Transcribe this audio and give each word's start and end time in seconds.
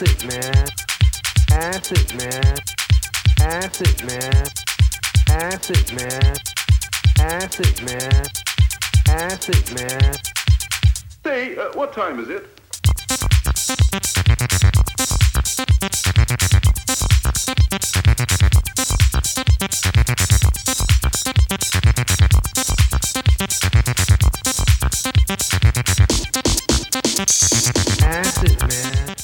Acid 0.00 0.24
man. 0.24 0.66
Acid 1.50 2.14
man. 2.14 2.56
Acid 3.38 4.02
man. 4.06 4.46
Acid 5.28 5.92
man. 5.92 6.36
Acid 7.18 7.82
man. 7.82 8.26
Acid 9.10 9.74
man. 9.74 10.14
Say, 11.22 11.54
uh, 11.54 11.72
what 11.74 11.92
time 11.92 12.18
is 12.18 12.30
it? 12.30 12.46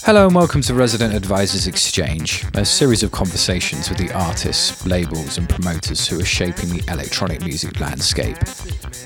Hello 0.06 0.27
and 0.27 0.37
welcome 0.37 0.60
to 0.60 0.73
Resident 0.73 1.12
Advisors 1.12 1.66
Exchange, 1.66 2.45
a 2.55 2.65
series 2.65 3.02
of 3.02 3.10
conversations 3.10 3.88
with 3.88 3.98
the 3.98 4.12
artists, 4.12 4.87
labels, 4.87 5.37
and 5.37 5.48
promoters 5.48 6.06
who 6.06 6.20
are 6.20 6.24
shaping 6.24 6.69
the 6.69 6.80
electronic 6.92 7.41
music 7.41 7.80
landscape. 7.80 8.37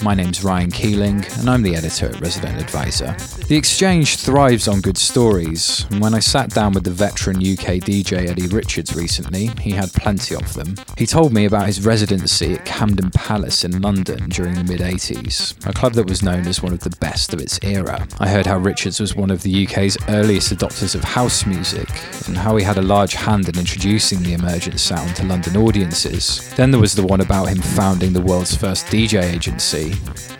My 0.03 0.15
name's 0.15 0.43
Ryan 0.43 0.71
Keeling, 0.71 1.27
and 1.39 1.51
I'm 1.51 1.63
the 1.63 1.77
editor 1.77 2.07
at 2.07 2.21
Resident 2.23 2.59
Advisor. 2.59 3.15
The 3.49 3.57
exchange 3.57 4.17
thrives 4.17 4.67
on 4.67 4.81
good 4.81 4.97
stories, 4.97 5.85
and 5.91 6.01
when 6.01 6.15
I 6.15 6.21
sat 6.21 6.49
down 6.49 6.73
with 6.73 6.85
the 6.85 6.91
veteran 6.91 7.37
UK 7.37 7.81
DJ 7.81 8.29
Eddie 8.29 8.47
Richards 8.47 8.97
recently, 8.97 9.49
he 9.61 9.73
had 9.73 9.93
plenty 9.93 10.35
of 10.35 10.55
them. 10.55 10.77
He 10.97 11.05
told 11.05 11.35
me 11.35 11.45
about 11.45 11.67
his 11.67 11.85
residency 11.85 12.55
at 12.55 12.65
Camden 12.65 13.11
Palace 13.11 13.63
in 13.63 13.83
London 13.83 14.31
during 14.31 14.55
the 14.55 14.65
mid 14.65 14.81
80s, 14.81 15.55
a 15.67 15.73
club 15.75 15.93
that 15.95 16.09
was 16.09 16.23
known 16.23 16.47
as 16.47 16.63
one 16.63 16.73
of 16.73 16.81
the 16.81 16.97
best 16.99 17.35
of 17.35 17.41
its 17.41 17.59
era. 17.63 18.09
I 18.21 18.29
heard 18.29 18.47
how 18.47 18.57
Richards 18.57 19.01
was 19.01 19.15
one 19.15 19.31
of 19.31 19.43
the 19.43 19.67
UK's 19.67 19.99
earliest 20.09 20.51
adopters 20.51 20.95
of 20.95 21.05
house 21.05 21.45
music, 21.45 21.91
and 22.27 22.39
how 22.39 22.57
he 22.57 22.65
had 22.65 22.79
a 22.79 22.83
large 22.83 23.13
hand 23.13 23.51
in 23.51 23.59
introducing 23.59 24.23
the 24.23 24.33
emergent 24.33 24.81
sound 24.81 25.15
to 25.17 25.27
London 25.27 25.59
audiences. 25.59 26.51
Then 26.57 26.71
there 26.71 26.81
was 26.81 26.95
the 26.95 27.07
one 27.07 27.21
about 27.21 27.51
him 27.51 27.59
founding 27.59 28.15
the 28.15 28.23
world's 28.23 28.57
first 28.57 28.87
DJ 28.87 29.23
agency. 29.23 29.90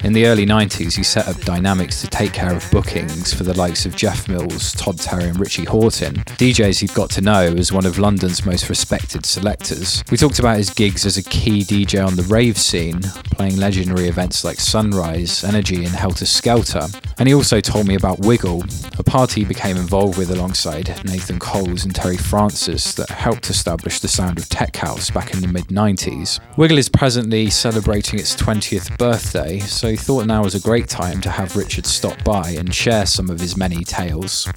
In 0.05 0.13
the 0.13 0.27
early 0.27 0.47
90s, 0.47 0.97
he 0.97 1.03
set 1.03 1.29
up 1.29 1.39
Dynamics 1.43 2.01
to 2.01 2.07
take 2.07 2.33
care 2.33 2.55
of 2.55 2.69
bookings 2.71 3.35
for 3.35 3.45
the 3.45 3.57
likes 3.57 3.85
of 3.85 3.97
Jeff 3.97 4.29
Mills, 4.29 4.73
Todd 4.73 4.99
Terry, 4.99 5.25
and 5.25 5.39
Richie 5.39 5.67
Hawtin, 5.67 6.25
DJs 6.37 6.81
he'd 6.81 6.95
got 6.95 7.11
to 7.11 7.21
know 7.21 7.55
as 7.57 7.73
one 7.73 7.87
of 7.87 7.99
London's 7.99 8.47
most 8.47 8.69
respected 8.69 9.27
selectors. 9.27 10.03
We 10.11 10.17
talked 10.17 10.39
about 10.39 10.57
his 10.57 10.71
gigs 10.71 11.05
as 11.05 11.19
a 11.19 11.23
key 11.23 11.63
DJ 11.63 12.05
on 12.05 12.17
the 12.17 12.23
rave 12.23 12.59
scene, 12.59 13.01
playing 13.33 13.57
legendary 13.57 14.09
events 14.09 14.45
like 14.45 14.59
Sunrise, 14.59 15.45
Energy, 15.45 15.85
and 15.85 15.95
Helter 15.95 16.27
Skelter. 16.27 16.87
And 17.21 17.29
he 17.29 17.35
also 17.35 17.61
told 17.61 17.87
me 17.87 17.97
about 17.97 18.21
Wiggle, 18.21 18.65
a 18.99 19.03
party 19.03 19.43
he 19.43 19.45
became 19.45 19.77
involved 19.77 20.17
with 20.17 20.31
alongside 20.31 20.89
Nathan 21.05 21.39
Coles 21.39 21.85
and 21.85 21.95
Terry 21.95 22.17
Francis 22.17 22.95
that 22.95 23.11
helped 23.11 23.51
establish 23.51 24.01
the 24.01 24.09
sound 24.09 24.39
of 24.39 24.49
tech 24.49 24.75
house 24.75 25.11
back 25.11 25.35
in 25.35 25.43
the 25.43 25.47
mid 25.47 25.67
90s. 25.67 26.41
Wiggle 26.57 26.79
is 26.79 26.89
presently 26.89 27.51
celebrating 27.51 28.19
its 28.19 28.35
20th 28.35 28.97
birthday, 28.97 29.59
so 29.59 29.91
he 29.91 29.97
thought 29.97 30.25
now 30.25 30.43
was 30.43 30.55
a 30.55 30.61
great 30.61 30.89
time 30.89 31.21
to 31.21 31.29
have 31.29 31.57
Richard 31.57 31.85
stop 31.85 32.17
by 32.25 32.53
and 32.53 32.75
share 32.75 33.05
some 33.05 33.29
of 33.29 33.39
his 33.39 33.55
many 33.55 33.85
tales. 33.85 34.49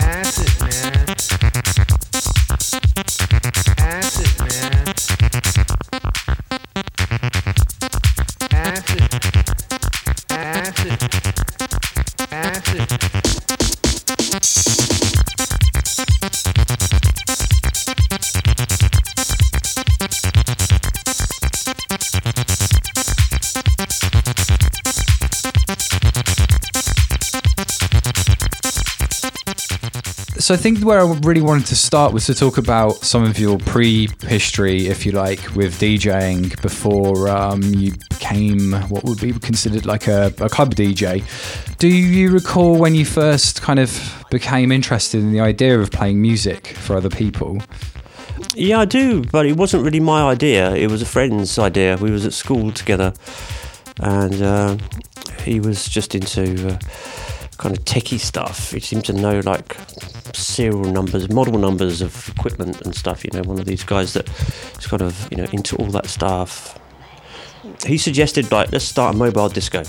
Acid 0.00 0.58
man. 0.58 1.16
Acid. 3.78 4.45
So 30.46 30.54
I 30.54 30.58
think 30.58 30.84
where 30.84 31.00
I 31.00 31.12
really 31.24 31.40
wanted 31.40 31.66
to 31.66 31.74
start 31.74 32.12
was 32.12 32.26
to 32.26 32.34
talk 32.34 32.56
about 32.56 32.98
some 32.98 33.24
of 33.24 33.36
your 33.36 33.58
pre-history, 33.58 34.86
if 34.86 35.04
you 35.04 35.10
like, 35.10 35.40
with 35.56 35.74
DJing 35.80 36.62
before 36.62 37.28
um, 37.28 37.64
you 37.64 37.94
became 38.10 38.70
what 38.88 39.02
would 39.02 39.20
be 39.20 39.32
considered 39.32 39.86
like 39.86 40.06
a, 40.06 40.26
a 40.38 40.48
club 40.48 40.76
DJ. 40.76 41.24
Do 41.78 41.88
you 41.88 42.30
recall 42.30 42.78
when 42.78 42.94
you 42.94 43.04
first 43.04 43.60
kind 43.60 43.80
of 43.80 44.24
became 44.30 44.70
interested 44.70 45.18
in 45.18 45.32
the 45.32 45.40
idea 45.40 45.80
of 45.80 45.90
playing 45.90 46.22
music 46.22 46.68
for 46.68 46.96
other 46.96 47.10
people? 47.10 47.60
Yeah, 48.54 48.78
I 48.78 48.84
do, 48.84 49.24
but 49.24 49.46
it 49.46 49.56
wasn't 49.56 49.82
really 49.82 49.98
my 49.98 50.30
idea. 50.30 50.76
It 50.76 50.92
was 50.92 51.02
a 51.02 51.06
friend's 51.06 51.58
idea. 51.58 51.96
We 51.96 52.12
was 52.12 52.24
at 52.24 52.32
school 52.32 52.70
together, 52.70 53.14
and 53.98 54.40
uh, 54.40 54.76
he 55.42 55.58
was 55.58 55.88
just 55.88 56.14
into 56.14 56.68
uh, 56.68 56.78
kind 57.58 57.76
of 57.76 57.84
techie 57.84 58.18
stuff. 58.18 58.72
He 58.72 58.80
seemed 58.80 59.04
to 59.06 59.12
know 59.12 59.40
like 59.40 59.76
serial 60.34 60.84
numbers, 60.84 61.30
model 61.30 61.58
numbers 61.58 62.02
of 62.02 62.28
equipment 62.36 62.80
and 62.82 62.94
stuff. 62.94 63.24
You 63.24 63.30
know, 63.32 63.42
one 63.42 63.58
of 63.58 63.64
these 63.64 63.84
guys 63.84 64.12
that 64.14 64.28
is 64.78 64.86
kind 64.86 65.02
of 65.02 65.28
you 65.30 65.38
know 65.38 65.48
into 65.52 65.76
all 65.76 65.86
that 65.86 66.06
stuff. 66.06 66.78
He 67.84 67.98
suggested 67.98 68.52
like 68.52 68.72
let's 68.72 68.84
start 68.84 69.14
a 69.14 69.18
mobile 69.18 69.48
disco. 69.48 69.82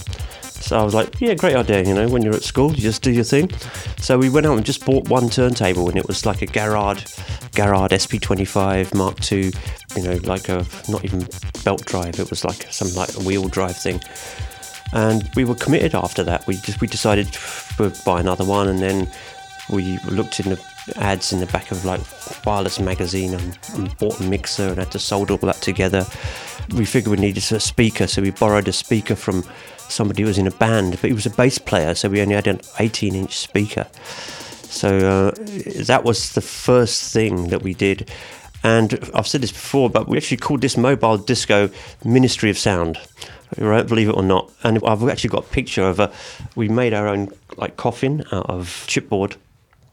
So 0.60 0.78
I 0.78 0.84
was 0.84 0.94
like, 0.94 1.22
yeah, 1.22 1.34
great 1.36 1.56
idea. 1.56 1.84
You 1.84 1.94
know, 1.94 2.10
when 2.10 2.24
you're 2.24 2.36
at 2.36 2.44
school, 2.44 2.74
you 2.74 2.82
just 2.82 3.02
do 3.02 3.12
your 3.12 3.24
thing. 3.24 3.50
So 4.00 4.18
we 4.18 4.30
went 4.30 4.46
out 4.46 4.58
and 4.58 4.66
just 4.66 4.86
bought 4.86 5.08
one 5.08 5.30
turntable, 5.30 5.88
and 5.88 5.98
it 5.98 6.08
was 6.08 6.26
like 6.26 6.42
a 6.42 6.46
Garrard, 6.46 7.06
Garrard 7.54 7.92
SP25 7.92 8.94
Mark 8.94 9.32
II. 9.32 9.54
You 9.96 10.04
know, 10.04 10.20
like 10.24 10.50
a 10.50 10.66
not 10.90 11.06
even 11.06 11.28
belt 11.64 11.86
drive. 11.86 12.20
It 12.20 12.30
was 12.30 12.44
like 12.44 12.68
some 12.72 12.94
like 12.96 13.16
a 13.16 13.20
wheel 13.20 13.48
drive 13.48 13.78
thing. 13.78 14.02
And 14.94 15.30
we 15.36 15.44
were 15.44 15.56
committed 15.56 15.94
after 15.96 16.24
that. 16.24 16.48
We 16.48 16.56
just 16.56 16.82
we 16.82 16.88
decided 16.88 17.32
to 17.34 17.94
buy 18.06 18.20
another 18.20 18.46
one, 18.46 18.68
and 18.68 18.80
then 18.80 19.10
we 19.70 19.98
looked 20.00 20.40
in 20.40 20.50
the 20.50 20.64
ads 20.96 21.34
in 21.34 21.40
the 21.40 21.46
back 21.48 21.72
of 21.72 21.84
like 21.84 22.00
wireless 22.46 22.80
magazine 22.80 23.34
and, 23.34 23.58
and 23.74 23.98
bought 23.98 24.20
a 24.22 24.24
mixer 24.24 24.70
and 24.70 24.78
had 24.78 24.92
to 24.92 25.00
solder 25.00 25.34
all 25.34 25.40
that 25.40 25.62
together. 25.62 26.06
We 26.74 26.86
figured 26.86 27.12
we 27.12 27.26
needed 27.26 27.44
a 27.52 27.60
speaker, 27.60 28.08
so 28.08 28.22
we 28.22 28.32
borrowed 28.32 28.68
a 28.68 28.74
speaker 28.74 29.16
from 29.16 29.44
somebody 29.90 30.24
who 30.24 30.28
was 30.28 30.38
in 30.38 30.48
a 30.48 30.52
band, 30.52 30.92
but 31.02 31.10
he 31.10 31.14
was 31.14 31.26
a 31.26 31.32
bass 31.32 31.58
player, 31.58 31.96
so 31.96 32.10
we 32.10 32.22
only 32.22 32.36
had 32.36 32.48
an 32.48 32.62
18 32.80 33.16
inch 33.16 33.38
speaker. 33.38 33.88
So 34.64 34.98
uh, 34.98 35.32
that 35.86 36.02
was 36.04 36.34
the 36.34 36.42
first 36.42 37.14
thing 37.14 37.48
that 37.50 37.64
we 37.64 37.74
did. 37.74 38.12
And 38.64 39.00
I've 39.14 39.28
said 39.28 39.42
this 39.42 39.52
before, 39.52 39.90
but 39.90 40.08
we 40.08 40.18
actually 40.18 40.38
called 40.38 40.62
this 40.62 40.78
mobile 40.78 41.18
disco 41.18 41.70
Ministry 42.04 42.50
of 42.50 42.58
Sound. 42.58 42.98
Right, 43.58 43.88
believe 43.88 44.10
it 44.10 44.16
or 44.16 44.24
not. 44.24 44.52
And 44.64 44.80
I've 44.86 45.08
actually 45.08 45.30
got 45.30 45.46
a 45.46 45.48
picture 45.48 45.84
of 45.84 46.00
a. 46.00 46.12
We 46.56 46.68
made 46.68 46.94
our 46.94 47.08
own 47.08 47.30
like 47.58 47.78
coffin 47.78 48.24
out 48.32 48.50
of 48.50 48.86
chipboard, 48.88 49.38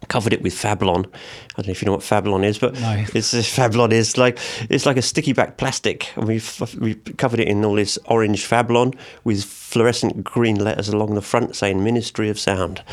covered 0.09 0.33
it 0.33 0.43
with 0.43 0.55
Fablon. 0.55 1.07
I 1.07 1.63
don't 1.63 1.69
know 1.69 1.71
if 1.71 1.81
you 1.81 1.87
know 1.87 1.93
what 1.93 2.01
Fablon 2.01 2.45
is, 2.45 2.59
but 2.59 2.75
No. 2.75 3.05
it's 3.15 3.33
Fablon 3.33 3.93
is 3.93 4.19
like 4.19 4.39
it's 4.69 4.87
like 4.87 4.97
a 4.97 5.03
sticky 5.03 5.33
back 5.35 5.57
plastic, 5.57 6.11
and 6.17 6.27
we 6.27 6.43
we 6.81 6.95
covered 7.17 7.41
it 7.41 7.49
in 7.49 7.65
all 7.65 7.75
this 7.75 7.99
orange 8.07 8.45
Fablon 8.49 8.95
with 9.23 9.45
fluorescent 9.75 10.23
green 10.23 10.55
letters 10.55 10.89
along 10.89 11.17
the 11.17 11.21
front 11.21 11.57
saying 11.57 11.83
Ministry 11.83 12.29
of 12.29 12.39
Sound. 12.39 12.79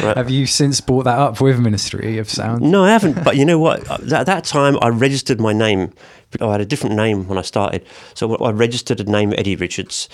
Have 0.00 0.28
you 0.28 0.44
since 0.44 0.80
brought 0.80 1.04
that 1.04 1.16
up 1.20 1.40
with 1.40 1.60
Ministry 1.60 2.18
of 2.18 2.28
Sound? 2.28 2.62
No, 2.62 2.82
I 2.82 2.90
haven't. 2.90 3.22
But 3.22 3.36
you 3.36 3.44
know 3.44 3.60
what? 3.60 3.88
At 4.12 4.26
that 4.26 4.42
time, 4.42 4.76
I 4.82 4.88
registered 4.88 5.40
my 5.40 5.52
name. 5.52 5.92
I 6.40 6.50
had 6.50 6.60
a 6.60 6.66
different 6.66 6.96
name 6.96 7.28
when 7.28 7.38
I 7.38 7.42
started. 7.42 7.86
So 8.14 8.34
I 8.38 8.50
registered 8.50 8.98
a 8.98 9.04
name 9.04 9.32
Eddie 9.34 9.54
Richards, 9.54 10.08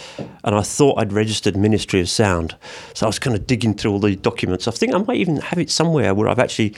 and 0.44 0.54
I 0.54 0.60
thought 0.60 0.98
I'd 0.98 1.14
registered 1.14 1.56
Ministry 1.56 1.98
of 2.00 2.10
Sound. 2.10 2.56
So 2.92 3.06
I 3.06 3.08
was 3.08 3.18
kind 3.18 3.34
of 3.34 3.46
digging 3.46 3.72
through 3.72 3.92
all 3.92 4.00
the 4.00 4.16
documents. 4.16 4.68
I 4.68 4.72
think 4.72 4.92
I 4.94 4.98
might 4.98 5.16
even 5.16 5.38
have 5.38 5.58
it 5.58 5.70
somewhere 5.70 6.12
where 6.12 6.28
I've 6.28 6.38
actually 6.38 6.74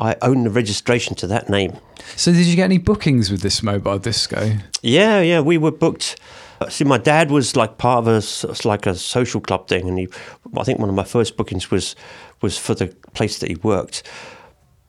I 0.00 0.16
own 0.22 0.44
the 0.44 0.50
registration 0.50 1.14
to 1.16 1.26
that 1.26 1.50
name. 1.50 1.76
So 2.16 2.32
did 2.32 2.46
you 2.46 2.56
get 2.56 2.64
any 2.64 2.78
bookings 2.78 3.30
with 3.30 3.42
this 3.42 3.62
mobile 3.62 3.98
disco? 3.98 4.52
Yeah, 4.80 5.20
yeah, 5.20 5.40
we 5.42 5.58
were 5.58 5.72
booked. 5.72 6.18
Uh, 6.60 6.68
See, 6.68 6.84
my 6.84 6.98
dad 6.98 7.30
was 7.30 7.56
like 7.56 7.78
part 7.78 8.06
of 8.06 8.08
a 8.08 8.68
like 8.68 8.86
a 8.86 8.94
social 8.94 9.40
club 9.40 9.68
thing, 9.68 9.88
and 9.88 9.98
he, 9.98 10.08
I 10.56 10.64
think 10.64 10.78
one 10.78 10.88
of 10.88 10.94
my 10.94 11.04
first 11.04 11.36
bookings 11.36 11.70
was 11.70 11.96
was 12.40 12.58
for 12.58 12.74
the 12.74 12.88
place 13.14 13.38
that 13.38 13.48
he 13.48 13.56
worked. 13.56 14.02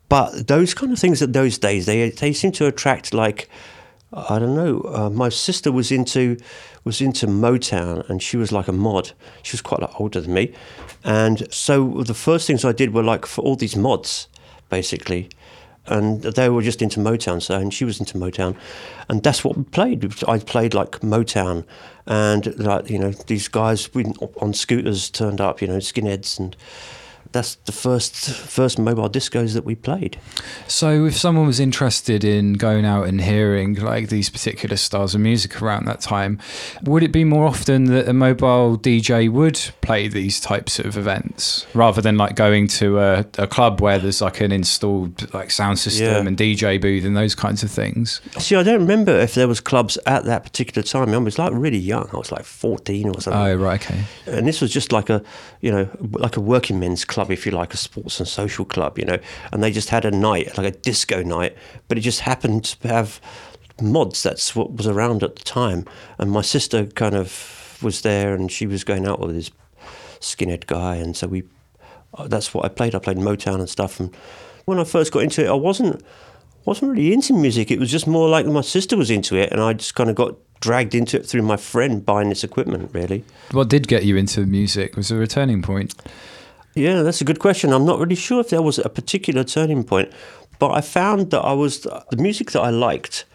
But 0.09 0.47
those 0.47 0.73
kind 0.73 0.93
of 0.93 0.99
things 0.99 1.21
at 1.21 1.33
those 1.33 1.57
days, 1.57 1.85
they 1.85 2.09
they 2.09 2.33
seem 2.33 2.51
to 2.53 2.67
attract 2.67 3.13
like 3.13 3.49
I 4.13 4.39
don't 4.39 4.55
know. 4.55 4.81
Uh, 4.85 5.09
my 5.09 5.29
sister 5.29 5.71
was 5.71 5.91
into 5.91 6.37
was 6.83 7.01
into 7.01 7.27
Motown, 7.27 8.09
and 8.09 8.23
she 8.23 8.37
was 8.37 8.51
like 8.51 8.69
a 8.69 8.73
mod. 8.73 9.11
She 9.43 9.53
was 9.53 9.61
quite 9.61 9.79
a 9.79 9.85
lot 9.85 9.99
older 9.99 10.21
than 10.21 10.33
me, 10.33 10.53
and 11.03 11.51
so 11.53 12.03
the 12.03 12.13
first 12.13 12.47
things 12.47 12.63
I 12.63 12.71
did 12.71 12.93
were 12.93 13.03
like 13.03 13.25
for 13.25 13.41
all 13.41 13.57
these 13.57 13.75
mods, 13.75 14.29
basically, 14.69 15.29
and 15.87 16.21
they 16.21 16.49
were 16.49 16.61
just 16.61 16.81
into 16.81 16.99
Motown. 16.99 17.41
So, 17.41 17.57
and 17.57 17.73
she 17.73 17.85
was 17.85 17.99
into 17.99 18.17
Motown, 18.17 18.55
and 19.09 19.23
that's 19.23 19.43
what 19.43 19.57
we 19.57 19.63
played. 19.63 20.13
I 20.27 20.39
played 20.39 20.73
like 20.73 20.99
Motown, 20.99 21.63
and 22.05 22.57
like 22.59 22.89
you 22.89 22.99
know 22.99 23.11
these 23.11 23.47
guys 23.47 23.89
on 24.41 24.53
scooters 24.53 25.09
turned 25.09 25.41
up, 25.41 25.61
you 25.61 25.67
know 25.67 25.77
skinheads, 25.77 26.39
and 26.39 26.55
that's 27.37 27.55
the 27.65 27.71
first 27.71 28.15
first 28.57 28.79
mobile 28.79 29.09
discos 29.09 29.53
that 29.53 29.63
we 29.63 29.75
played. 29.75 30.19
So, 30.67 31.05
if 31.05 31.15
someone 31.15 31.45
was 31.47 31.59
interested 31.59 32.23
in 32.23 32.53
going 32.53 32.85
out 32.85 33.07
and 33.07 33.21
hearing 33.21 33.75
like 33.75 34.09
these 34.09 34.29
particular 34.29 34.75
styles 34.77 35.13
of 35.15 35.21
music 35.21 35.61
around 35.61 35.85
that 35.85 36.01
time, 36.01 36.39
would 36.83 37.03
it 37.03 37.11
be 37.11 37.23
more 37.23 37.45
often 37.47 37.85
that 37.85 38.07
a 38.07 38.13
mobile 38.13 38.77
DJ 38.77 39.29
would 39.29 39.59
play 39.81 40.07
these 40.07 40.39
types 40.39 40.79
of 40.79 40.97
events 40.97 41.67
rather 41.73 42.01
than 42.01 42.17
like 42.17 42.35
going 42.35 42.67
to 42.67 42.99
a, 42.99 43.25
a 43.37 43.47
club 43.47 43.79
where 43.81 43.99
there's 43.99 44.21
like 44.21 44.41
an 44.41 44.51
installed 44.51 45.31
like 45.33 45.51
sound 45.51 45.77
system 45.79 46.07
Yeah. 46.07 46.27
and 46.27 46.37
DJ 46.37 46.81
booth 46.81 47.05
and 47.05 47.15
those 47.15 47.35
kinds 47.35 47.61
of 47.63 47.69
things? 47.71 48.19
See, 48.39 48.55
I 48.55 48.63
don't 48.63 48.79
remember 48.81 49.11
if 49.11 49.35
there 49.35 49.47
was 49.47 49.59
clubs 49.61 49.97
at 50.05 50.25
that 50.25 50.43
particular 50.43 50.83
time. 50.83 51.13
I 51.13 51.17
was 51.19 51.37
like 51.37 51.51
really 51.53 51.77
young. 51.77 52.09
I 52.13 52.17
was 52.17 52.31
like 52.31 52.45
fourteen 52.45 53.07
or 53.09 53.21
something. 53.21 53.41
Oh, 53.41 53.55
right, 53.55 53.79
okay. 53.83 54.03
and 54.25 54.47
this 54.47 54.59
was 54.61 54.71
just 54.71 54.91
like 54.91 55.09
a 55.09 55.21
you 55.61 55.71
know 55.71 55.89
like 56.11 56.37
a 56.37 56.41
working 56.41 56.79
men's 56.79 57.05
club 57.05 57.26
if 57.33 57.45
you 57.45 57.51
like 57.51 57.73
a 57.73 57.77
sports 57.77 58.19
and 58.19 58.27
social 58.27 58.65
club 58.65 58.97
you 58.97 59.05
know 59.05 59.17
and 59.51 59.63
they 59.63 59.71
just 59.71 59.89
had 59.89 60.05
a 60.05 60.11
night 60.11 60.57
like 60.57 60.67
a 60.67 60.77
disco 60.77 61.21
night 61.23 61.55
but 61.87 61.97
it 61.97 62.01
just 62.01 62.21
happened 62.21 62.63
to 62.63 62.87
have 62.87 63.19
mods. 63.81 64.23
That's 64.23 64.55
what 64.55 64.73
was 64.73 64.87
around 64.87 65.23
at 65.23 65.35
the 65.35 65.43
time. 65.43 65.85
And 66.17 66.31
my 66.31 66.41
sister 66.41 66.85
kind 66.85 67.15
of 67.15 67.77
was 67.81 68.01
there 68.01 68.33
and 68.33 68.51
she 68.51 68.67
was 68.67 68.83
going 68.83 69.05
out 69.05 69.19
with 69.19 69.35
this 69.35 69.51
skinhead 70.19 70.67
guy. 70.67 70.95
And 70.95 71.15
so 71.15 71.27
we 71.27 71.43
that's 72.25 72.53
what 72.53 72.65
I 72.65 72.69
played. 72.69 72.95
I 72.95 72.99
played 72.99 73.17
Motown 73.17 73.59
and 73.59 73.69
stuff. 73.69 73.99
And 73.99 74.15
when 74.65 74.79
I 74.79 74.83
first 74.83 75.11
got 75.11 75.23
into 75.23 75.43
it 75.43 75.49
I 75.49 75.53
wasn't 75.53 76.03
wasn't 76.65 76.91
really 76.91 77.13
into 77.13 77.33
music. 77.33 77.71
It 77.71 77.79
was 77.79 77.91
just 77.91 78.07
more 78.07 78.27
like 78.27 78.45
my 78.45 78.61
sister 78.61 78.97
was 78.97 79.09
into 79.09 79.35
it. 79.35 79.51
And 79.51 79.61
I 79.61 79.73
just 79.73 79.95
kind 79.95 80.09
of 80.09 80.15
got 80.15 80.35
dragged 80.59 80.95
into 80.95 81.17
it 81.17 81.25
through 81.25 81.43
my 81.43 81.55
friend 81.55 82.03
buying 82.05 82.29
this 82.29 82.43
equipment 82.43 82.89
really. 82.93 83.23
What 83.51 83.69
did 83.69 83.87
get 83.87 84.05
you 84.05 84.17
into 84.17 84.45
music? 84.45 84.95
Was 84.95 85.11
a 85.11 85.27
turning 85.27 85.61
point? 85.61 85.93
Yeah, 86.77 87.01
that's 87.01 87.21
a 87.21 87.23
good 87.23 87.39
question. 87.39 87.73
I'm 87.73 87.85
not 87.85 87.97
really 87.97 88.13
sure 88.13 88.39
if 88.39 88.49
there 88.49 88.61
was 88.61 88.77
a 88.77 88.87
particular 88.87 89.43
turning 89.43 89.83
point, 89.83 90.11
but 90.59 90.73
I 90.73 90.81
found 90.81 91.31
that 91.31 91.41
I 91.41 91.53
was 91.53 91.81
the 91.81 92.17
music 92.17 92.51
that 92.51 92.61
I 92.61 92.69
liked. 92.69 93.25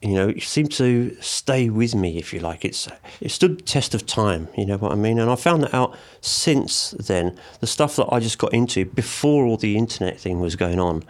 You 0.00 0.14
know, 0.14 0.28
it 0.28 0.44
seemed 0.44 0.70
to 0.72 1.16
stay 1.20 1.68
with 1.68 1.96
me, 1.96 2.16
if 2.16 2.32
you 2.32 2.38
like. 2.38 2.64
It's 2.64 2.86
it 3.20 3.32
stood 3.32 3.58
the 3.58 3.62
test 3.62 3.92
of 3.92 4.06
time. 4.06 4.46
You 4.56 4.66
know 4.66 4.76
what 4.76 4.92
I 4.92 4.94
mean? 4.94 5.18
And 5.18 5.28
I 5.28 5.34
found 5.34 5.64
that 5.64 5.74
out 5.74 5.96
since 6.20 6.92
then. 6.92 7.36
The 7.58 7.66
stuff 7.66 7.96
that 7.96 8.06
I 8.12 8.20
just 8.20 8.38
got 8.38 8.54
into 8.54 8.84
before 8.84 9.44
all 9.46 9.56
the 9.56 9.76
internet 9.76 10.20
thing 10.20 10.38
was 10.38 10.54
going 10.54 10.78
on, 10.78 11.02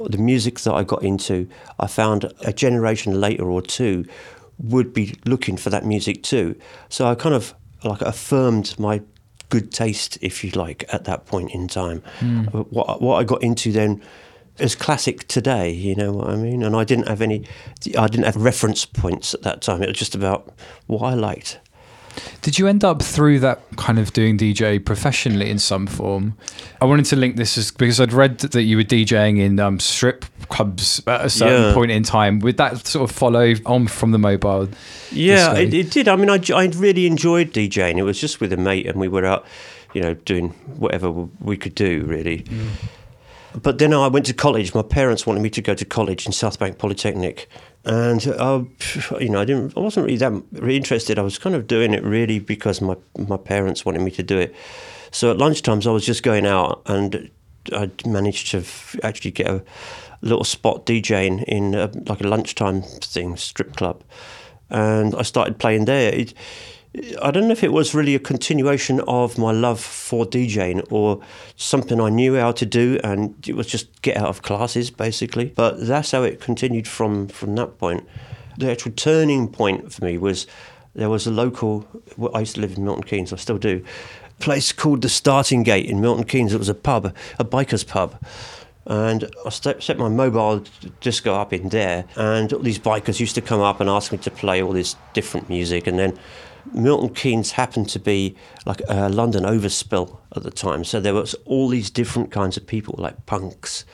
the 0.00 0.16
music 0.16 0.60
that 0.60 0.72
I 0.72 0.84
got 0.84 1.02
into, 1.02 1.50
I 1.78 1.86
found 1.86 2.32
a 2.46 2.52
generation 2.54 3.20
later 3.20 3.44
or 3.44 3.60
two 3.60 4.06
would 4.58 4.94
be 4.94 5.16
looking 5.26 5.58
for 5.58 5.68
that 5.68 5.84
music 5.84 6.22
too. 6.22 6.58
So 6.88 7.06
I 7.06 7.14
kind 7.14 7.34
of 7.34 7.54
like 7.82 8.00
affirmed 8.00 8.74
my 8.78 9.02
good 9.54 9.70
taste, 9.70 10.18
if 10.20 10.42
you 10.42 10.50
like, 10.50 10.84
at 10.92 11.04
that 11.04 11.26
point 11.26 11.52
in 11.52 11.68
time. 11.68 12.02
Hmm. 12.18 12.48
Uh, 12.52 12.64
what 12.76 13.00
what 13.00 13.16
I 13.20 13.24
got 13.24 13.40
into 13.42 13.70
then 13.70 14.02
is 14.58 14.74
classic 14.74 15.28
today. 15.28 15.70
You 15.70 15.94
know 15.94 16.12
what 16.12 16.28
I 16.28 16.36
mean? 16.36 16.62
And 16.64 16.74
I 16.74 16.84
didn't 16.84 17.08
have 17.08 17.22
any, 17.22 17.46
I 17.96 18.08
didn't 18.08 18.24
have 18.24 18.36
reference 18.36 18.84
points 18.84 19.34
at 19.34 19.42
that 19.42 19.62
time. 19.62 19.82
It 19.82 19.88
was 19.88 19.98
just 19.98 20.14
about 20.14 20.52
what 20.86 21.02
I 21.02 21.14
liked. 21.14 21.60
Did 22.42 22.58
you 22.58 22.66
end 22.66 22.84
up 22.84 23.02
through 23.02 23.40
that 23.40 23.60
kind 23.76 23.98
of 23.98 24.12
doing 24.12 24.36
DJ 24.38 24.84
professionally 24.84 25.50
in 25.50 25.58
some 25.58 25.86
form? 25.86 26.36
I 26.80 26.84
wanted 26.84 27.06
to 27.06 27.16
link 27.16 27.36
this 27.36 27.56
as, 27.58 27.70
because 27.70 28.00
I'd 28.00 28.12
read 28.12 28.38
that 28.40 28.62
you 28.62 28.76
were 28.76 28.82
DJing 28.84 29.38
in 29.40 29.58
um, 29.58 29.80
strip 29.80 30.24
clubs 30.48 31.02
at 31.06 31.24
a 31.24 31.30
certain 31.30 31.68
Yeah. 31.68 31.74
point 31.74 31.90
in 31.90 32.02
time. 32.02 32.38
Would 32.40 32.56
that 32.58 32.86
sort 32.86 33.08
of 33.08 33.16
follow 33.16 33.54
on 33.66 33.86
from 33.88 34.10
the 34.12 34.18
mobile? 34.18 34.68
Yeah, 35.10 35.54
it, 35.56 35.72
it 35.74 35.90
did. 35.90 36.06
I 36.08 36.16
mean, 36.16 36.30
I, 36.30 36.38
I 36.54 36.66
really 36.76 37.06
enjoyed 37.06 37.52
DJing. 37.52 37.96
It 37.98 38.02
was 38.02 38.20
just 38.20 38.40
with 38.40 38.52
a 38.52 38.56
mate, 38.58 38.86
and 38.86 39.00
we 39.00 39.08
were 39.08 39.24
out, 39.24 39.46
you 39.94 40.02
know, 40.02 40.14
doing 40.14 40.50
whatever 40.78 41.10
we 41.10 41.56
could 41.56 41.74
do, 41.74 42.04
really. 42.04 42.44
But 43.60 43.78
then 43.78 43.94
I 43.94 44.08
went 44.08 44.26
to 44.26 44.34
college. 44.34 44.74
My 44.74 44.82
parents 44.82 45.26
wanted 45.26 45.40
me 45.40 45.50
to 45.50 45.62
go 45.62 45.74
to 45.74 45.84
college 45.84 46.26
in 46.26 46.32
South 46.32 46.58
Bank 46.58 46.76
Polytechnic, 46.78 47.48
and 47.84 48.26
uh, 48.26 48.62
you 49.20 49.28
know, 49.28 49.40
I 49.40 49.44
didn't. 49.44 49.76
I 49.76 49.80
wasn't 49.80 50.06
really 50.06 50.18
that 50.18 50.42
interested. 50.68 51.18
I 51.18 51.22
was 51.22 51.38
kind 51.38 51.54
of 51.54 51.66
doing 51.66 51.92
it 51.92 52.02
really 52.02 52.38
because 52.38 52.80
my 52.80 52.96
my 53.16 53.36
parents 53.36 53.84
wanted 53.84 54.02
me 54.02 54.10
to 54.12 54.22
do 54.22 54.38
it. 54.38 54.54
So 55.10 55.30
at 55.30 55.36
lunchtimes, 55.36 55.86
I 55.86 55.90
was 55.90 56.04
just 56.04 56.22
going 56.22 56.46
out, 56.46 56.82
and 56.86 57.30
I 57.72 57.90
managed 58.06 58.50
to 58.50 58.64
actually 59.02 59.30
get 59.30 59.46
a 59.46 59.62
little 60.22 60.44
spot 60.44 60.86
DJing 60.86 61.44
in 61.44 61.74
a, 61.74 61.90
like 62.06 62.20
a 62.20 62.26
lunchtime 62.26 62.82
thing, 62.82 63.36
strip 63.36 63.76
club, 63.76 64.02
and 64.70 65.14
I 65.14 65.22
started 65.22 65.58
playing 65.58 65.84
there. 65.84 66.12
It, 66.12 66.34
I 67.20 67.32
don't 67.32 67.48
know 67.48 67.52
if 67.52 67.64
it 67.64 67.72
was 67.72 67.92
really 67.92 68.14
a 68.14 68.20
continuation 68.20 69.00
of 69.08 69.36
my 69.36 69.50
love 69.50 69.80
for 69.80 70.24
DJing 70.24 70.86
or 70.92 71.20
something 71.56 72.00
I 72.00 72.08
knew 72.08 72.36
how 72.36 72.52
to 72.52 72.64
do, 72.64 73.00
and 73.02 73.34
it 73.48 73.56
was 73.56 73.66
just 73.66 74.00
get 74.02 74.16
out 74.16 74.28
of 74.28 74.42
classes 74.42 74.90
basically. 74.90 75.46
But 75.46 75.86
that's 75.86 76.12
how 76.12 76.22
it 76.22 76.40
continued 76.40 76.86
from 76.86 77.26
from 77.28 77.56
that 77.56 77.78
point. 77.78 78.06
The 78.58 78.70
actual 78.70 78.92
turning 78.92 79.48
point 79.48 79.92
for 79.92 80.04
me 80.04 80.18
was 80.18 80.46
there 80.94 81.10
was 81.10 81.26
a 81.26 81.32
local. 81.32 81.86
I 82.32 82.40
used 82.40 82.54
to 82.54 82.60
live 82.60 82.76
in 82.76 82.84
Milton 82.84 83.02
Keynes. 83.02 83.32
I 83.32 83.36
still 83.36 83.58
do. 83.58 83.84
Place 84.38 84.72
called 84.72 85.02
the 85.02 85.08
Starting 85.08 85.64
Gate 85.64 85.86
in 85.86 86.00
Milton 86.00 86.24
Keynes. 86.24 86.54
It 86.54 86.58
was 86.58 86.68
a 86.68 86.74
pub, 86.74 87.14
a 87.38 87.44
bikers 87.44 87.86
pub. 87.86 88.20
And 88.86 89.30
I 89.46 89.48
set 89.48 89.96
my 89.96 90.08
mobile 90.08 90.62
disco 91.00 91.34
up 91.34 91.52
in 91.52 91.70
there, 91.70 92.04
and 92.16 92.52
these 92.60 92.78
bikers 92.78 93.18
used 93.18 93.34
to 93.36 93.40
come 93.40 93.60
up 93.60 93.80
and 93.80 93.88
ask 93.88 94.12
me 94.12 94.18
to 94.18 94.30
play 94.30 94.62
all 94.62 94.72
this 94.72 94.94
different 95.14 95.48
music. 95.48 95.86
And 95.86 95.98
then 95.98 96.18
Milton 96.72 97.14
Keynes 97.14 97.52
happened 97.52 97.88
to 97.90 97.98
be 97.98 98.36
like 98.66 98.82
a 98.88 99.08
London 99.08 99.44
overspill 99.44 100.18
at 100.34 100.42
the 100.42 100.50
time, 100.50 100.84
so 100.84 101.00
there 101.00 101.14
was 101.14 101.34
all 101.44 101.68
these 101.68 101.90
different 101.90 102.30
kinds 102.30 102.56
of 102.56 102.66
people, 102.66 102.94
like 102.98 103.26
punks 103.26 103.84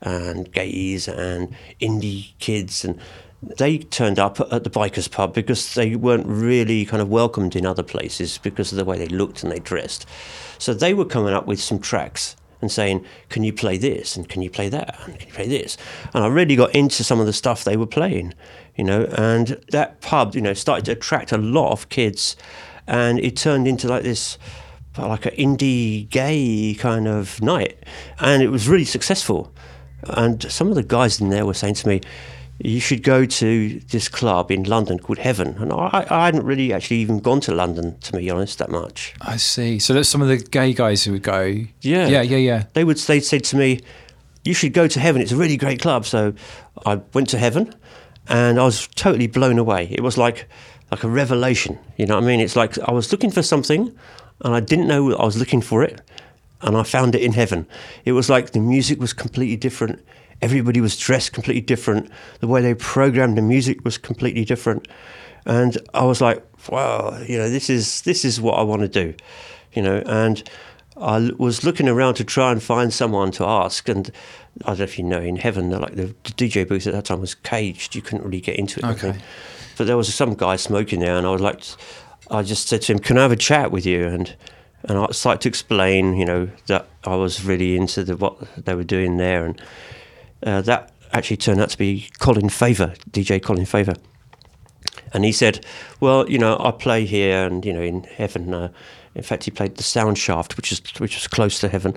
and 0.00 0.50
gays 0.52 1.08
and 1.08 1.54
indie 1.80 2.32
kids, 2.38 2.84
and 2.84 2.98
they 3.42 3.78
turned 3.78 4.18
up 4.18 4.40
at 4.52 4.64
the 4.64 4.70
bikers 4.70 5.10
pub 5.10 5.34
because 5.34 5.74
they 5.74 5.96
weren't 5.96 6.26
really 6.26 6.84
kind 6.84 7.02
of 7.02 7.08
welcomed 7.08 7.56
in 7.56 7.66
other 7.66 7.82
places 7.82 8.38
because 8.38 8.70
of 8.70 8.76
the 8.76 8.84
way 8.84 8.98
they 8.98 9.06
looked 9.06 9.42
and 9.42 9.50
they 9.50 9.58
dressed. 9.58 10.06
So 10.58 10.74
they 10.74 10.94
were 10.94 11.06
coming 11.06 11.32
up 11.32 11.46
with 11.46 11.60
some 11.60 11.78
tracks 11.78 12.36
and 12.60 12.70
saying, 12.70 13.04
"Can 13.28 13.42
you 13.44 13.52
play 13.52 13.78
this? 13.78 14.16
And 14.16 14.28
can 14.28 14.42
you 14.42 14.50
play 14.50 14.68
that? 14.68 14.98
And 15.04 15.18
can 15.18 15.28
you 15.28 15.34
play 15.34 15.48
this?" 15.48 15.76
And 16.14 16.24
I 16.24 16.26
really 16.26 16.56
got 16.56 16.74
into 16.74 17.04
some 17.04 17.20
of 17.20 17.26
the 17.26 17.32
stuff 17.32 17.64
they 17.64 17.76
were 17.76 17.86
playing, 17.86 18.34
you 18.76 18.84
know. 18.84 19.04
And 19.16 19.60
that 19.70 20.00
pub, 20.00 20.34
you 20.34 20.40
know, 20.40 20.54
started 20.54 20.84
to 20.86 20.92
attract 20.92 21.32
a 21.32 21.38
lot 21.38 21.72
of 21.72 21.88
kids, 21.88 22.36
and 22.86 23.18
it 23.20 23.36
turned 23.36 23.66
into 23.66 23.88
like 23.88 24.02
this, 24.02 24.38
like 24.98 25.26
an 25.26 25.36
indie 25.36 26.08
gay 26.08 26.74
kind 26.78 27.08
of 27.08 27.40
night, 27.42 27.78
and 28.18 28.42
it 28.42 28.48
was 28.48 28.68
really 28.68 28.84
successful. 28.84 29.52
And 30.04 30.50
some 30.50 30.68
of 30.68 30.74
the 30.74 30.82
guys 30.82 31.20
in 31.20 31.28
there 31.28 31.44
were 31.44 31.54
saying 31.54 31.74
to 31.74 31.88
me, 31.88 32.00
you 32.62 32.78
should 32.80 33.02
go 33.02 33.24
to 33.24 33.80
this 33.90 34.08
club 34.08 34.50
in 34.50 34.64
London 34.64 34.98
called 34.98 35.18
Heaven. 35.18 35.56
And 35.58 35.72
I, 35.72 36.06
I 36.10 36.26
hadn't 36.26 36.44
really 36.44 36.72
actually 36.72 36.98
even 36.98 37.18
gone 37.18 37.40
to 37.42 37.54
London, 37.54 37.98
to 38.00 38.12
be 38.12 38.30
honest, 38.30 38.58
that 38.58 38.70
much. 38.70 39.14
I 39.20 39.36
see. 39.36 39.78
So 39.78 39.94
that's 39.94 40.08
some 40.08 40.20
of 40.20 40.28
the 40.28 40.36
gay 40.36 40.74
guys 40.74 41.04
who 41.04 41.12
would 41.12 41.22
go. 41.22 41.42
Yeah. 41.80 42.08
Yeah, 42.08 42.22
yeah, 42.22 42.36
yeah. 42.36 42.64
They 42.74 42.84
would 42.84 42.98
they 42.98 43.20
said 43.20 43.44
to 43.44 43.56
me, 43.56 43.80
"You 44.44 44.52
should 44.54 44.74
go 44.74 44.86
to 44.86 45.00
Heaven. 45.00 45.22
It's 45.22 45.32
a 45.32 45.36
really 45.36 45.56
great 45.56 45.80
club." 45.80 46.04
So 46.04 46.34
I 46.84 47.00
went 47.14 47.30
to 47.30 47.38
Heaven, 47.38 47.74
and 48.28 48.60
I 48.60 48.64
was 48.64 48.86
totally 48.88 49.26
blown 49.26 49.58
away. 49.58 49.88
It 49.90 50.02
was 50.02 50.18
like 50.18 50.46
like 50.90 51.02
a 51.02 51.08
revelation. 51.08 51.78
You 51.96 52.06
know 52.06 52.16
what 52.16 52.24
I 52.24 52.26
mean? 52.26 52.40
It's 52.40 52.56
like 52.56 52.78
I 52.80 52.92
was 52.92 53.10
looking 53.10 53.30
for 53.30 53.42
something, 53.42 53.96
and 54.44 54.54
I 54.54 54.60
didn't 54.60 54.86
know 54.86 55.14
I 55.16 55.24
was 55.24 55.38
looking 55.38 55.62
for 55.62 55.82
it, 55.82 56.02
and 56.60 56.76
I 56.76 56.82
found 56.82 57.14
it 57.14 57.22
in 57.22 57.32
Heaven. 57.32 57.66
It 58.04 58.12
was 58.12 58.28
like 58.28 58.50
the 58.50 58.60
music 58.60 59.00
was 59.00 59.14
completely 59.14 59.56
different. 59.56 60.04
Everybody 60.42 60.80
was 60.80 60.96
dressed 60.96 61.32
completely 61.32 61.60
different. 61.60 62.10
The 62.40 62.46
way 62.46 62.62
they 62.62 62.74
programmed 62.74 63.36
the 63.36 63.42
music 63.42 63.84
was 63.84 63.98
completely 63.98 64.44
different, 64.44 64.88
and 65.44 65.76
I 65.94 66.04
was 66.04 66.20
like, 66.20 66.42
"Wow, 66.68 67.18
you 67.26 67.38
know, 67.38 67.50
this 67.50 67.68
is 67.68 68.02
this 68.02 68.24
is 68.24 68.40
what 68.40 68.54
I 68.58 68.62
want 68.62 68.82
to 68.82 68.88
do," 68.88 69.14
you 69.72 69.82
know, 69.82 70.02
and. 70.06 70.42
I 70.96 71.30
was 71.38 71.64
looking 71.64 71.88
around 71.88 72.14
to 72.14 72.24
try 72.24 72.52
and 72.52 72.62
find 72.62 72.92
someone 72.92 73.30
to 73.32 73.44
ask, 73.46 73.88
and 73.88 74.10
I 74.66 74.70
don't 74.70 74.80
know 74.80 74.84
if 74.84 74.98
you 74.98 75.04
know, 75.04 75.20
in 75.20 75.36
heaven, 75.36 75.70
like 75.70 75.94
the, 75.94 76.14
the 76.24 76.32
DJ 76.32 76.68
booth 76.68 76.86
at 76.86 76.92
that 76.92 77.06
time 77.06 77.20
was 77.20 77.34
caged; 77.34 77.94
you 77.94 78.02
couldn't 78.02 78.22
really 78.22 78.42
get 78.42 78.56
into 78.56 78.80
it. 78.80 78.84
Okay. 78.84 79.18
But 79.78 79.86
there 79.86 79.96
was 79.96 80.12
some 80.12 80.34
guy 80.34 80.56
smoking 80.56 81.00
there, 81.00 81.16
and 81.16 81.26
I 81.26 81.30
was 81.30 81.40
like, 81.40 81.62
I 82.30 82.42
just 82.42 82.68
said 82.68 82.82
to 82.82 82.92
him, 82.92 82.98
"Can 82.98 83.16
I 83.16 83.22
have 83.22 83.32
a 83.32 83.36
chat 83.36 83.70
with 83.70 83.86
you?" 83.86 84.06
And 84.06 84.36
and 84.84 84.98
I 84.98 85.06
started 85.12 85.40
to 85.42 85.48
explain, 85.48 86.16
you 86.16 86.24
know, 86.24 86.48
that 86.66 86.86
I 87.04 87.14
was 87.16 87.44
really 87.44 87.76
into 87.76 88.04
the, 88.04 88.16
what 88.16 88.36
they 88.62 88.74
were 88.74 88.84
doing 88.84 89.16
there, 89.16 89.46
and 89.46 89.60
uh, 90.42 90.60
that 90.62 90.92
actually 91.12 91.36
turned 91.36 91.60
out 91.60 91.70
to 91.70 91.78
be 91.78 92.08
Colin 92.18 92.48
Faver, 92.48 92.96
DJ 93.10 93.42
Colin 93.42 93.64
Faver. 93.64 93.96
And 95.12 95.24
he 95.24 95.32
said, 95.32 95.64
"Well, 95.98 96.28
you 96.30 96.38
know, 96.38 96.56
I 96.60 96.70
play 96.70 97.04
here, 97.04 97.46
and 97.46 97.64
you 97.64 97.72
know, 97.72 97.82
in 97.82 98.04
heaven. 98.04 98.54
Uh, 98.54 98.68
in 99.14 99.22
fact, 99.22 99.44
he 99.44 99.50
played 99.50 99.76
the 99.76 99.82
Sound 99.82 100.18
Shaft, 100.18 100.56
which 100.56 100.70
is 100.72 100.80
which 100.98 101.16
was 101.16 101.26
close 101.26 101.58
to 101.60 101.68
heaven." 101.68 101.96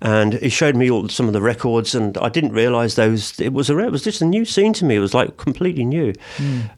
And 0.00 0.34
he 0.34 0.48
showed 0.48 0.76
me 0.76 0.88
all 0.88 1.08
some 1.08 1.26
of 1.26 1.32
the 1.32 1.42
records, 1.42 1.92
and 1.94 2.16
I 2.18 2.28
didn't 2.28 2.52
realise 2.52 2.94
those. 2.94 3.40
It 3.40 3.52
was 3.52 3.68
a 3.68 3.78
it 3.78 3.90
was 3.90 4.04
just 4.04 4.22
a 4.22 4.24
new 4.24 4.44
scene 4.44 4.72
to 4.74 4.84
me. 4.84 4.94
It 4.96 5.00
was 5.00 5.14
like 5.14 5.36
completely 5.36 5.84
new. 5.84 6.12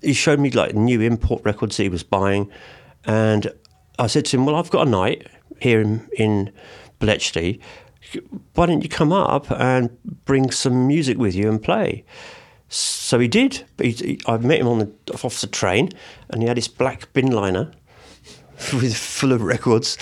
He 0.02 0.14
showed 0.14 0.40
me 0.40 0.50
like 0.50 0.74
new 0.74 1.02
import 1.02 1.42
records 1.44 1.76
that 1.76 1.82
he 1.82 1.88
was 1.90 2.02
buying, 2.02 2.50
and 3.04 3.52
I 3.98 4.06
said 4.06 4.24
to 4.26 4.38
him, 4.38 4.46
"Well, 4.46 4.56
I've 4.56 4.70
got 4.70 4.86
a 4.86 4.90
night 4.90 5.26
here 5.60 5.80
in, 5.82 6.08
in 6.16 6.52
Bletchley. 6.98 7.60
Why 8.54 8.66
don't 8.66 8.82
you 8.82 8.88
come 8.88 9.12
up 9.12 9.50
and 9.50 9.96
bring 10.24 10.50
some 10.50 10.86
music 10.86 11.18
with 11.18 11.34
you 11.34 11.48
and 11.48 11.62
play? 11.62 12.04
So 12.68 13.18
he 13.18 13.26
did. 13.26 13.64
He, 13.78 13.90
he, 13.90 14.20
I 14.26 14.36
met 14.36 14.60
him 14.60 14.68
on 14.68 14.78
the 14.78 15.12
off 15.24 15.40
the 15.40 15.46
train, 15.46 15.90
and 16.28 16.42
he 16.42 16.48
had 16.48 16.56
his 16.56 16.68
black 16.68 17.12
bin 17.12 17.30
liner 17.30 17.72
with 18.72 18.96
full 18.96 19.32
of 19.32 19.42
records, 19.42 19.98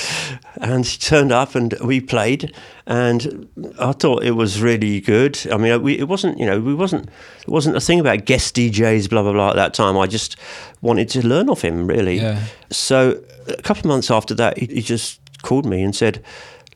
and 0.56 0.84
he 0.84 0.98
turned 0.98 1.32
up 1.32 1.54
and 1.54 1.74
we 1.80 2.00
played, 2.00 2.54
and 2.86 3.48
I 3.78 3.92
thought 3.92 4.24
it 4.24 4.32
was 4.32 4.60
really 4.60 5.00
good. 5.00 5.38
I 5.50 5.56
mean, 5.56 5.82
we, 5.82 5.98
it 5.98 6.08
wasn't, 6.08 6.38
you 6.38 6.46
know, 6.46 6.60
we 6.60 6.74
wasn't, 6.74 7.08
it 7.40 7.48
wasn't 7.48 7.76
a 7.76 7.80
thing 7.80 8.00
about 8.00 8.24
guest 8.24 8.56
DJs, 8.56 9.08
blah 9.08 9.22
blah 9.22 9.32
blah. 9.32 9.50
At 9.50 9.56
that 9.56 9.74
time, 9.74 9.96
I 9.96 10.06
just 10.06 10.36
wanted 10.82 11.08
to 11.10 11.26
learn 11.26 11.48
off 11.48 11.62
him, 11.62 11.86
really. 11.86 12.16
Yeah. 12.16 12.44
So 12.70 13.22
a 13.46 13.62
couple 13.62 13.80
of 13.80 13.86
months 13.86 14.10
after 14.10 14.34
that, 14.34 14.58
he, 14.58 14.66
he 14.66 14.82
just 14.82 15.20
called 15.42 15.64
me 15.64 15.82
and 15.82 15.94
said, 15.94 16.22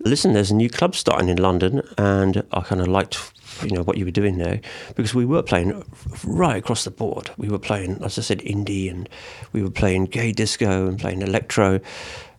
"Listen, 0.04 0.32
there's 0.32 0.50
a 0.50 0.54
new 0.54 0.68
club 0.68 0.94
starting 0.94 1.28
in 1.28 1.38
London, 1.38 1.82
and 1.98 2.42
I 2.52 2.60
kind 2.60 2.80
of 2.80 2.88
liked." 2.88 3.18
You 3.62 3.70
know 3.76 3.82
what 3.82 3.98
you 3.98 4.06
were 4.06 4.10
doing 4.10 4.38
there 4.38 4.60
because 4.96 5.14
we 5.14 5.26
were 5.26 5.42
playing 5.42 5.84
right 6.24 6.56
across 6.56 6.84
the 6.84 6.90
board. 6.90 7.30
We 7.36 7.48
were 7.48 7.58
playing, 7.58 7.98
as 8.02 8.18
I 8.18 8.22
said, 8.22 8.38
indie, 8.40 8.90
and 8.90 9.08
we 9.52 9.62
were 9.62 9.70
playing 9.70 10.06
gay 10.06 10.32
disco 10.32 10.86
and 10.88 10.98
playing 10.98 11.20
electro. 11.22 11.78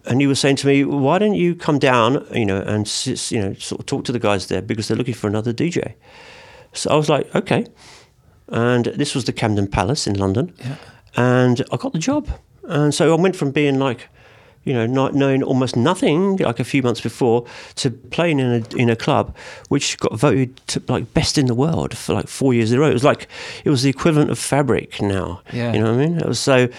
And 0.06 0.22
you 0.22 0.28
were 0.28 0.36
saying 0.36 0.58
to 0.58 0.68
me, 0.68 0.84
"Why 0.84 1.20
don't 1.20 1.36
you 1.36 1.56
come 1.56 1.78
down, 1.80 2.26
you 2.34 2.46
know, 2.46 2.60
and 2.62 2.88
you 3.32 3.40
know, 3.40 3.54
sort 3.54 3.80
of 3.80 3.86
talk 3.86 4.04
to 4.06 4.12
the 4.12 4.20
guys 4.20 4.48
there 4.48 4.62
because 4.62 4.88
they're 4.88 4.98
looking 4.98 5.14
for 5.14 5.28
another 5.28 5.54
DJ." 5.54 5.94
So 6.74 6.90
I 6.90 6.96
was 6.96 7.10
like, 7.10 7.34
"Okay." 7.36 7.68
And 8.50 8.86
this 8.86 9.16
was 9.16 9.24
the 9.26 9.34
Camden 9.34 9.68
Palace 9.68 10.08
in 10.08 10.16
London, 10.18 10.52
Yeah. 10.60 10.76
and 11.16 11.64
I 11.72 11.78
got 11.78 11.94
the 11.94 12.00
job. 12.00 12.28
And 12.68 12.94
so 12.94 13.14
I 13.14 13.22
went 13.22 13.36
from 13.36 13.52
being 13.52 13.78
like, 13.80 14.10
you 14.66 14.74
know, 14.74 14.86
not 14.86 15.14
knowing 15.14 15.44
almost 15.44 15.76
nothing 15.76 16.38
like 16.38 16.60
a 16.60 16.64
few 16.64 16.82
months 16.82 17.02
before 17.02 17.46
to 17.76 17.92
playing 17.92 18.40
in 18.40 18.48
a 18.64 18.76
in 18.78 18.90
a 18.90 18.96
club 18.96 19.36
which 19.70 19.98
got 20.00 20.18
voted 20.18 20.56
to 20.68 20.82
like 20.88 21.14
best 21.14 21.38
in 21.38 21.48
the 21.48 21.56
world 21.56 21.98
for 21.98 22.14
like 22.14 22.28
four 22.28 22.54
years 22.54 22.72
in 22.72 22.78
a 22.78 22.82
row. 22.82 22.90
It 22.90 22.94
was 22.94 23.04
like 23.04 23.28
it 23.66 23.70
was 23.70 23.84
the 23.84 23.90
equivalent 23.90 24.32
of 24.32 24.40
Fabric 24.40 25.02
now. 25.02 25.42
Yeah. 25.52 25.74
You 25.74 25.80
know 25.80 25.92
what 25.94 26.02
I 26.02 26.06
mean? 26.08 26.18
It 26.20 26.26
was 26.28 26.40
so. 26.40 26.70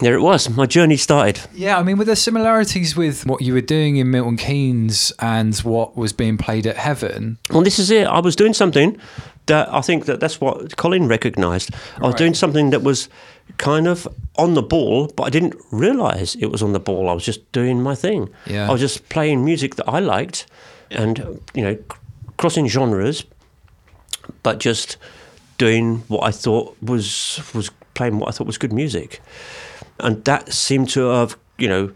There 0.00 0.14
it 0.14 0.20
was. 0.22 0.48
My 0.48 0.64
journey 0.66 0.96
started. 0.96 1.40
Yeah, 1.52 1.76
I 1.76 1.82
mean, 1.82 1.98
were 1.98 2.04
there 2.04 2.14
similarities 2.14 2.96
with 2.96 3.26
what 3.26 3.40
you 3.42 3.52
were 3.52 3.60
doing 3.60 3.96
in 3.96 4.12
Milton 4.12 4.36
Keynes 4.36 5.12
and 5.18 5.56
what 5.58 5.96
was 5.96 6.12
being 6.12 6.38
played 6.38 6.68
at 6.68 6.76
Heaven? 6.76 7.36
Well, 7.50 7.62
this 7.62 7.80
is 7.80 7.90
it. 7.90 8.06
I 8.06 8.20
was 8.20 8.36
doing 8.36 8.54
something 8.54 8.96
that 9.46 9.68
I 9.74 9.80
think 9.80 10.04
that 10.04 10.20
that's 10.20 10.40
what 10.40 10.76
Colin 10.76 11.08
recognised. 11.08 11.74
I 11.96 12.02
was 12.02 12.12
Right. 12.12 12.18
doing 12.18 12.34
something 12.34 12.70
that 12.70 12.84
was 12.84 13.08
kind 13.56 13.88
of 13.88 14.06
on 14.36 14.54
the 14.54 14.62
ball, 14.62 15.08
but 15.16 15.24
I 15.24 15.30
didn't 15.30 15.56
realise 15.70 16.34
it 16.36 16.46
was 16.46 16.62
on 16.62 16.72
the 16.72 16.80
ball. 16.80 17.08
I 17.08 17.12
was 17.12 17.24
just 17.24 17.50
doing 17.52 17.82
my 17.82 17.94
thing. 17.94 18.28
Yeah. 18.46 18.68
I 18.68 18.72
was 18.72 18.80
just 18.80 19.08
playing 19.08 19.44
music 19.44 19.74
that 19.76 19.88
I 19.88 20.00
liked, 20.00 20.46
and 20.90 21.40
you 21.54 21.62
know, 21.62 21.78
crossing 22.36 22.68
genres, 22.68 23.24
but 24.42 24.58
just 24.58 24.96
doing 25.58 26.04
what 26.08 26.24
I 26.24 26.30
thought 26.30 26.76
was 26.80 27.40
was 27.54 27.70
playing 27.94 28.18
what 28.18 28.28
I 28.28 28.32
thought 28.32 28.46
was 28.46 28.58
good 28.58 28.72
music, 28.72 29.20
and 30.00 30.24
that 30.24 30.52
seemed 30.52 30.88
to 30.90 31.08
have 31.08 31.36
you 31.58 31.68
know 31.68 31.90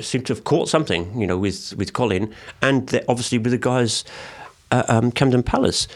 seemed 0.00 0.26
to 0.26 0.34
have 0.34 0.44
caught 0.44 0.68
something 0.68 1.18
you 1.20 1.26
know 1.26 1.36
with 1.36 1.74
with 1.76 1.92
Colin 1.92 2.32
and 2.62 2.88
the, 2.88 3.04
obviously 3.08 3.38
with 3.38 3.50
the 3.50 3.58
guys 3.58 4.04
at 4.70 4.88
um, 4.88 5.10
Camden 5.12 5.42
Palace. 5.42 5.88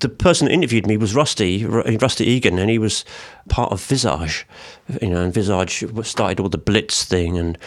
The 0.00 0.08
person 0.08 0.46
that 0.46 0.54
interviewed 0.54 0.86
me 0.86 0.96
was 0.96 1.14
Rusty, 1.14 1.64
uh, 1.64 1.98
Rusty 2.00 2.24
Egan, 2.26 2.58
and 2.58 2.70
he 2.70 2.78
was 2.78 3.04
part 3.48 3.72
of 3.72 3.82
Visage. 3.84 4.46
You 5.00 5.10
know, 5.10 5.22
and 5.22 5.32
Visage 5.32 5.84
started 6.04 6.40
all 6.40 6.48
the 6.48 6.58
Blitz 6.58 7.04
thing, 7.04 7.38
and 7.38 7.58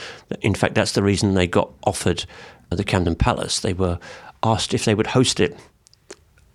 in 0.42 0.54
fact, 0.54 0.76
that's 0.76 0.94
the 0.94 1.04
reason 1.04 1.34
they 1.34 1.48
got 1.48 1.72
offered 1.86 2.26
the 2.70 2.84
Camden 2.84 3.16
Palace. 3.16 3.60
They 3.60 3.74
were 3.74 4.00
asked 4.44 4.74
if 4.74 4.86
they 4.86 4.96
would 4.96 5.08
host 5.08 5.40
it 5.40 5.58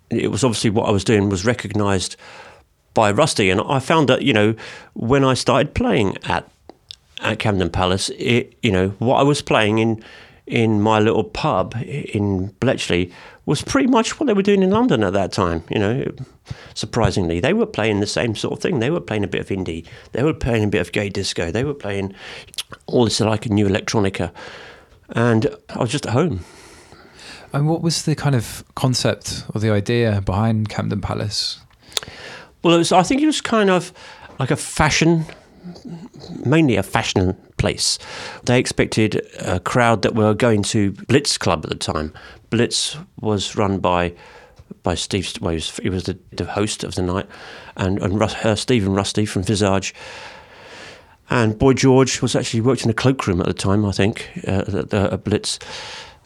it 0.09 0.31
was 0.31 0.43
obviously 0.43 0.69
what 0.69 0.87
I 0.87 0.91
was 0.91 1.03
doing 1.03 1.29
was 1.29 1.45
recognised 1.45 2.15
by 2.93 3.11
Rusty, 3.11 3.49
and 3.49 3.61
I 3.61 3.79
found 3.79 4.09
that 4.09 4.21
you 4.21 4.33
know 4.33 4.55
when 4.93 5.23
I 5.23 5.33
started 5.33 5.73
playing 5.73 6.17
at 6.23 6.49
at 7.21 7.39
Camden 7.39 7.69
Palace, 7.69 8.09
it 8.17 8.55
you 8.61 8.71
know 8.71 8.89
what 8.99 9.17
I 9.17 9.23
was 9.23 9.41
playing 9.41 9.79
in 9.79 10.03
in 10.47 10.81
my 10.81 10.99
little 10.99 11.23
pub 11.23 11.75
in 11.75 12.47
Bletchley 12.59 13.11
was 13.45 13.61
pretty 13.61 13.87
much 13.87 14.19
what 14.19 14.27
they 14.27 14.33
were 14.33 14.41
doing 14.41 14.63
in 14.63 14.71
London 14.71 15.03
at 15.03 15.13
that 15.13 15.31
time. 15.31 15.63
You 15.69 15.79
know, 15.79 16.11
surprisingly, 16.73 17.39
they 17.39 17.53
were 17.53 17.65
playing 17.65 17.99
the 17.99 18.07
same 18.07 18.35
sort 18.35 18.53
of 18.53 18.59
thing. 18.59 18.79
They 18.79 18.89
were 18.89 19.01
playing 19.01 19.23
a 19.23 19.27
bit 19.27 19.41
of 19.41 19.47
indie, 19.49 19.85
they 20.11 20.23
were 20.23 20.33
playing 20.33 20.63
a 20.63 20.67
bit 20.67 20.81
of 20.81 20.91
gay 20.91 21.09
disco, 21.09 21.51
they 21.51 21.63
were 21.63 21.73
playing 21.73 22.13
all 22.87 23.05
this 23.05 23.19
like 23.19 23.49
new 23.49 23.67
electronica, 23.67 24.31
and 25.09 25.47
I 25.69 25.79
was 25.79 25.91
just 25.91 26.05
at 26.05 26.13
home. 26.13 26.41
And 27.53 27.69
what 27.69 27.81
was 27.81 28.03
the 28.03 28.15
kind 28.15 28.35
of 28.35 28.65
concept 28.75 29.45
or 29.53 29.61
the 29.61 29.69
idea 29.71 30.21
behind 30.21 30.67
Camden 30.67 30.99
Palace? 30.99 31.59
Well, 32.63 32.75
it 32.75 32.79
was, 32.79 32.91
I 32.91 33.03
think 33.03 33.21
it 33.21 33.27
was 33.27 33.39
kind 33.39 33.69
of 33.69 33.93
like 34.39 34.51
a 34.51 34.57
fashion, 34.57 35.25
mainly 36.45 36.75
a 36.75 36.83
fashion 36.83 37.37
place. 37.57 37.97
They 38.43 38.59
expected 38.59 39.25
a 39.39 39.59
crowd 39.59 40.01
that 40.01 40.15
were 40.15 40.33
going 40.33 40.63
to 40.63 40.91
Blitz 41.07 41.37
Club 41.37 41.61
at 41.63 41.69
the 41.69 41.77
time. 41.77 42.13
Blitz 42.55 42.95
was 43.19 43.57
run 43.57 43.79
by 43.79 44.13
by 44.81 44.95
Steve. 44.95 45.33
Well, 45.41 45.51
he 45.51 45.55
was, 45.55 45.77
he 45.77 45.89
was 45.89 46.03
the, 46.03 46.17
the 46.31 46.45
host 46.45 46.85
of 46.85 46.95
the 46.95 47.01
night, 47.01 47.27
and 47.75 48.01
and 48.01 48.17
Rus, 48.17 48.33
uh, 48.45 48.55
Rusty 48.89 49.25
from 49.25 49.43
Visage. 49.43 49.93
And 51.29 51.59
Boy 51.59 51.73
George 51.73 52.21
was 52.21 52.33
actually 52.33 52.61
worked 52.61 52.85
in 52.85 52.89
a 52.89 52.93
cloakroom 52.93 53.41
at 53.41 53.47
the 53.47 53.53
time, 53.53 53.83
I 53.85 53.91
think, 53.91 54.29
uh, 54.47 54.63
at, 54.67 54.89
the- 54.89 55.09
at 55.11 55.23
Blitz, 55.25 55.59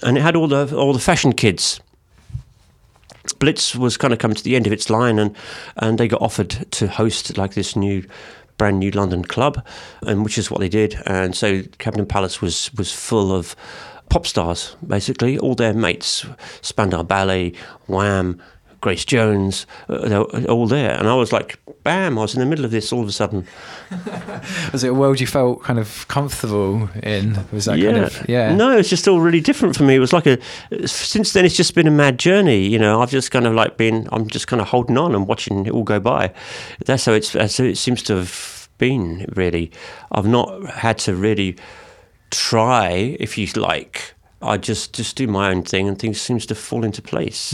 and 0.03 0.19
it 0.19 0.21
had 0.21 0.35
all 0.35 0.47
the 0.47 0.75
all 0.77 0.93
the 0.93 0.99
fashion 0.99 1.33
kids. 1.33 1.79
Blitz 3.39 3.75
was 3.75 3.97
kind 3.97 4.13
of 4.13 4.19
coming 4.19 4.35
to 4.35 4.43
the 4.43 4.55
end 4.55 4.67
of 4.67 4.73
its 4.73 4.87
line, 4.87 5.17
and 5.17 5.35
and 5.77 5.97
they 5.97 6.07
got 6.07 6.21
offered 6.21 6.51
to 6.71 6.87
host 6.87 7.37
like 7.39 7.55
this 7.55 7.75
new, 7.75 8.03
brand 8.59 8.77
new 8.77 8.91
London 8.91 9.23
club, 9.23 9.65
and 10.03 10.23
which 10.23 10.37
is 10.37 10.51
what 10.51 10.59
they 10.59 10.69
did. 10.69 10.95
And 11.07 11.35
so 11.35 11.63
Camden 11.79 12.05
Palace 12.05 12.39
was 12.39 12.71
was 12.77 12.93
full 12.93 13.31
of 13.31 13.55
pop 14.09 14.27
stars, 14.27 14.75
basically 14.85 15.37
all 15.37 15.55
their 15.55 15.73
mates, 15.73 16.25
Spandau 16.61 17.03
Ballet, 17.03 17.53
Wham, 17.87 18.41
Grace 18.81 19.03
Jones, 19.03 19.67
uh, 19.89 20.07
they 20.07 20.17
were 20.17 20.45
all 20.45 20.67
there. 20.67 20.97
And 20.97 21.07
I 21.07 21.15
was 21.15 21.33
like, 21.33 21.59
bam! 21.83 22.17
I 22.17 22.21
was 22.21 22.33
in 22.33 22.39
the 22.39 22.45
middle 22.45 22.63
of 22.63 22.71
this 22.71 22.93
all 22.93 23.01
of 23.01 23.09
a 23.09 23.11
sudden. 23.11 23.45
Was 24.71 24.83
it 24.83 24.89
a 24.89 24.93
world 24.93 25.19
you 25.19 25.27
felt 25.27 25.63
kind 25.63 25.79
of 25.79 26.07
comfortable 26.07 26.89
in? 27.03 27.37
Was 27.51 27.65
that 27.65 27.81
kind 27.81 27.97
of 27.97 28.29
yeah? 28.29 28.55
No, 28.55 28.77
it's 28.77 28.89
just 28.89 29.07
all 29.07 29.19
really 29.19 29.41
different 29.41 29.75
for 29.75 29.83
me. 29.83 29.95
It 29.95 29.99
was 29.99 30.13
like 30.13 30.27
a. 30.27 30.37
Since 30.87 31.33
then, 31.33 31.45
it's 31.45 31.55
just 31.55 31.73
been 31.75 31.87
a 31.87 31.91
mad 31.91 32.19
journey. 32.19 32.67
You 32.67 32.79
know, 32.79 33.01
I've 33.01 33.09
just 33.09 33.31
kind 33.31 33.47
of 33.47 33.53
like 33.53 33.77
been. 33.77 34.07
I'm 34.11 34.27
just 34.27 34.47
kind 34.47 34.61
of 34.61 34.67
holding 34.67 34.97
on 34.97 35.15
and 35.15 35.27
watching 35.27 35.65
it 35.65 35.71
all 35.71 35.83
go 35.83 35.99
by. 35.99 36.31
That's 36.85 37.05
how 37.05 37.13
it's. 37.13 37.31
That's 37.31 37.57
how 37.57 37.63
it 37.63 37.77
seems 37.77 38.03
to 38.03 38.17
have 38.17 38.69
been. 38.77 39.25
Really, 39.35 39.71
I've 40.11 40.27
not 40.27 40.67
had 40.67 40.99
to 40.99 41.15
really 41.15 41.57
try, 42.31 43.15
if 43.19 43.37
you 43.37 43.47
like. 43.55 44.13
I 44.41 44.55
just 44.55 44.93
just 44.93 45.17
do 45.17 45.27
my 45.27 45.49
own 45.51 45.63
thing, 45.63 45.89
and 45.89 45.99
things 45.99 46.21
seems 46.21 46.45
to 46.45 46.55
fall 46.55 46.85
into 46.85 47.01
place. 47.01 47.53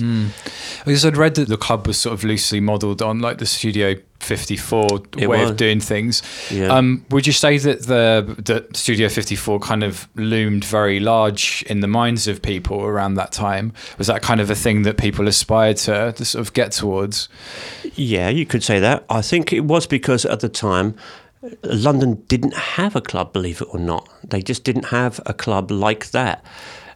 Because 0.85 1.03
I'd 1.03 1.17
read 1.17 1.33
that 1.35 1.47
the 1.47 1.57
club 1.57 1.87
was 1.87 1.97
sort 1.97 2.13
of 2.13 2.23
loosely 2.23 2.59
modelled 2.59 3.01
on 3.01 3.19
like 3.21 3.39
the 3.39 3.47
Studio 3.47 3.95
54 4.19 4.87
It 5.17 5.27
way 5.27 5.39
was. 5.41 5.49
of 5.49 5.57
doing 5.57 5.79
things. 5.79 6.21
Yeah. 6.51 6.67
Um, 6.67 7.03
would 7.09 7.25
you 7.25 7.33
say 7.33 7.57
that 7.57 7.87
the 7.87 8.35
that 8.45 8.77
Studio 8.77 9.09
54 9.09 9.59
kind 9.61 9.83
of 9.83 10.07
loomed 10.13 10.63
very 10.63 10.99
large 10.99 11.63
in 11.67 11.79
the 11.79 11.87
minds 11.87 12.27
of 12.27 12.43
people 12.43 12.79
around 12.83 13.15
that 13.15 13.31
time? 13.31 13.73
Was 13.97 14.05
that 14.05 14.21
kind 14.21 14.39
of 14.39 14.51
a 14.51 14.55
thing 14.55 14.83
that 14.83 14.97
people 14.97 15.27
aspired 15.27 15.77
to, 15.77 16.13
to 16.13 16.23
sort 16.23 16.45
of 16.47 16.53
get 16.53 16.71
towards? 16.71 17.29
Yeah, 17.95 18.29
you 18.29 18.45
could 18.45 18.63
say 18.63 18.79
that. 18.79 19.05
I 19.09 19.23
think 19.23 19.51
it 19.51 19.61
was 19.61 19.87
because 19.87 20.23
at 20.23 20.41
the 20.41 20.49
time, 20.49 20.95
London 21.63 22.23
didn't 22.27 22.53
have 22.55 22.95
a 22.95 23.01
club, 23.01 23.33
believe 23.33 23.61
it 23.61 23.67
or 23.71 23.79
not. 23.79 24.07
They 24.23 24.41
just 24.41 24.63
didn't 24.63 24.85
have 24.85 25.19
a 25.25 25.33
club 25.33 25.71
like 25.71 26.11
that. 26.11 26.43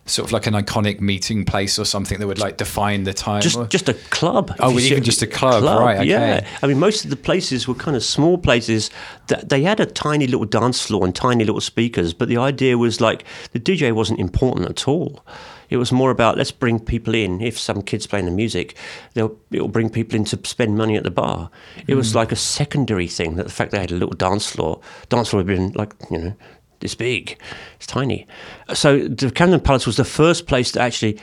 Sort 0.06 0.28
of 0.28 0.32
like 0.32 0.48
an 0.48 0.56
iconic 0.56 1.00
meeting 1.00 1.46
place 1.46 1.78
or 1.78 1.86
something 1.86 2.20
that 2.20 2.26
would 2.26 2.40
like 2.40 2.58
define 2.58 3.04
the 3.04 3.14
time. 3.14 3.42
Just 3.42 3.58
or- 3.58 3.68
just 3.68 3.90
a 3.90 3.94
club. 3.94 4.52
Oh, 4.60 4.72
you 4.72 4.80
even 4.80 5.04
just 5.04 5.22
a 5.22 5.28
club, 5.28 5.64
right, 5.64 5.98
okay. 5.98 6.08
Yeah, 6.08 6.48
I 6.64 6.68
mean, 6.68 6.80
most 6.80 7.04
of 7.04 7.12
the 7.12 7.16
places 7.16 7.68
were 7.68 7.76
kind 7.76 7.96
of 7.96 8.04
small 8.04 8.40
places. 8.40 8.90
That 9.28 9.50
they 9.50 9.62
had 9.62 9.80
a 9.80 9.86
tiny 9.86 10.26
little 10.26 10.48
dance 10.48 10.82
floor 10.84 11.06
and 11.06 11.14
tiny 11.16 11.44
little 11.46 11.62
speakers, 11.62 12.14
but 12.16 12.28
the 12.28 12.38
idea 12.38 12.76
was 12.78 13.00
like 13.00 13.24
the 13.52 13.60
DJ 13.60 13.92
wasn't 13.92 14.20
important 14.20 14.68
at 14.68 14.88
all. 14.88 15.24
It 15.70 15.78
was 15.78 15.92
more 15.92 16.12
about 16.12 16.38
let's 16.38 16.52
bring 16.52 16.80
people 16.80 17.14
in. 17.14 17.42
If 17.42 17.60
some 17.60 17.82
kids 17.82 18.08
playing 18.08 18.26
the 18.26 18.32
music, 18.32 18.76
they'll 19.14 19.38
it'll 19.52 19.68
bring 19.68 19.90
people 19.90 20.16
in 20.16 20.26
to 20.26 20.40
spend 20.44 20.78
money 20.78 20.96
at 20.96 21.04
the 21.04 21.12
bar. 21.12 21.50
It 21.88 21.96
was 21.96 22.12
mm. 22.12 22.16
like 22.16 22.32
a 22.32 22.36
secondary 22.36 23.08
thing. 23.08 23.36
That 23.36 23.44
the 23.44 23.52
fact 23.52 23.72
they 23.72 23.80
had 23.80 23.92
a 23.92 23.96
little 23.96 24.16
dance 24.16 24.48
floor, 24.48 24.82
dance 25.10 25.30
floor 25.30 25.42
had 25.42 25.48
been 25.48 25.72
like 25.74 25.94
you 26.10 26.18
know 26.18 26.34
this 26.80 26.96
big, 26.96 27.38
it's 27.76 27.86
tiny. 27.86 28.28
So 28.74 29.08
the 29.08 29.32
Camden 29.32 29.60
Palace 29.60 29.86
was 29.86 29.98
the 29.98 30.06
first 30.06 30.48
place 30.48 30.72
to 30.74 30.82
actually 30.82 31.20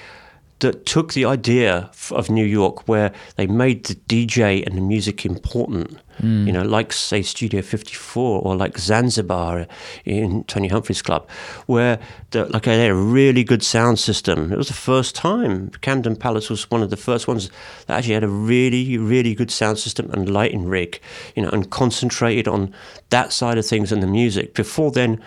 that 0.60 0.86
took 0.86 1.12
the 1.12 1.24
idea 1.24 1.90
of 2.10 2.30
New 2.30 2.44
York, 2.44 2.88
where 2.88 3.12
they 3.36 3.46
made 3.46 3.84
the 3.84 3.94
DJ 3.94 4.66
and 4.66 4.76
the 4.76 4.80
music 4.80 5.26
important. 5.26 5.98
Mm. 6.22 6.46
You 6.46 6.52
know, 6.52 6.62
like 6.62 6.94
say 6.94 7.20
Studio 7.20 7.60
54 7.60 8.40
or 8.40 8.56
like 8.56 8.78
Zanzibar 8.78 9.66
in 10.06 10.44
Tony 10.44 10.68
Humphries 10.68 11.02
Club, 11.02 11.28
where 11.66 11.98
the, 12.30 12.46
like 12.46 12.62
they 12.62 12.80
had 12.80 12.90
a 12.90 12.94
really 12.94 13.44
good 13.44 13.62
sound 13.62 13.98
system. 13.98 14.50
It 14.50 14.56
was 14.56 14.68
the 14.68 14.74
first 14.74 15.14
time 15.14 15.70
Camden 15.82 16.16
Palace 16.16 16.48
was 16.48 16.70
one 16.70 16.82
of 16.82 16.88
the 16.88 16.96
first 16.96 17.28
ones 17.28 17.50
that 17.86 17.98
actually 17.98 18.14
had 18.14 18.24
a 18.24 18.28
really, 18.28 18.96
really 18.96 19.34
good 19.34 19.50
sound 19.50 19.78
system 19.78 20.10
and 20.12 20.30
lighting 20.30 20.64
rig. 20.64 21.00
You 21.34 21.42
know, 21.42 21.50
and 21.50 21.70
concentrated 21.70 22.48
on 22.48 22.72
that 23.10 23.30
side 23.30 23.58
of 23.58 23.66
things 23.66 23.92
and 23.92 24.02
the 24.02 24.06
music. 24.06 24.54
Before 24.54 24.90
then, 24.90 25.22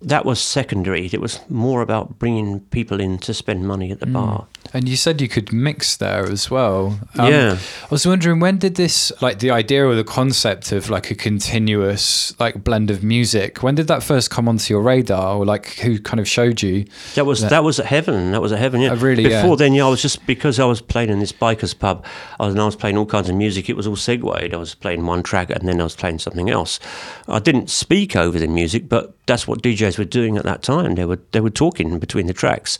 that 0.00 0.24
was 0.24 0.40
secondary. 0.40 1.06
It 1.06 1.20
was 1.20 1.40
more 1.48 1.82
about 1.82 2.18
bringing 2.18 2.60
people 2.60 3.00
in 3.00 3.18
to 3.18 3.34
spend 3.34 3.66
money 3.66 3.90
at 3.90 4.00
the 4.00 4.06
mm. 4.06 4.12
bar. 4.12 4.46
And 4.74 4.88
you 4.88 4.96
said 4.96 5.20
you 5.20 5.28
could 5.28 5.52
mix 5.52 5.96
there 5.96 6.24
as 6.30 6.50
well. 6.50 6.98
Um, 7.18 7.32
Yeah. 7.32 7.58
I 7.84 7.88
was 7.90 8.06
wondering 8.06 8.38
when 8.40 8.58
did 8.58 8.74
this, 8.74 9.10
like 9.22 9.38
the 9.38 9.50
idea 9.50 9.86
or 9.86 9.94
the 9.94 10.04
concept 10.04 10.72
of 10.72 10.90
like 10.90 11.10
a 11.10 11.14
continuous 11.14 12.38
like 12.38 12.62
blend 12.62 12.90
of 12.90 13.02
music, 13.02 13.62
when 13.62 13.74
did 13.74 13.86
that 13.88 14.02
first 14.02 14.30
come 14.30 14.48
onto 14.48 14.72
your 14.74 14.82
radar, 14.82 15.36
or 15.38 15.46
like 15.46 15.74
who 15.78 15.98
kind 15.98 16.20
of 16.20 16.28
showed 16.28 16.62
you? 16.62 16.84
That 17.14 17.24
was 17.26 17.40
that 17.40 17.64
was 17.64 17.80
at 17.80 17.86
heaven. 17.86 18.32
That 18.32 18.42
was 18.42 18.52
at 18.52 18.58
heaven. 18.58 18.80
Yeah. 18.80 18.92
Oh, 18.92 18.96
really, 18.96 19.28
yeah. 19.28 19.42
Before 19.42 19.56
then, 19.56 19.72
yeah, 19.74 19.86
I 19.86 19.88
was 19.88 20.02
just 20.02 20.24
because 20.26 20.60
I 20.60 20.64
was 20.64 20.80
playing 20.80 21.10
in 21.10 21.18
this 21.18 21.32
bikers 21.32 21.76
pub. 21.78 22.04
I 22.38 22.44
was, 22.46 22.54
and 22.54 22.60
I 22.62 22.66
was 22.66 22.76
playing 22.76 22.96
all 22.96 23.06
kinds 23.06 23.28
of 23.28 23.34
music. 23.36 23.68
It 23.68 23.76
was 23.76 23.86
all 23.86 23.96
segued. 23.96 24.54
I 24.54 24.56
was 24.56 24.74
playing 24.74 25.04
one 25.06 25.22
track 25.22 25.50
and 25.50 25.66
then 25.68 25.80
I 25.80 25.84
was 25.84 25.96
playing 25.96 26.18
something 26.18 26.50
else. 26.50 26.78
I 27.26 27.38
didn't 27.38 27.70
speak 27.70 28.14
over 28.16 28.38
the 28.38 28.46
music, 28.48 28.88
but 28.88 29.14
that's 29.28 29.46
what 29.46 29.62
DJs 29.62 29.98
were 29.98 30.04
doing 30.04 30.36
at 30.36 30.44
that 30.44 30.62
time. 30.62 30.96
They 30.96 31.04
were 31.04 31.20
they 31.30 31.40
were 31.40 31.50
talking 31.50 32.00
between 32.00 32.26
the 32.26 32.32
tracks. 32.32 32.78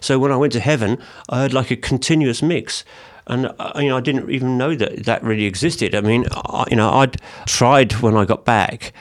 So 0.00 0.18
when 0.18 0.32
I 0.32 0.36
went 0.36 0.52
to 0.54 0.60
heaven, 0.60 0.98
I 1.28 1.42
had 1.42 1.52
like 1.52 1.70
a 1.70 1.76
continuous 1.76 2.42
mix. 2.42 2.84
And 3.28 3.46
uh, 3.58 3.72
you 3.76 3.88
know, 3.88 3.98
I 3.98 4.00
didn't 4.00 4.28
even 4.30 4.58
know 4.58 4.74
that 4.74 5.04
that 5.04 5.22
really 5.22 5.44
existed. 5.44 5.94
I 5.94 6.00
mean, 6.00 6.26
I, 6.32 6.64
you 6.70 6.76
know, 6.76 6.90
I'd 6.90 7.20
tried 7.46 7.92
when 8.02 8.16
I 8.16 8.24
got 8.24 8.44
back, 8.44 8.92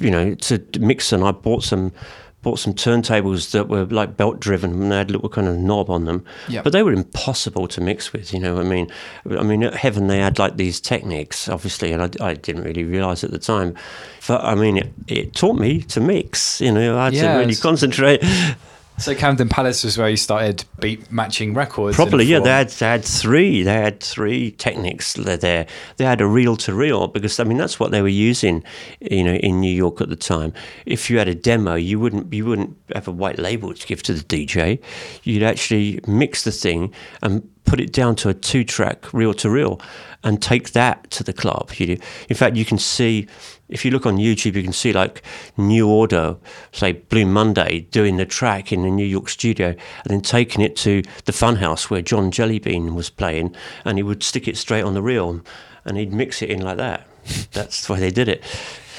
you 0.00 0.10
know, 0.10 0.34
to 0.34 0.64
mix, 0.78 1.12
and 1.12 1.22
I 1.22 1.32
bought 1.32 1.64
some 1.64 1.92
bought 2.44 2.60
some 2.60 2.74
turntables 2.74 3.50
that 3.50 3.68
were 3.68 3.86
like 3.86 4.16
belt 4.16 4.38
driven 4.38 4.70
and 4.70 4.92
they 4.92 4.96
had 4.98 5.10
a 5.10 5.14
little 5.14 5.28
kind 5.28 5.48
of 5.48 5.56
knob 5.56 5.90
on 5.90 6.04
them. 6.04 6.24
Yep. 6.48 6.62
But 6.62 6.72
they 6.72 6.82
were 6.82 6.92
impossible 6.92 7.66
to 7.68 7.80
mix 7.80 8.12
with, 8.12 8.32
you 8.32 8.38
know. 8.38 8.60
I 8.60 8.62
mean, 8.62 8.88
I 9.28 9.42
mean, 9.42 9.64
at 9.64 9.74
Heaven 9.74 10.06
they 10.06 10.18
had 10.18 10.38
like 10.38 10.56
these 10.56 10.80
techniques, 10.80 11.48
obviously, 11.48 11.90
and 11.90 12.02
I, 12.02 12.10
I 12.20 12.34
didn't 12.34 12.62
really 12.62 12.84
realise 12.84 13.24
at 13.24 13.32
the 13.32 13.38
time. 13.38 13.74
But 14.28 14.44
I 14.44 14.54
mean, 14.54 14.76
it, 14.76 14.92
it 15.08 15.34
taught 15.34 15.58
me 15.58 15.80
to 15.82 16.00
mix. 16.00 16.60
You 16.60 16.72
know, 16.72 16.98
I 16.98 17.06
had 17.06 17.14
to 17.14 17.38
really 17.40 17.56
concentrate. 17.56 18.22
So 18.96 19.12
Camden 19.14 19.48
Palace 19.48 19.82
was 19.82 19.98
where 19.98 20.08
you 20.08 20.16
started 20.16 20.64
beat 20.78 21.10
matching 21.10 21.52
records. 21.52 21.96
Probably, 21.96 22.24
yeah. 22.26 22.38
They 22.38 22.50
had, 22.50 22.68
they 22.70 22.86
had 22.86 23.04
three. 23.04 23.62
They 23.64 23.72
had 23.74 24.00
three 24.00 24.52
techniques 24.52 25.14
there- 25.14 25.36
there. 25.36 25.66
They 25.96 26.04
had 26.04 26.20
a 26.20 26.26
reel 26.26 26.56
to 26.58 26.72
reel 26.72 27.08
because 27.08 27.40
I 27.40 27.44
mean 27.44 27.58
that's 27.58 27.80
what 27.80 27.90
they 27.90 28.02
were 28.02 28.08
using, 28.08 28.62
you 29.00 29.24
know, 29.24 29.34
in 29.34 29.60
New 29.60 29.72
York 29.74 30.00
at 30.00 30.10
the 30.10 30.16
time. 30.16 30.52
If 30.86 31.10
you 31.10 31.18
had 31.18 31.26
a 31.28 31.34
demo, 31.34 31.74
you 31.74 31.98
wouldn't 31.98 32.32
you 32.32 32.46
wouldn't 32.46 32.76
have 32.94 33.08
a 33.08 33.12
white 33.12 33.38
label 33.38 33.74
to 33.74 33.86
give 33.86 34.02
to 34.04 34.14
the 34.14 34.22
DJ. 34.22 34.80
You'd 35.24 35.42
actually 35.42 35.98
mix 36.06 36.44
the 36.44 36.52
thing 36.52 36.92
and 37.20 37.48
put 37.64 37.80
it 37.80 37.92
down 37.92 38.14
to 38.14 38.28
a 38.28 38.34
two 38.34 38.62
track 38.62 39.12
reel 39.12 39.34
to 39.34 39.50
reel 39.50 39.80
and 40.22 40.40
take 40.40 40.72
that 40.72 41.10
to 41.10 41.24
the 41.24 41.32
club. 41.32 41.70
You, 41.76 41.98
in 42.28 42.36
fact, 42.36 42.56
you 42.56 42.64
can 42.64 42.78
see 42.78 43.26
if 43.68 43.84
you 43.84 43.90
look 43.90 44.06
on 44.06 44.16
YouTube, 44.16 44.54
you 44.54 44.62
can 44.62 44.72
see 44.72 44.92
like 44.92 45.22
New 45.56 45.88
Order, 45.88 46.36
say 46.72 46.92
Blue 46.92 47.26
Monday, 47.26 47.80
doing 47.90 48.16
the 48.16 48.26
track 48.26 48.72
in 48.72 48.82
the 48.82 48.90
New 48.90 49.06
York 49.06 49.28
studio 49.28 49.68
and 49.68 49.78
then 50.06 50.20
taking 50.20 50.60
it 50.60 50.76
to 50.76 51.02
the 51.24 51.32
Funhouse 51.32 51.90
where 51.90 52.02
John 52.02 52.30
Jellybean 52.30 52.94
was 52.94 53.10
playing, 53.10 53.54
and 53.84 53.98
he 53.98 54.02
would 54.02 54.22
stick 54.22 54.46
it 54.46 54.56
straight 54.56 54.82
on 54.82 54.94
the 54.94 55.02
reel 55.02 55.40
and 55.84 55.96
he'd 55.96 56.12
mix 56.12 56.42
it 56.42 56.50
in 56.50 56.60
like 56.60 56.78
that. 56.78 57.06
That's 57.52 57.86
the 57.86 57.92
way 57.92 58.00
they 58.00 58.10
did 58.10 58.28
it. 58.28 58.42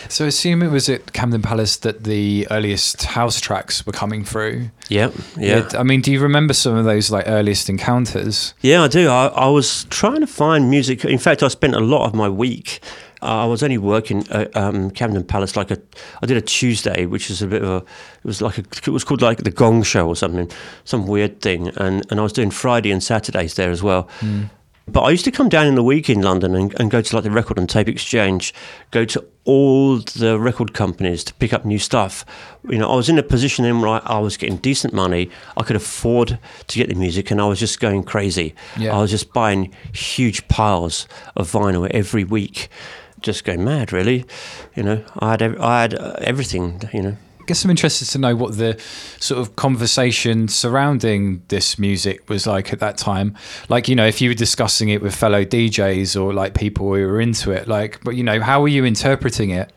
So 0.07 0.25
assume 0.25 0.61
it 0.61 0.69
was 0.69 0.87
at 0.87 1.13
Camden 1.13 1.41
Palace 1.41 1.77
that 1.77 2.03
the 2.03 2.47
earliest 2.51 3.03
house 3.03 3.41
tracks 3.41 3.85
were 3.85 3.91
coming 3.91 4.23
through. 4.23 4.69
Yeah, 4.87 5.09
yeah. 5.35 5.67
I 5.73 5.81
mean, 5.81 6.01
do 6.01 6.11
you 6.11 6.21
remember 6.21 6.53
some 6.53 6.75
of 6.75 6.85
those 6.85 7.09
like 7.09 7.25
earliest 7.27 7.69
encounters? 7.69 8.53
Yeah, 8.61 8.83
I 8.83 8.87
do. 8.87 9.09
I, 9.09 9.27
I 9.27 9.47
was 9.47 9.85
trying 9.85 10.21
to 10.21 10.27
find 10.27 10.69
music. 10.69 11.05
In 11.05 11.17
fact, 11.17 11.41
I 11.41 11.47
spent 11.47 11.73
a 11.73 11.79
lot 11.79 12.05
of 12.05 12.13
my 12.13 12.29
week. 12.29 12.81
I 13.21 13.45
was 13.45 13.63
only 13.63 13.77
working 13.77 14.27
at 14.29 14.55
um, 14.55 14.91
Camden 14.91 15.23
Palace 15.23 15.55
like 15.55 15.71
a. 15.71 15.77
I 16.21 16.25
did 16.25 16.37
a 16.37 16.41
Tuesday, 16.41 17.05
which 17.05 17.29
is 17.29 17.41
a 17.41 17.47
bit 17.47 17.63
of 17.63 17.69
a. 17.69 17.77
It 17.77 18.25
was 18.25 18.41
like 18.41 18.57
a. 18.57 18.61
It 18.61 18.87
was 18.87 19.03
called 19.03 19.21
like 19.21 19.43
the 19.43 19.51
Gong 19.51 19.83
Show 19.83 20.07
or 20.07 20.15
something, 20.15 20.49
some 20.83 21.07
weird 21.07 21.41
thing, 21.41 21.69
and 21.77 22.05
and 22.09 22.19
I 22.19 22.23
was 22.23 22.33
doing 22.33 22.51
Friday 22.51 22.91
and 22.91 23.03
Saturdays 23.03 23.55
there 23.55 23.71
as 23.71 23.81
well. 23.83 24.09
But 24.87 25.01
I 25.01 25.09
used 25.09 25.25
to 25.25 25.31
come 25.31 25.49
down 25.49 25.65
in 25.65 25.73
the 25.73 25.81
week 25.81 26.11
in 26.11 26.21
London 26.21 26.53
and, 26.53 26.79
and 26.79 26.91
go 26.91 27.01
to 27.01 27.15
like 27.15 27.23
the 27.23 27.31
record 27.31 27.57
and 27.57 27.67
tape 27.67 27.87
exchange, 27.87 28.53
go 28.91 29.03
to 29.05 29.25
all 29.43 29.97
the 29.97 30.39
record 30.39 30.75
companies 30.75 31.23
to 31.23 31.33
pick 31.33 31.53
up 31.53 31.65
new 31.65 31.79
stuff. 31.79 32.23
You 32.69 32.77
know, 32.77 32.91
I 32.91 32.95
was 32.95 33.09
in 33.09 33.17
a 33.17 33.23
position 33.23 33.65
in 33.65 33.81
where 33.81 33.89
I, 33.89 33.97
I 34.05 34.19
was 34.19 34.37
getting 34.37 34.57
decent 34.57 34.93
money. 34.93 35.31
I 35.57 35.63
could 35.63 35.75
afford 35.75 36.37
to 36.67 36.77
get 36.77 36.89
the 36.89 36.95
music, 36.95 37.31
and 37.31 37.41
I 37.41 37.47
was 37.47 37.59
just 37.59 37.79
going 37.79 38.03
crazy. 38.03 38.53
Yeah. 38.77 38.95
I 38.95 39.01
was 39.01 39.09
just 39.09 39.33
buying 39.33 39.73
huge 39.91 40.47
piles 40.49 41.07
of 41.35 41.51
vinyl 41.51 41.89
every 41.89 42.23
week, 42.23 42.69
just 43.25 43.43
going 43.43 43.63
mad. 43.63 43.91
Really, 43.91 44.25
you 44.75 44.83
know, 44.83 45.03
I 45.19 45.31
had 45.31 45.41
I 45.41 45.81
had 45.81 45.93
uh, 45.95 46.15
everything. 46.19 46.81
You 46.93 47.01
know. 47.01 47.17
I 47.41 47.47
guess 47.47 47.63
I'm 47.63 47.69
interested 47.69 48.05
to 48.05 48.17
know 48.17 48.35
what 48.35 48.57
the 48.57 48.81
sort 49.19 49.39
of 49.39 49.55
conversation 49.55 50.47
surrounding 50.47 51.43
this 51.49 51.77
music 51.77 52.27
was 52.27 52.47
like 52.47 52.73
at 52.73 52.79
that 52.79 52.97
time. 52.97 53.37
Like, 53.69 53.87
you 53.87 53.95
know, 53.95 54.07
if 54.07 54.19
you 54.19 54.31
were 54.31 54.35
discussing 54.35 54.89
it 54.89 54.99
with 54.99 55.15
fellow 55.15 55.45
DJs 55.45 56.19
or 56.19 56.33
like 56.33 56.55
people 56.55 56.87
who 56.87 57.05
were 57.05 57.21
into 57.21 57.51
it, 57.51 57.67
like, 57.67 58.03
but 58.03 58.15
you 58.15 58.23
know, 58.23 58.41
how 58.41 58.61
were 58.61 58.67
you 58.67 58.83
interpreting 58.83 59.51
it? 59.51 59.71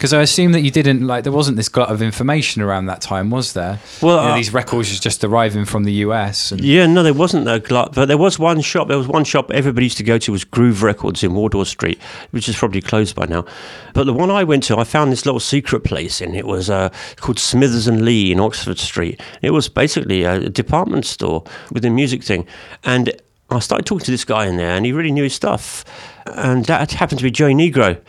Because 0.00 0.14
I 0.14 0.22
assume 0.22 0.52
that 0.52 0.62
you 0.62 0.70
didn't 0.70 1.06
like 1.06 1.24
there 1.24 1.32
wasn't 1.32 1.58
this 1.58 1.68
glut 1.68 1.90
of 1.90 2.00
information 2.00 2.62
around 2.62 2.86
that 2.86 3.02
time, 3.02 3.28
was 3.28 3.52
there? 3.52 3.78
Well, 4.00 4.16
You 4.16 4.28
know, 4.28 4.32
uh, 4.32 4.36
these 4.36 4.50
records 4.50 4.88
was 4.88 4.98
just 4.98 5.22
arriving 5.22 5.66
from 5.66 5.84
the 5.84 5.92
US. 6.06 6.52
And, 6.52 6.62
Yeah, 6.62 6.86
no, 6.86 7.02
there 7.02 7.12
wasn't 7.12 7.46
a 7.46 7.58
glut, 7.58 7.92
but 7.94 8.08
there 8.08 8.16
was 8.16 8.38
one 8.38 8.62
shop. 8.62 8.88
There 8.88 8.96
was 8.96 9.06
one 9.06 9.24
shop 9.24 9.50
everybody 9.50 9.84
used 9.84 9.98
to 9.98 10.02
go 10.02 10.16
to 10.16 10.32
was 10.32 10.42
Groove 10.42 10.82
Records 10.82 11.22
in 11.22 11.34
Wardour 11.34 11.66
Street, 11.66 12.00
which 12.30 12.48
is 12.48 12.56
probably 12.56 12.80
closed 12.80 13.14
by 13.14 13.26
now. 13.26 13.44
But 13.92 14.04
the 14.04 14.14
one 14.14 14.30
I 14.30 14.42
went 14.42 14.62
to, 14.64 14.78
I 14.78 14.84
found 14.84 15.12
this 15.12 15.26
little 15.26 15.38
secret 15.38 15.84
place, 15.84 16.22
and 16.22 16.34
it 16.34 16.46
was 16.46 16.70
uh, 16.70 16.88
called 17.16 17.38
Smithers 17.38 17.86
and 17.86 18.02
Lee 18.02 18.32
in 18.32 18.40
Oxford 18.40 18.78
Street. 18.78 19.20
It 19.42 19.50
was 19.50 19.68
basically 19.68 20.24
a 20.24 20.48
department 20.48 21.04
store 21.04 21.44
with 21.72 21.84
a 21.84 21.90
music 21.90 22.24
thing, 22.24 22.46
and 22.84 23.12
I 23.50 23.58
started 23.58 23.84
talking 23.84 24.06
to 24.06 24.10
this 24.12 24.24
guy 24.24 24.46
in 24.46 24.56
there, 24.56 24.76
and 24.76 24.86
he 24.86 24.92
really 24.92 25.12
knew 25.12 25.24
his 25.24 25.34
stuff, 25.34 25.84
and 26.24 26.64
that 26.64 26.90
happened 26.92 27.18
to 27.18 27.24
be 27.24 27.30
Joey 27.30 27.52
Negro. 27.52 28.00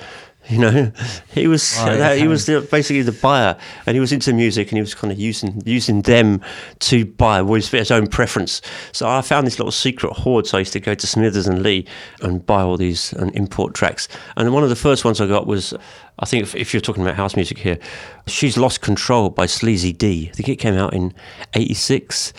You 0.55 0.57
know, 0.59 0.91
he 1.33 1.47
was 1.47 1.77
Right, 1.77 1.97
that, 1.97 2.17
he 2.17 2.27
was 2.27 2.45
the, 2.45 2.59
basically 2.59 3.03
the 3.03 3.13
buyer, 3.13 3.55
and 3.85 3.95
he 3.95 4.01
was 4.01 4.11
into 4.11 4.33
music, 4.33 4.67
and 4.69 4.77
he 4.77 4.81
was 4.81 4.93
kind 4.93 5.09
of 5.11 5.17
using 5.17 5.61
using 5.65 6.01
them 6.01 6.41
to 6.79 7.05
buy 7.05 7.41
with 7.41 7.69
his 7.69 7.89
own 7.89 8.07
preference. 8.07 8.61
So 8.91 9.07
I 9.07 9.21
found 9.21 9.47
this 9.47 9.59
little 9.59 9.71
secret 9.71 10.11
hoard. 10.11 10.47
So 10.47 10.57
I 10.57 10.61
used 10.61 10.73
to 10.73 10.81
go 10.81 10.93
to 10.93 11.07
Smithers 11.07 11.47
and 11.47 11.63
Lee 11.63 11.87
and 12.21 12.45
buy 12.45 12.61
all 12.63 12.75
these 12.75 13.13
and 13.13 13.33
import 13.33 13.73
tracks. 13.73 14.09
And 14.35 14.53
one 14.53 14.63
of 14.63 14.69
the 14.69 14.75
first 14.75 15.05
ones 15.05 15.21
I 15.21 15.27
got 15.27 15.47
was, 15.47 15.73
I 16.19 16.25
think, 16.25 16.43
if, 16.43 16.53
if 16.55 16.73
you're 16.73 16.81
talking 16.81 17.03
about 17.03 17.15
house 17.15 17.37
music 17.37 17.57
here, 17.57 17.79
"She's 18.27 18.57
Lost 18.57 18.81
Control" 18.81 19.29
by 19.29 19.45
Sleazy 19.45 19.93
D. 19.93 20.29
I 20.31 20.35
think 20.35 20.49
it 20.49 20.57
came 20.57 20.75
out 20.75 20.93
in 20.93 21.13
'86. 21.53 22.33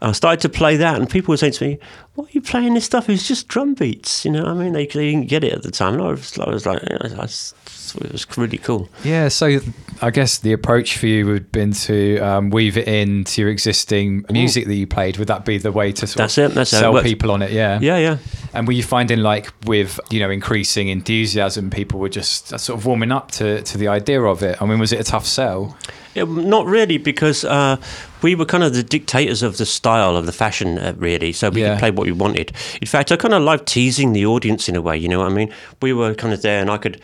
I 0.00 0.12
started 0.12 0.40
to 0.42 0.48
play 0.48 0.76
that, 0.76 1.00
and 1.00 1.10
people 1.10 1.32
were 1.32 1.36
saying 1.36 1.54
to 1.54 1.66
me, 1.66 1.78
"Why 2.18 2.24
are 2.24 2.28
you 2.32 2.40
playing 2.42 2.74
this 2.74 2.84
stuff? 2.84 3.08
It's 3.08 3.26
just 3.28 3.46
drum 3.48 3.74
beats." 3.74 4.24
You 4.24 4.32
know, 4.32 4.44
I 4.44 4.52
mean, 4.54 4.72
they, 4.72 4.86
they 4.86 5.10
didn't 5.12 5.28
get 5.28 5.44
it 5.44 5.52
at 5.52 5.62
the 5.62 5.70
time. 5.70 5.94
And 5.94 6.02
I 6.02 6.06
was, 6.10 6.38
I 6.38 6.50
was 6.50 6.66
like, 6.66 6.82
I, 6.90 6.96
I 7.20 7.24
s- 7.24 7.54
thought 7.66 8.02
it 8.06 8.12
was 8.12 8.26
really 8.36 8.58
cool. 8.58 8.88
Yeah, 9.04 9.28
so 9.28 9.60
I 10.02 10.10
guess 10.10 10.38
the 10.38 10.52
approach 10.52 10.98
for 10.98 11.06
you 11.06 11.26
would 11.26 11.34
have 11.44 11.52
been 11.52 11.72
to 11.72 12.18
um, 12.18 12.50
weave 12.50 12.76
it 12.76 12.86
into 12.88 13.40
your 13.42 13.50
existing 13.50 14.24
music 14.30 14.66
that 14.66 14.74
you 14.74 14.86
played. 14.86 15.16
Would 15.18 15.28
that 15.28 15.44
be 15.44 15.58
the 15.58 15.72
way 15.72 15.92
to 15.92 16.06
sort 16.06 16.18
That's 16.18 16.38
of 16.38 16.50
it, 16.50 16.54
that's 16.54 16.70
how 16.72 16.78
it 16.96 17.00
sell 17.00 17.02
people 17.02 17.30
on 17.30 17.40
it? 17.42 17.50
Yeah. 17.52 17.78
Yeah, 17.80 17.98
yeah. 17.98 18.18
And 18.52 18.66
were 18.66 18.72
you 18.74 18.82
finding 18.82 19.20
like 19.20 19.52
with 19.66 20.00
you 20.10 20.20
know 20.20 20.30
increasing 20.30 20.88
enthusiasm, 20.88 21.70
people 21.70 22.00
were 22.00 22.08
just 22.08 22.52
uh, 22.52 22.58
sort 22.58 22.78
of 22.78 22.84
warming 22.86 23.12
up 23.12 23.30
to, 23.32 23.62
to 23.62 23.78
the 23.78 23.88
idea 23.88 24.20
of 24.22 24.42
it? 24.42 24.60
I 24.60 24.66
mean, 24.66 24.78
was 24.78 24.92
it 24.92 25.00
a 25.00 25.04
tough 25.04 25.26
sell? 25.26 25.76
Yeah, 26.14 26.24
not 26.24 26.66
really, 26.66 26.98
because 26.98 27.44
uh, 27.44 27.76
we 28.22 28.34
were 28.34 28.46
kind 28.46 28.64
of 28.64 28.74
the 28.74 28.82
dictators 28.82 29.42
of 29.42 29.56
the 29.58 29.66
style 29.66 30.16
of 30.16 30.26
the 30.26 30.32
fashion, 30.32 30.78
uh, 30.78 30.94
really. 30.96 31.32
So 31.32 31.48
we 31.50 31.60
Yeah. 31.60 31.74
could 31.74 31.78
play 31.78 31.90
what 31.92 32.06
we 32.12 32.18
wanted. 32.18 32.52
In 32.80 32.86
fact, 32.86 33.12
I 33.12 33.16
kind 33.16 33.34
of 33.34 33.42
liked 33.42 33.66
teasing 33.66 34.12
the 34.12 34.26
audience 34.26 34.68
in 34.68 34.76
a 34.76 34.82
way. 34.82 34.96
You 34.96 35.08
know 35.08 35.20
what 35.20 35.30
I 35.30 35.34
mean? 35.34 35.52
We 35.82 35.92
were 35.92 36.14
kind 36.14 36.32
of 36.32 36.42
there, 36.42 36.60
and 36.60 36.70
I 36.70 36.78
could. 36.78 37.00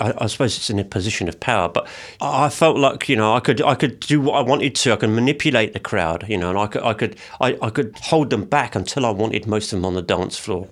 I, 0.00 0.14
I 0.18 0.26
suppose 0.26 0.56
it's 0.56 0.70
in 0.70 0.78
a 0.78 0.84
position 0.84 1.28
of 1.28 1.40
power, 1.40 1.68
but 1.68 1.86
I 2.20 2.44
I 2.44 2.48
felt 2.48 2.78
like 2.78 3.08
you 3.08 3.16
know 3.16 3.34
I 3.34 3.40
could 3.40 3.60
I 3.62 3.74
could 3.74 4.00
do 4.00 4.20
what 4.20 4.34
I 4.34 4.40
wanted 4.40 4.74
to. 4.76 4.92
I 4.92 4.96
could 4.96 5.10
manipulate 5.10 5.72
the 5.72 5.80
crowd, 5.80 6.24
you 6.28 6.38
know, 6.38 6.50
and 6.50 6.58
I 6.58 6.66
could 6.66 6.82
I 6.82 6.94
could 6.94 7.16
I, 7.40 7.58
I 7.60 7.70
could 7.70 7.96
hold 7.98 8.30
them 8.30 8.44
back 8.44 8.74
until 8.74 9.04
I 9.04 9.10
wanted 9.10 9.46
most 9.46 9.72
of 9.72 9.78
them 9.78 9.84
on 9.84 9.94
the 9.94 10.02
dance 10.02 10.38
floor. 10.38 10.68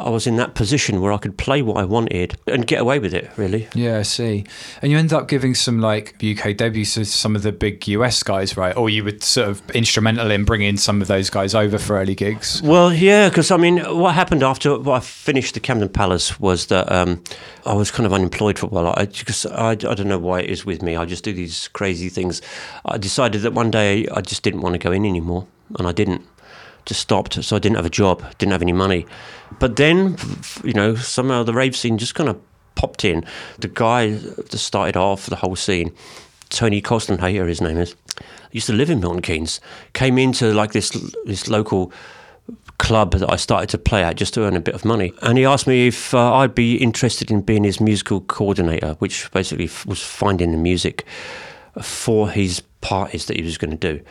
I 0.00 0.08
was 0.08 0.26
in 0.26 0.36
that 0.36 0.54
position 0.54 1.00
where 1.00 1.12
I 1.12 1.18
could 1.18 1.36
play 1.36 1.62
what 1.62 1.76
I 1.76 1.84
wanted 1.84 2.36
and 2.46 2.66
get 2.66 2.80
away 2.80 2.98
with 2.98 3.12
it, 3.12 3.30
really. 3.36 3.68
Yeah, 3.74 3.98
I 3.98 4.02
see. 4.02 4.44
And 4.80 4.90
you 4.90 4.98
end 4.98 5.12
up 5.12 5.28
giving 5.28 5.54
some 5.54 5.80
like 5.80 6.14
UK 6.22 6.56
debuts 6.56 6.94
to 6.94 7.04
some 7.04 7.36
of 7.36 7.42
the 7.42 7.52
big 7.52 7.86
US 7.88 8.22
guys, 8.22 8.56
right? 8.56 8.76
Or 8.76 8.88
you 8.88 9.04
were 9.04 9.18
sort 9.20 9.48
of 9.48 9.70
instrumental 9.70 10.30
in 10.30 10.44
bringing 10.44 10.76
some 10.76 11.02
of 11.02 11.08
those 11.08 11.28
guys 11.28 11.54
over 11.54 11.78
for 11.78 11.98
early 11.98 12.14
gigs. 12.14 12.62
Well, 12.62 12.92
yeah, 12.92 13.28
because 13.28 13.50
I 13.50 13.56
mean, 13.56 13.78
what 13.78 14.14
happened 14.14 14.42
after 14.42 14.90
I 14.90 15.00
finished 15.00 15.54
the 15.54 15.60
Camden 15.60 15.88
Palace 15.88 16.40
was 16.40 16.66
that 16.66 16.90
um, 16.90 17.22
I 17.66 17.74
was 17.74 17.90
kind 17.90 18.06
of 18.06 18.12
unemployed 18.12 18.58
for 18.58 18.66
a 18.66 18.68
while. 18.70 18.86
I, 18.88 19.08
I, 19.50 19.70
I 19.70 19.74
don't 19.74 20.08
know 20.08 20.18
why 20.18 20.40
it 20.40 20.50
is 20.50 20.64
with 20.64 20.82
me. 20.82 20.96
I 20.96 21.04
just 21.04 21.24
do 21.24 21.32
these 21.32 21.68
crazy 21.68 22.08
things. 22.08 22.40
I 22.84 22.98
decided 22.98 23.42
that 23.42 23.52
one 23.52 23.70
day 23.70 24.06
I 24.08 24.20
just 24.22 24.42
didn't 24.42 24.62
want 24.62 24.74
to 24.74 24.78
go 24.78 24.92
in 24.92 25.04
anymore, 25.04 25.46
and 25.78 25.86
I 25.86 25.92
didn't. 25.92 26.26
Just 26.86 27.00
stopped. 27.02 27.44
So 27.44 27.56
I 27.56 27.58
didn't 27.58 27.76
have 27.76 27.84
a 27.84 27.90
job, 27.90 28.24
didn't 28.38 28.52
have 28.52 28.62
any 28.62 28.72
money. 28.72 29.06
But 29.60 29.76
then, 29.76 30.16
you 30.64 30.72
know, 30.72 30.96
somehow 30.96 31.44
the 31.44 31.54
rave 31.54 31.76
scene 31.76 31.98
just 31.98 32.16
kind 32.16 32.28
of 32.28 32.40
popped 32.74 33.04
in. 33.04 33.24
The 33.58 33.68
guy 33.68 34.10
that 34.10 34.58
started 34.58 34.96
off 34.96 35.26
the 35.26 35.36
whole 35.36 35.54
scene, 35.54 35.92
Tony 36.48 36.80
Colston-Hayter, 36.80 37.46
his 37.46 37.60
name 37.60 37.76
is, 37.76 37.94
used 38.50 38.66
to 38.66 38.72
live 38.72 38.90
in 38.90 39.00
Milton 39.00 39.22
Keynes, 39.22 39.60
came 39.92 40.18
into 40.18 40.52
like 40.52 40.72
this 40.72 40.90
this 41.24 41.46
local 41.46 41.92
club 42.78 43.12
that 43.12 43.30
I 43.30 43.36
started 43.36 43.68
to 43.68 43.78
play 43.78 44.02
at 44.02 44.16
just 44.16 44.34
to 44.34 44.44
earn 44.44 44.56
a 44.56 44.60
bit 44.60 44.74
of 44.74 44.84
money. 44.84 45.12
And 45.22 45.36
he 45.36 45.44
asked 45.44 45.66
me 45.66 45.88
if 45.88 46.14
uh, 46.14 46.34
I'd 46.36 46.54
be 46.54 46.76
interested 46.76 47.30
in 47.30 47.42
being 47.42 47.64
his 47.64 47.80
musical 47.80 48.22
coordinator, 48.22 48.96
which 48.98 49.30
basically 49.30 49.66
f- 49.66 49.86
was 49.86 50.02
finding 50.02 50.50
the 50.50 50.58
music 50.58 51.04
for 51.82 52.30
his 52.30 52.62
parties 52.80 53.26
that 53.26 53.36
he 53.36 53.42
was 53.42 53.58
going 53.58 53.76
to 53.76 53.76
do. 53.76 54.02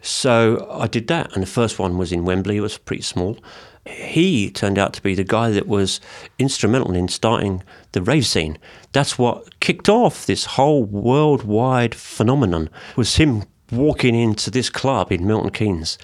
So 0.00 0.66
I 0.70 0.86
did 0.86 1.08
that, 1.08 1.32
and 1.34 1.42
the 1.42 1.46
first 1.46 1.78
one 1.78 1.98
was 1.98 2.12
in 2.12 2.24
Wembley. 2.24 2.56
It 2.56 2.60
was 2.60 2.78
pretty 2.78 3.02
small. 3.02 3.38
He 3.84 4.50
turned 4.50 4.78
out 4.78 4.92
to 4.94 5.02
be 5.02 5.14
the 5.14 5.24
guy 5.24 5.50
that 5.50 5.66
was 5.66 6.00
instrumental 6.38 6.94
in 6.94 7.08
starting 7.08 7.62
the 7.92 8.02
rave 8.02 8.26
scene. 8.26 8.58
That's 8.92 9.18
what 9.18 9.60
kicked 9.60 9.88
off 9.88 10.26
this 10.26 10.44
whole 10.44 10.84
worldwide 10.84 11.94
phenomenon. 11.94 12.68
Was 12.96 13.16
him 13.16 13.44
walking 13.72 14.14
into 14.14 14.50
this 14.50 14.70
club 14.70 15.10
in 15.10 15.26
Milton 15.26 15.50
Keynes 15.50 15.98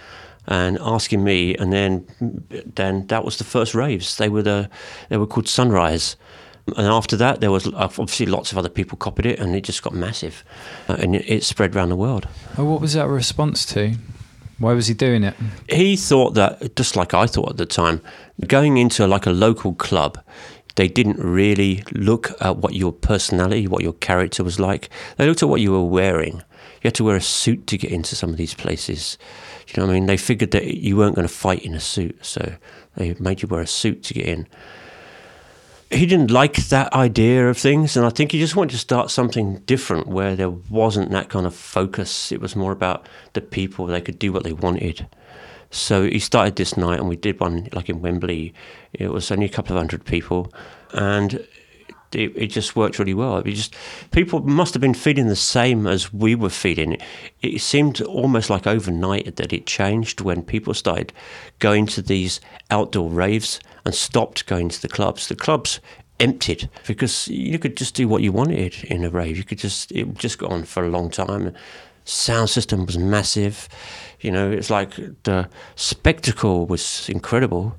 and 0.46 0.78
asking 0.80 1.24
me, 1.24 1.57
and 1.57 1.72
then 1.72 2.07
then 2.74 3.07
that 3.07 3.24
was 3.24 3.38
the 3.38 3.44
first 3.44 3.74
raves. 3.74 4.16
They 4.16 4.28
were 4.28 4.42
the 4.42 4.70
they 5.09 5.16
were 5.16 5.26
called 5.26 5.48
Sunrise. 5.48 6.16
And 6.66 6.87
after 6.87 7.16
that, 7.16 7.40
there 7.40 7.50
was 7.50 7.66
obviously 7.74 8.27
lots 8.27 8.50
of 8.50 8.59
other 8.59 8.70
people 8.70 8.96
copied 8.96 9.27
it, 9.27 9.38
and 9.38 9.55
it 9.55 9.62
just 9.62 9.83
got 9.83 9.94
massive, 9.94 10.42
uh, 10.88 10.96
and 10.98 11.14
it, 11.14 11.29
it 11.29 11.44
spread 11.44 11.77
around 11.77 11.90
the 11.90 11.96
world. 11.96 12.27
Oh, 12.57 12.64
what 12.64 12.81
was 12.81 12.94
that 12.94 13.07
response 13.07 13.66
to? 13.66 13.96
Why 14.59 14.72
was 14.72 14.87
he 14.87 14.94
doing 14.94 15.24
it? 15.24 15.35
he 15.68 15.96
thought 15.96 16.35
that 16.35 16.77
just 16.77 16.96
like 16.96 17.12
I 17.12 17.27
thought 17.27 17.50
at 17.50 17.57
the 17.57 17.66
time, 17.66 18.00
going 18.46 18.77
into 18.79 19.07
like 19.07 19.27
a 19.27 19.31
local 19.31 19.74
club, 19.74 20.18
they 20.77 20.88
didn't 20.88 21.18
really 21.18 21.85
look 21.92 22.31
at 22.40 22.57
what 22.57 22.74
your 22.74 22.92
personality, 22.92 23.66
what 23.66 23.83
your 23.83 23.92
character 23.94 24.42
was 24.42 24.59
like. 24.59 24.88
They 25.16 25.27
looked 25.27 25.42
at 25.42 25.48
what 25.48 25.61
you 25.61 25.72
were 25.72 25.85
wearing. 25.85 26.37
You 26.37 26.88
had 26.88 26.94
to 26.96 27.05
wear 27.05 27.16
a 27.16 27.20
suit 27.20 27.66
to 27.68 27.79
get 27.79 27.90
into 27.90 28.16
some 28.16 28.31
of 28.31 28.37
these 28.37 28.55
places. 28.55 29.18
You 29.68 29.81
know 29.81 29.87
what 29.87 29.92
I 29.92 29.94
mean? 29.94 30.07
They 30.07 30.16
figured 30.16 30.50
that 30.53 30.64
you 30.64 30.96
weren't 30.96 31.14
going 31.14 31.29
to 31.29 31.33
fight 31.33 31.64
in 31.64 31.74
a 31.74 31.81
suit, 31.81 32.24
so 32.24 32.55
they 32.96 33.14
made 33.18 33.42
you 33.42 33.48
wear 33.48 33.62
a 33.62 33.66
suit 33.66 34.03
to 34.05 34.14
get 34.14 34.27
in. 34.27 34.46
He 35.90 36.06
didn't 36.06 36.30
like 36.30 36.56
that 36.68 36.92
idea 36.92 37.48
of 37.48 37.56
things, 37.56 37.96
and 37.96 38.04
I 38.04 38.10
think 38.10 38.32
he 38.32 38.38
just 38.38 38.56
wanted 38.56 38.72
to 38.72 38.78
start 38.78 39.10
something 39.10 39.58
different 39.60 40.08
where 40.08 40.34
there 40.34 40.50
wasn't 40.50 41.10
that 41.10 41.28
kind 41.28 41.46
of 41.46 41.54
focus. 41.54 42.32
It 42.32 42.40
was 42.40 42.56
more 42.56 42.72
about 42.72 43.06
the 43.34 43.40
people; 43.40 43.86
they 43.86 44.00
could 44.00 44.18
do 44.18 44.32
what 44.32 44.44
they 44.44 44.52
wanted. 44.52 45.06
So 45.70 46.04
he 46.04 46.18
started 46.18 46.56
this 46.56 46.76
night, 46.76 47.00
and 47.00 47.08
we 47.08 47.16
did 47.16 47.38
one 47.38 47.68
like 47.72 47.88
in 47.88 48.00
Wembley. 48.00 48.54
It 48.92 49.12
was 49.12 49.30
only 49.30 49.46
a 49.46 49.50
couple 49.50 49.76
of 49.76 49.80
hundred 49.80 50.04
people, 50.04 50.52
and 50.92 51.34
it, 52.14 52.32
it 52.36 52.46
just 52.46 52.76
worked 52.76 52.98
really 52.98 53.14
well. 53.14 53.38
It 53.38 53.52
just 53.52 53.74
people 54.10 54.40
must 54.40 54.74
have 54.74 54.80
been 54.80 54.94
feeling 54.94 55.28
the 55.28 55.36
same 55.36 55.86
as 55.86 56.12
we 56.12 56.34
were 56.34 56.50
feeling. 56.50 56.92
It, 56.94 57.02
it 57.42 57.60
seemed 57.60 58.00
almost 58.02 58.50
like 58.50 58.66
overnight 58.66 59.36
that 59.36 59.52
it 59.52 59.66
changed 59.66 60.20
when 60.20 60.42
people 60.42 60.74
started 60.74 61.12
going 61.58 61.86
to 61.88 62.02
these 62.02 62.40
outdoor 62.70 63.10
raves 63.10 63.60
and 63.84 63.94
stopped 63.94 64.46
going 64.46 64.68
to 64.68 64.80
the 64.80 64.88
clubs. 64.88 65.28
The 65.28 65.36
clubs 65.36 65.80
emptied 66.20 66.68
because 66.86 67.28
you 67.28 67.58
could 67.58 67.76
just 67.76 67.94
do 67.94 68.08
what 68.08 68.22
you 68.22 68.32
wanted 68.32 68.84
in 68.84 69.04
a 69.04 69.10
rave. 69.10 69.36
You 69.36 69.44
could 69.44 69.58
just 69.58 69.92
it 69.92 70.14
just 70.14 70.38
got 70.38 70.52
on 70.52 70.64
for 70.64 70.84
a 70.84 70.88
long 70.88 71.10
time. 71.10 71.54
Sound 72.04 72.50
system 72.50 72.86
was 72.86 72.98
massive. 72.98 73.68
You 74.20 74.30
know, 74.30 74.50
it's 74.50 74.70
like 74.70 74.94
the 75.24 75.48
spectacle 75.76 76.66
was 76.66 77.08
incredible. 77.08 77.76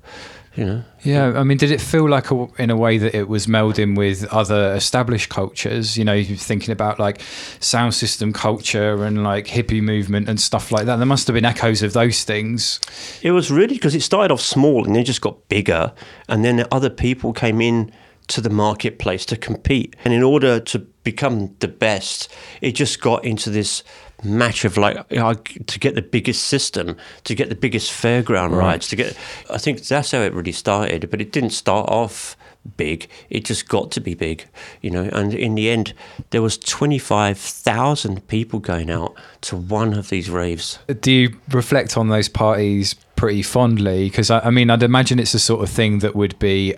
You 0.55 0.65
know, 0.65 0.83
Yeah, 1.03 1.33
I 1.35 1.43
mean, 1.43 1.57
did 1.57 1.71
it 1.71 1.81
feel 1.81 2.09
like 2.09 2.31
a, 2.31 2.47
in 2.57 2.69
a 2.69 2.77
way 2.77 2.97
that 2.97 3.13
it 3.13 3.27
was 3.27 3.45
melding 3.45 3.97
with 3.97 4.25
other 4.31 4.73
established 4.73 5.29
cultures? 5.29 5.97
You 5.97 6.05
know, 6.05 6.23
thinking 6.23 6.71
about 6.71 6.97
like 6.97 7.21
sound 7.59 7.93
system 7.93 8.31
culture 8.31 9.03
and 9.03 9.23
like 9.23 9.47
hippie 9.47 9.81
movement 9.81 10.29
and 10.29 10.39
stuff 10.39 10.71
like 10.71 10.85
that. 10.85 10.95
There 10.97 11.05
must 11.05 11.27
have 11.27 11.33
been 11.33 11.45
echoes 11.45 11.81
of 11.83 11.93
those 11.93 12.23
things. 12.23 12.79
It 13.21 13.31
was 13.31 13.51
really 13.51 13.75
because 13.75 13.95
it 13.95 14.01
started 14.01 14.33
off 14.33 14.41
small 14.41 14.85
and 14.85 14.95
then 14.95 15.03
just 15.03 15.21
got 15.21 15.47
bigger, 15.49 15.93
and 16.29 16.45
then 16.45 16.65
other 16.71 16.89
people 16.89 17.33
came 17.33 17.59
in 17.59 17.91
to 18.27 18.41
the 18.41 18.49
marketplace 18.49 19.25
to 19.25 19.37
compete. 19.37 19.95
And 20.03 20.13
in 20.13 20.23
order 20.23 20.59
to 20.59 20.79
become 20.79 21.55
the 21.59 21.67
best, 21.67 22.31
it 22.61 22.71
just 22.71 23.01
got 23.01 23.23
into 23.23 23.49
this 23.49 23.83
match 24.23 24.65
of 24.65 24.77
like 24.77 24.97
you 25.09 25.17
know, 25.17 25.33
to 25.33 25.79
get 25.79 25.95
the 25.95 26.01
biggest 26.01 26.45
system, 26.45 26.97
to 27.23 27.35
get 27.35 27.49
the 27.49 27.55
biggest 27.55 27.91
fairground 27.91 28.55
rides, 28.55 28.87
to 28.89 28.95
get. 28.95 29.17
I 29.49 29.57
think 29.57 29.81
that's 29.81 30.11
how 30.11 30.19
it 30.19 30.33
really 30.33 30.51
started, 30.51 31.09
but 31.09 31.21
it 31.21 31.31
didn't 31.31 31.51
start 31.51 31.89
off 31.89 32.37
big. 32.77 33.07
It 33.29 33.45
just 33.45 33.67
got 33.67 33.91
to 33.91 34.01
be 34.01 34.15
big, 34.15 34.45
you 34.81 34.89
know. 34.89 35.09
And 35.13 35.33
in 35.33 35.55
the 35.55 35.69
end, 35.69 35.93
there 36.31 36.41
was 36.41 36.57
twenty 36.57 36.99
five 36.99 37.37
thousand 37.37 38.27
people 38.27 38.59
going 38.59 38.89
out 38.89 39.15
to 39.41 39.55
one 39.55 39.93
of 39.93 40.09
these 40.09 40.29
raves. 40.29 40.79
Do 41.01 41.11
you 41.11 41.37
reflect 41.49 41.97
on 41.97 42.09
those 42.09 42.29
parties 42.29 42.95
pretty 43.15 43.41
fondly? 43.41 44.09
Because 44.09 44.29
I, 44.29 44.39
I 44.39 44.49
mean, 44.49 44.69
I'd 44.69 44.83
imagine 44.83 45.19
it's 45.19 45.31
the 45.31 45.39
sort 45.39 45.63
of 45.63 45.69
thing 45.69 45.99
that 45.99 46.15
would 46.15 46.37
be 46.39 46.75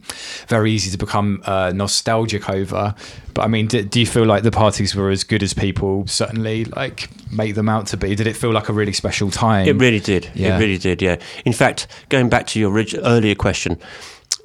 very 0.47 0.71
easy 0.71 0.91
to 0.91 0.97
become 0.97 1.41
uh, 1.45 1.71
nostalgic 1.73 2.50
over. 2.50 2.95
But 3.34 3.43
I 3.43 3.47
mean, 3.47 3.67
do, 3.67 3.84
do 3.84 4.00
you 4.00 4.06
feel 4.06 4.26
like 4.26 4.43
the 4.43 4.52
parties 4.52 4.95
were 4.95 5.10
as 5.10 5.23
good 5.23 5.43
as 5.43 5.54
people 5.54 6.08
certainly 6.08 6.65
like 6.65 7.10
make 7.32 7.56
them 7.56 7.69
out 7.69 7.88
to 7.88 7.97
be? 7.97 8.15
Did 8.15 8.28
it 8.28 8.36
feel 8.36 8.52
like 8.52 8.69
a 8.69 8.73
really 8.73 8.93
special 8.93 9.30
time? 9.30 9.67
It 9.67 9.76
really 9.76 10.00
did. 10.00 10.30
Yeah. 10.34 10.56
It 10.56 10.60
really 10.60 10.78
did. 10.78 11.02
Yeah. 11.02 11.17
In 11.45 11.54
fact, 11.54 11.88
going 12.10 12.30
back 12.30 12.47
to 12.47 12.60
your 12.60 12.76
earlier 13.04 13.36
question, 13.36 13.80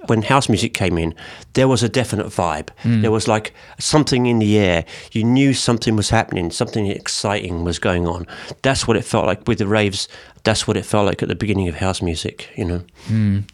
when 0.07 0.23
house 0.23 0.49
music 0.49 0.75
came 0.75 0.99
in, 0.99 1.15
there 1.55 1.69
was 1.69 1.83
a 1.83 1.89
definite 1.89 2.27
vibe. 2.27 2.69
There 2.85 3.11
was 3.11 3.29
like 3.29 3.53
something 3.79 4.27
in 4.27 4.39
the 4.39 4.59
air. 4.59 4.85
You 5.13 5.25
knew 5.25 5.55
something 5.55 5.97
was 5.97 6.11
happening. 6.11 6.51
Something 6.51 6.87
exciting 6.87 7.65
was 7.65 7.79
going 7.79 8.07
on. 8.07 8.27
That's 8.63 8.87
what 8.89 8.97
it 8.97 9.05
felt 9.05 9.27
like 9.27 9.47
with 9.47 9.59
the 9.59 9.67
raves. 9.67 10.09
That's 10.45 10.67
what 10.67 10.77
it 10.77 10.85
felt 10.85 11.07
like 11.07 11.23
at 11.23 11.29
the 11.29 11.37
beginning 11.37 11.69
of 11.69 11.77
house 11.77 12.03
music. 12.03 12.51
You 12.57 12.65
know. 12.65 12.83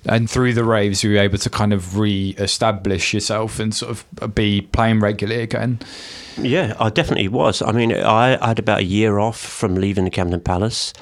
and 0.07 0.31
through 0.31 0.55
the 0.55 0.65
raves, 0.65 1.05
you 1.05 1.11
were 1.13 1.19
able 1.19 1.39
to 1.39 1.51
kind 1.51 1.73
of 1.73 1.99
re-establish 1.99 3.13
yourself 3.13 3.59
and 3.59 3.75
sort 3.75 3.91
of 4.21 4.35
be 4.35 4.63
playing 4.63 5.01
regularly 5.01 5.43
again. 5.43 5.81
Yeah, 6.41 6.75
I 6.79 6.91
definitely 6.91 7.29
was. 7.29 7.63
I 7.63 7.73
mean, 7.73 7.93
I, 7.93 8.43
I 8.43 8.49
had 8.49 8.59
about 8.59 8.79
a 8.81 8.85
year 8.85 9.19
off 9.19 9.39
from 9.39 9.75
leaving 9.75 10.05
the 10.05 10.11
Camden 10.11 10.41
Palace. 10.41 10.93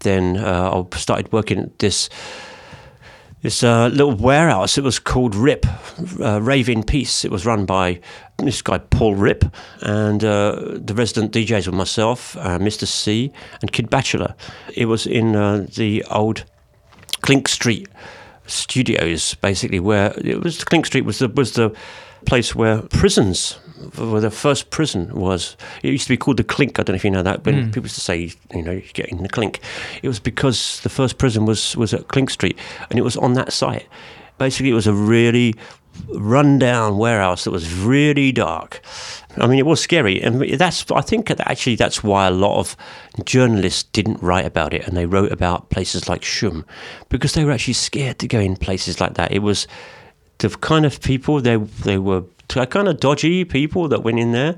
Then 0.00 0.36
uh, 0.36 0.84
I 0.92 0.96
started 0.96 1.32
working 1.32 1.58
at 1.58 1.78
this 1.80 2.08
this 3.46 3.62
uh, 3.62 3.86
little 3.86 4.12
warehouse. 4.16 4.76
It 4.76 4.82
was 4.82 4.98
called 4.98 5.36
Rip, 5.36 5.66
uh, 6.20 6.42
Rave 6.42 6.68
in 6.68 6.82
Peace. 6.82 7.24
It 7.24 7.30
was 7.30 7.46
run 7.46 7.64
by 7.64 8.00
this 8.38 8.60
guy 8.60 8.78
Paul 8.78 9.14
Rip, 9.14 9.44
and 9.82 10.24
uh, 10.24 10.72
the 10.74 10.94
resident 10.94 11.30
DJs 11.30 11.68
were 11.68 11.72
myself, 11.72 12.36
uh, 12.38 12.58
Mr. 12.58 12.88
C, 12.88 13.30
and 13.60 13.70
Kid 13.70 13.88
Batchelor. 13.88 14.34
It 14.74 14.86
was 14.86 15.06
in 15.06 15.36
uh, 15.36 15.64
the 15.76 16.02
old 16.10 16.44
Clink 17.20 17.46
Street 17.46 17.88
studios, 18.48 19.34
basically, 19.34 19.78
where 19.78 20.12
it 20.18 20.42
was 20.42 20.64
Clink 20.64 20.84
Street 20.86 21.04
was 21.04 21.20
the 21.20 21.28
was 21.28 21.52
the 21.52 21.72
place 22.26 22.54
where 22.54 22.82
prisons, 22.82 23.52
where 23.96 24.20
the 24.20 24.30
first 24.30 24.70
prison 24.70 25.14
was. 25.14 25.56
It 25.82 25.90
used 25.90 26.04
to 26.04 26.12
be 26.12 26.16
called 26.16 26.36
the 26.36 26.44
Clink. 26.44 26.78
I 26.78 26.82
don't 26.82 26.94
know 26.94 26.96
if 26.96 27.04
you 27.04 27.10
know 27.10 27.22
that, 27.22 27.42
but 27.42 27.54
hmm. 27.54 27.66
people 27.66 27.82
used 27.82 27.94
to 27.94 28.00
say, 28.00 28.32
you 28.54 28.62
know, 28.62 28.72
you 28.72 28.82
get 28.92 29.08
in 29.08 29.22
the 29.22 29.28
Clink. 29.28 29.60
It 30.02 30.08
was 30.08 30.20
because 30.20 30.80
the 30.80 30.88
first 30.88 31.18
prison 31.18 31.46
was 31.46 31.76
was 31.76 31.94
at 31.94 32.08
Clink 32.08 32.30
Street, 32.30 32.58
and 32.90 32.98
it 32.98 33.02
was 33.02 33.16
on 33.16 33.34
that 33.34 33.52
site. 33.52 33.86
Basically, 34.38 34.70
it 34.70 34.74
was 34.74 34.86
a 34.86 34.92
really 34.92 35.54
rundown 36.08 36.98
warehouse 36.98 37.44
that 37.44 37.50
was 37.50 37.72
really 37.74 38.32
dark. 38.32 38.80
I 39.38 39.46
mean, 39.46 39.58
it 39.58 39.66
was 39.66 39.80
scary, 39.80 40.22
and 40.22 40.40
that's. 40.58 40.90
I 40.90 41.02
think 41.02 41.30
actually 41.30 41.76
that's 41.76 42.02
why 42.02 42.26
a 42.26 42.30
lot 42.30 42.58
of 42.58 42.76
journalists 43.24 43.82
didn't 43.82 44.22
write 44.22 44.46
about 44.46 44.72
it, 44.72 44.86
and 44.86 44.96
they 44.96 45.06
wrote 45.06 45.32
about 45.32 45.70
places 45.70 46.08
like 46.08 46.22
Shoom, 46.22 46.64
because 47.08 47.34
they 47.34 47.44
were 47.44 47.52
actually 47.52 47.74
scared 47.74 48.18
to 48.20 48.28
go 48.28 48.40
in 48.40 48.56
places 48.56 49.00
like 49.00 49.14
that. 49.14 49.32
It 49.32 49.40
was 49.40 49.66
the 50.38 50.50
kind 50.50 50.84
of 50.86 51.00
people 51.00 51.40
they 51.40 51.56
they 51.56 51.98
were 51.98 52.24
kind 52.48 52.88
of 52.88 53.00
dodgy 53.00 53.44
people 53.44 53.88
that 53.88 54.02
went 54.02 54.18
in 54.18 54.32
there, 54.32 54.56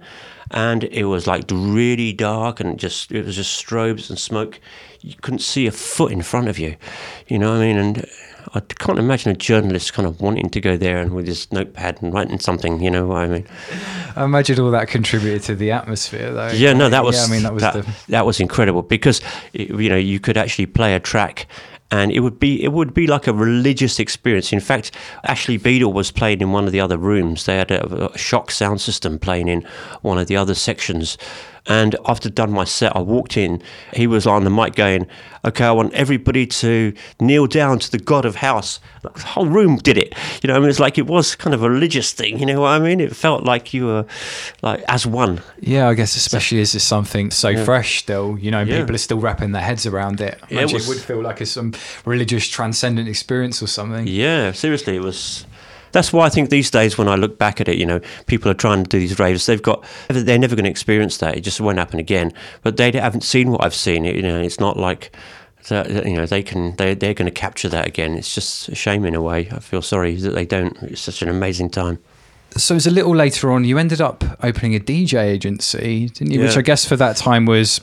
and 0.50 0.84
it 0.84 1.04
was 1.04 1.26
like 1.26 1.44
really 1.50 2.12
dark 2.12 2.60
and 2.60 2.78
just 2.78 3.10
it 3.12 3.24
was 3.24 3.36
just 3.36 3.64
strobes 3.64 4.10
and 4.10 4.18
smoke. 4.18 4.60
You 5.00 5.14
couldn't 5.22 5.40
see 5.40 5.66
a 5.66 5.70
foot 5.72 6.10
in 6.12 6.22
front 6.22 6.48
of 6.48 6.58
you, 6.58 6.76
you 7.28 7.38
know 7.38 7.52
what 7.52 7.58
I 7.60 7.66
mean? 7.66 7.76
And 7.78 8.04
I 8.54 8.60
can't 8.60 8.98
imagine 8.98 9.30
a 9.30 9.34
journalist 9.36 9.92
kind 9.92 10.08
of 10.08 10.20
wanting 10.20 10.50
to 10.50 10.60
go 10.60 10.76
there 10.76 10.98
and 10.98 11.12
with 11.14 11.26
his 11.28 11.52
notepad 11.52 12.02
and 12.02 12.12
writing 12.12 12.40
something, 12.40 12.82
you 12.82 12.90
know 12.90 13.06
what 13.06 13.18
I 13.18 13.26
mean? 13.28 13.46
I 14.16 14.24
imagine 14.24 14.58
all 14.58 14.70
that 14.72 14.88
contributed 14.88 15.42
to 15.44 15.54
the 15.54 15.70
atmosphere, 15.70 16.32
though. 16.32 16.48
Yeah, 16.48 16.72
no, 16.72 16.88
that 16.88 17.04
was. 17.04 17.16
Yeah, 17.16 17.24
I 17.24 17.28
mean, 17.30 17.42
that 17.44 17.54
was 17.54 17.62
that, 17.62 17.74
the. 17.74 17.86
that 18.08 18.26
was 18.26 18.40
incredible 18.40 18.82
because 18.82 19.20
it- 19.52 19.68
you 19.70 19.88
know 19.88 19.96
you 19.96 20.18
could 20.18 20.36
actually 20.36 20.66
play 20.66 20.94
a 20.94 21.00
track, 21.00 21.46
and 21.90 22.12
it 22.12 22.20
would 22.20 22.38
be 22.38 22.62
it 22.62 22.72
would 22.72 22.92
be 22.92 23.06
like 23.06 23.26
a 23.26 23.32
religious 23.32 23.98
experience. 23.98 24.52
In 24.52 24.60
fact, 24.60 24.92
Ashley 25.24 25.58
Beedle 25.58 25.92
was 25.92 26.10
playing 26.10 26.40
in 26.40 26.52
one 26.52 26.66
of 26.66 26.72
the 26.72 26.80
other 26.80 26.98
rooms. 26.98 27.44
They 27.44 27.56
had 27.56 27.70
a, 27.70 28.12
a 28.12 28.18
shock 28.18 28.50
sound 28.50 28.80
system 28.80 29.18
playing 29.18 29.48
in 29.48 29.66
one 30.02 30.18
of 30.18 30.26
the 30.26 30.36
other 30.36 30.54
sections. 30.54 31.16
And 31.68 31.96
after 32.06 32.30
done 32.30 32.50
my 32.52 32.64
set, 32.64 32.96
I 32.96 33.00
walked 33.00 33.36
in. 33.36 33.62
He 33.92 34.06
was 34.06 34.26
on 34.26 34.44
the 34.44 34.50
mic 34.50 34.74
going, 34.74 35.06
"Okay, 35.44 35.64
I 35.64 35.70
want 35.72 35.92
everybody 35.92 36.46
to 36.46 36.92
kneel 37.20 37.46
down 37.46 37.78
to 37.80 37.90
the 37.90 37.98
God 37.98 38.24
of 38.24 38.36
House." 38.36 38.80
The 39.02 39.10
whole 39.20 39.46
room 39.46 39.76
did 39.76 39.98
it. 39.98 40.14
You 40.42 40.48
know, 40.48 40.56
I 40.56 40.58
mean, 40.60 40.68
it's 40.70 40.80
like 40.80 40.98
it 40.98 41.06
was 41.06 41.34
kind 41.34 41.54
of 41.54 41.62
a 41.62 41.70
religious 41.70 42.12
thing. 42.12 42.38
You 42.38 42.46
know 42.46 42.60
what 42.62 42.68
I 42.70 42.78
mean? 42.78 43.00
It 43.00 43.14
felt 43.14 43.44
like 43.44 43.74
you 43.74 43.86
were 43.86 44.06
like 44.62 44.82
as 44.88 45.06
one. 45.06 45.40
Yeah, 45.60 45.88
I 45.88 45.94
guess 45.94 46.16
especially 46.16 46.60
as 46.60 46.74
it's 46.74 46.84
something 46.84 47.30
so 47.30 47.62
fresh 47.64 47.98
still, 47.98 48.38
you 48.40 48.50
know, 48.50 48.62
Yeah. 48.62 48.78
people 48.80 48.94
are 48.94 48.98
still 48.98 49.18
wrapping 49.20 49.52
their 49.52 49.62
heads 49.62 49.84
around 49.86 50.20
it. 50.20 50.38
Yeah, 50.48 50.60
it 50.60 50.62
Imagine 50.62 50.80
it, 50.80 50.88
would 50.88 50.98
feel 50.98 51.22
like 51.22 51.40
it's 51.40 51.50
some 51.50 51.72
religious 52.04 52.48
transcendent 52.48 53.08
experience 53.08 53.62
or 53.62 53.66
something. 53.66 54.06
Yeah, 54.06 54.52
seriously, 54.52 54.96
it 54.96 55.02
was. 55.02 55.44
That's 55.98 56.12
why 56.12 56.26
I 56.26 56.28
think 56.28 56.50
these 56.50 56.70
days, 56.70 56.96
when 56.96 57.08
I 57.08 57.16
look 57.16 57.38
back 57.38 57.60
at 57.60 57.66
it, 57.66 57.76
you 57.76 57.84
know, 57.84 58.00
people 58.26 58.48
are 58.48 58.54
trying 58.54 58.84
to 58.84 58.88
do 58.88 59.00
these 59.00 59.18
raves. 59.18 59.46
They've 59.46 59.60
got, 59.60 59.84
they're 60.06 60.38
never 60.38 60.54
going 60.54 60.62
to 60.62 60.70
experience 60.70 61.18
that. 61.18 61.36
It 61.36 61.40
just 61.40 61.60
won't 61.60 61.76
happen 61.78 61.98
again. 61.98 62.32
But 62.62 62.76
they 62.76 62.92
haven't 62.92 63.24
seen 63.24 63.50
what 63.50 63.64
I've 63.64 63.74
seen. 63.74 64.04
You 64.04 64.22
know, 64.22 64.40
it's 64.40 64.60
not 64.60 64.76
like, 64.76 65.10
that, 65.70 66.06
you 66.06 66.14
know, 66.14 66.24
they 66.24 66.44
can, 66.44 66.76
they, 66.76 66.94
they're 66.94 67.14
going 67.14 67.26
to 67.26 67.32
capture 67.32 67.68
that 67.70 67.88
again. 67.88 68.14
It's 68.14 68.32
just 68.32 68.68
a 68.68 68.76
shame 68.76 69.04
in 69.04 69.16
a 69.16 69.20
way. 69.20 69.48
I 69.50 69.58
feel 69.58 69.82
sorry 69.82 70.14
that 70.14 70.30
they 70.30 70.46
don't. 70.46 70.80
It's 70.84 71.00
such 71.00 71.20
an 71.20 71.28
amazing 71.28 71.70
time. 71.70 71.98
So 72.52 72.74
it 72.74 72.76
was 72.76 72.86
a 72.86 72.92
little 72.92 73.16
later 73.16 73.50
on, 73.50 73.64
you 73.64 73.76
ended 73.76 74.00
up 74.00 74.22
opening 74.44 74.76
a 74.76 74.78
DJ 74.78 75.20
agency, 75.24 76.10
didn't 76.10 76.30
you? 76.30 76.42
Which 76.42 76.56
I 76.56 76.62
guess 76.62 76.84
for 76.84 76.94
that 76.94 77.16
time 77.16 77.44
was 77.44 77.80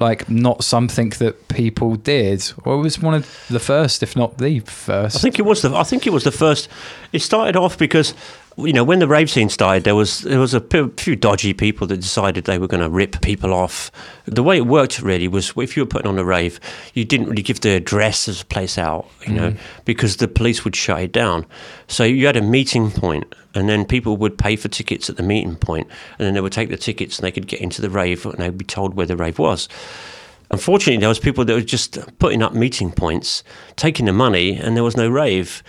like 0.00 0.30
not 0.30 0.62
something 0.64 1.10
that 1.18 1.48
people 1.48 1.96
did, 1.96 2.52
or 2.64 2.74
it 2.74 2.78
was 2.78 3.00
one 3.00 3.14
of 3.14 3.46
the 3.48 3.60
first, 3.60 4.02
if 4.02 4.14
not 4.16 4.38
the 4.38 4.60
first. 4.60 5.16
I 5.16 5.20
think 5.20 5.38
it 5.38 5.44
was 5.44 5.62
the. 5.62 5.74
I 5.74 5.82
think 5.82 6.06
it 6.06 6.12
was 6.12 6.24
the 6.24 6.32
first. 6.32 6.68
It 7.12 7.22
started 7.22 7.56
off 7.56 7.76
because, 7.78 8.14
you 8.58 8.72
know, 8.72 8.82
when 8.82 8.98
the 8.98 9.06
rave 9.06 9.30
scene 9.30 9.48
started, 9.48 9.84
there 9.84 9.94
was 9.94 10.20
there 10.20 10.40
was 10.40 10.52
a 10.52 10.60
p- 10.60 10.90
few 10.96 11.14
dodgy 11.14 11.54
people 11.54 11.86
that 11.86 11.98
decided 11.98 12.44
they 12.44 12.58
were 12.58 12.66
going 12.66 12.82
to 12.82 12.90
rip 12.90 13.20
people 13.20 13.54
off. 13.54 13.92
The 14.24 14.42
way 14.42 14.56
it 14.56 14.66
worked 14.66 15.00
really 15.00 15.28
was 15.28 15.52
if 15.56 15.76
you 15.76 15.84
were 15.84 15.88
putting 15.88 16.08
on 16.08 16.18
a 16.18 16.24
rave, 16.24 16.58
you 16.92 17.04
didn't 17.04 17.28
really 17.28 17.42
give 17.42 17.60
the 17.60 17.76
address 17.76 18.26
of 18.26 18.38
the 18.40 18.44
place 18.46 18.76
out, 18.76 19.08
you 19.26 19.32
know, 19.32 19.50
mm. 19.52 19.58
because 19.84 20.16
the 20.16 20.26
police 20.26 20.64
would 20.64 20.74
shut 20.74 21.00
it 21.00 21.12
down. 21.12 21.46
So 21.86 22.02
you 22.02 22.26
had 22.26 22.36
a 22.36 22.42
meeting 22.42 22.90
point, 22.90 23.32
and 23.54 23.68
then 23.68 23.84
people 23.84 24.16
would 24.16 24.36
pay 24.36 24.56
for 24.56 24.68
tickets 24.68 25.08
at 25.08 25.16
the 25.16 25.22
meeting 25.22 25.54
point, 25.54 25.86
and 26.18 26.26
then 26.26 26.34
they 26.34 26.40
would 26.40 26.52
take 26.52 26.70
the 26.70 26.76
tickets 26.76 27.18
and 27.18 27.26
they 27.26 27.32
could 27.32 27.46
get 27.46 27.60
into 27.60 27.80
the 27.80 27.90
rave, 27.90 28.26
and 28.26 28.38
they'd 28.38 28.58
be 28.58 28.64
told 28.64 28.94
where 28.94 29.06
the 29.06 29.16
rave 29.16 29.38
was. 29.38 29.68
Unfortunately, 30.50 30.96
there 30.96 31.08
was 31.08 31.18
people 31.18 31.44
that 31.44 31.54
were 31.54 31.60
just 31.60 31.98
putting 32.18 32.42
up 32.42 32.54
meeting 32.54 32.90
points, 32.90 33.44
taking 33.76 34.06
the 34.06 34.12
money, 34.12 34.56
and 34.56 34.76
there 34.76 34.84
was 34.84 34.96
no 34.96 35.08
rave. 35.08 35.62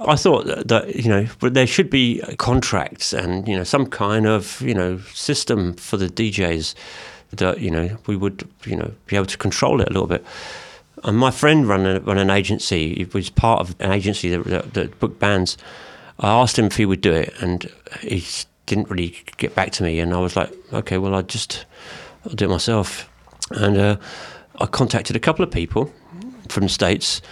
I 0.00 0.16
thought 0.16 0.46
that, 0.46 0.96
you 0.96 1.10
know, 1.10 1.24
there 1.40 1.66
should 1.66 1.90
be 1.90 2.22
contracts 2.38 3.12
and 3.12 3.46
you 3.46 3.56
know 3.56 3.64
some 3.64 3.86
kind 3.86 4.26
of 4.26 4.60
you 4.62 4.74
know 4.74 4.98
system 5.12 5.74
for 5.74 5.98
the 5.98 6.08
DJs 6.08 6.74
that 7.32 7.60
you 7.60 7.70
know 7.70 7.98
we 8.06 8.16
would 8.16 8.48
you 8.64 8.76
know 8.76 8.92
be 9.06 9.16
able 9.16 9.26
to 9.26 9.36
control 9.36 9.80
it 9.80 9.88
a 9.88 9.92
little 9.92 10.08
bit. 10.08 10.24
And 11.04 11.16
my 11.16 11.30
friend 11.30 11.66
ran, 11.66 11.86
a, 11.86 12.00
ran 12.00 12.18
an 12.18 12.30
agency. 12.30 12.94
He 12.94 13.04
was 13.04 13.30
part 13.30 13.60
of 13.60 13.74
an 13.80 13.90
agency 13.90 14.28
that, 14.30 14.44
that, 14.44 14.74
that 14.74 14.98
booked 14.98 15.18
bands. 15.18 15.56
I 16.18 16.28
asked 16.28 16.58
him 16.58 16.66
if 16.66 16.76
he 16.76 16.84
would 16.84 17.00
do 17.00 17.12
it, 17.12 17.32
and 17.40 17.70
he 18.00 18.22
didn't 18.66 18.90
really 18.90 19.16
get 19.38 19.54
back 19.54 19.72
to 19.72 19.82
me. 19.82 19.98
And 19.98 20.12
I 20.12 20.18
was 20.18 20.36
like, 20.36 20.52
okay, 20.72 20.98
well, 20.98 21.14
I 21.14 21.22
just 21.22 21.64
I'll 22.26 22.34
do 22.34 22.44
it 22.46 22.48
myself. 22.48 23.08
And 23.50 23.78
uh, 23.78 23.96
I 24.56 24.66
contacted 24.66 25.16
a 25.16 25.20
couple 25.20 25.42
of 25.42 25.50
people 25.50 25.92
from 26.48 26.64
the 26.64 26.68
states, 26.68 27.22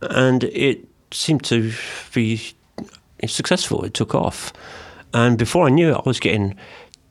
and 0.00 0.44
it 0.44 0.87
seemed 1.10 1.44
to 1.44 1.72
be 2.14 2.54
successful. 3.26 3.84
It 3.84 3.94
took 3.94 4.14
off, 4.14 4.52
and 5.12 5.38
before 5.38 5.66
I 5.66 5.70
knew 5.70 5.90
it, 5.90 5.96
I 5.96 6.02
was 6.04 6.20
getting. 6.20 6.56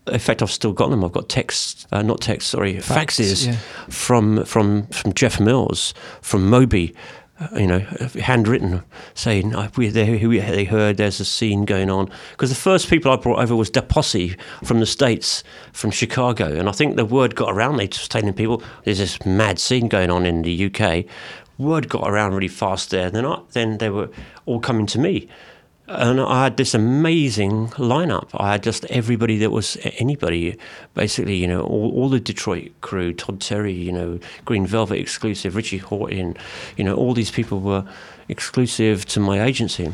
In 0.08 0.20
fact, 0.20 0.42
I've 0.42 0.52
still 0.52 0.72
got 0.72 0.90
them. 0.90 1.04
I've 1.04 1.12
got 1.12 1.28
texts, 1.28 1.86
uh, 1.92 2.02
not 2.02 2.22
texts, 2.22 2.52
sorry, 2.52 2.80
Fax, 2.80 3.20
faxes 3.20 3.48
yeah. 3.48 3.58
from 3.90 4.46
from 4.46 4.88
from 4.88 5.14
Jeff 5.14 5.40
Mills, 5.40 5.94
from 6.22 6.50
Moby, 6.50 6.96
uh, 7.40 7.48
you 7.56 7.68
know, 7.68 7.80
handwritten, 8.20 8.84
saying 9.14 9.54
uh, 9.54 9.70
we 9.76 9.90
they, 9.90 10.26
we, 10.26 10.40
they 10.40 10.64
heard 10.64 10.98
there's 10.98 11.20
a 11.20 11.26
scene 11.26 11.66
going 11.66 11.90
on. 11.90 12.10
Because 12.32 12.50
the 12.50 12.56
first 12.56 12.90
people 12.90 13.12
I 13.12 13.16
brought 13.16 13.40
over 13.40 13.56
was 13.56 13.70
Da 13.70 13.82
Posse 13.82 14.36
from 14.64 14.80
the 14.80 14.88
states, 14.88 15.44
from 15.72 15.92
Chicago, 15.92 16.58
and 16.58 16.68
I 16.68 16.72
think 16.72 16.96
the 16.96 17.06
word 17.06 17.36
got 17.36 17.54
around. 17.54 17.78
They 17.78 17.88
just 17.88 18.10
telling 18.10 18.34
people 18.34 18.64
there's 18.86 18.98
this 18.98 19.24
mad 19.24 19.60
scene 19.60 19.88
going 19.88 20.10
on 20.10 20.26
in 20.26 20.42
the 20.42 20.66
UK. 20.66 21.06
Word 21.58 21.90
got 21.90 22.10
around 22.10 22.34
really 22.34 22.48
fast 22.48 22.92
there. 22.92 23.10
Then 23.10 23.26
I, 23.26 23.40
then 23.52 23.78
they 23.78 23.90
were 23.90 24.10
all 24.46 24.60
coming 24.60 24.86
to 24.88 25.00
me. 25.00 25.28
And 25.90 26.20
I 26.20 26.44
had 26.44 26.58
this 26.58 26.74
amazing 26.74 27.70
lineup. 27.70 28.28
I 28.34 28.52
had 28.52 28.64
just 28.64 28.84
everybody 28.86 29.38
that 29.38 29.52
was 29.52 29.78
anybody, 30.00 30.58
basically, 30.94 31.38
you 31.38 31.48
know, 31.48 31.62
all, 31.62 31.94
all 31.96 32.10
the 32.10 32.20
Detroit 32.20 32.72
crew, 32.82 33.14
Todd 33.14 33.40
Terry, 33.40 33.72
you 33.72 33.94
know, 33.94 34.20
Green 34.44 34.68
Velvet 34.68 35.00
exclusive, 35.00 35.56
Richie 35.56 35.80
Hawtin, 35.80 36.38
you 36.76 36.84
know, 36.84 36.94
all 36.94 37.14
these 37.14 37.32
people 37.32 37.62
were 37.62 37.86
exclusive 38.28 39.06
to 39.06 39.22
my 39.22 39.42
agency. 39.42 39.94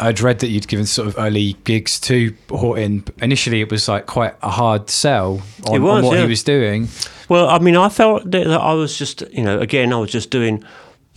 I'd 0.00 0.20
read 0.20 0.38
that 0.40 0.48
you'd 0.48 0.68
given 0.68 0.86
sort 0.86 1.08
of 1.08 1.18
early 1.18 1.54
gigs 1.64 2.00
to 2.00 2.32
Hawtin. 2.48 3.06
Initially, 3.22 3.60
it 3.60 3.70
was 3.70 3.88
like 3.88 4.06
quite 4.06 4.34
a 4.42 4.50
hard 4.50 4.88
sell 4.88 5.42
on, 5.66 5.74
It 5.74 5.86
on 5.86 6.02
what 6.02 6.16
yeah. 6.16 6.22
he 6.22 6.28
was 6.28 6.42
doing. 6.42 6.88
Well, 7.28 7.48
I 7.48 7.58
mean, 7.58 7.76
I 7.76 7.88
felt 7.90 8.30
that 8.30 8.46
that 8.46 8.60
I 8.60 8.72
was 8.72 8.96
just, 8.96 9.22
you 9.32 9.42
know, 9.42 9.60
again, 9.60 9.92
I 9.92 9.96
was 9.98 10.10
just 10.10 10.30
doing 10.30 10.64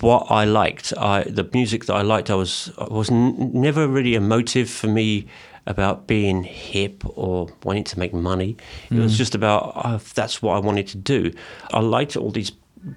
what 0.02 0.28
I 0.30 0.46
liked. 0.46 0.94
I 0.98 1.24
the 1.24 1.50
music 1.54 1.86
that 1.86 1.96
I 1.96 2.02
liked. 2.02 2.30
I 2.30 2.36
was 2.36 2.72
I 2.78 2.86
was 2.86 3.10
n- 3.10 3.52
never 3.54 3.88
really 3.88 4.16
a 4.16 4.22
motive 4.22 4.70
for 4.70 4.88
me 4.88 5.28
about 5.66 6.08
being 6.08 6.44
hip 6.44 7.04
or 7.18 7.48
wanting 7.64 7.84
to 7.84 8.00
make 8.00 8.14
money. 8.14 8.58
It 8.90 8.98
was 8.98 9.18
just 9.18 9.36
about 9.36 9.74
uh, 9.76 10.00
that's 10.16 10.42
what 10.42 10.56
I 10.56 10.60
wanted 10.60 10.88
to 10.88 10.98
do. 10.98 11.32
I 11.72 11.80
liked 11.80 12.18
all 12.18 12.32
these 12.32 12.52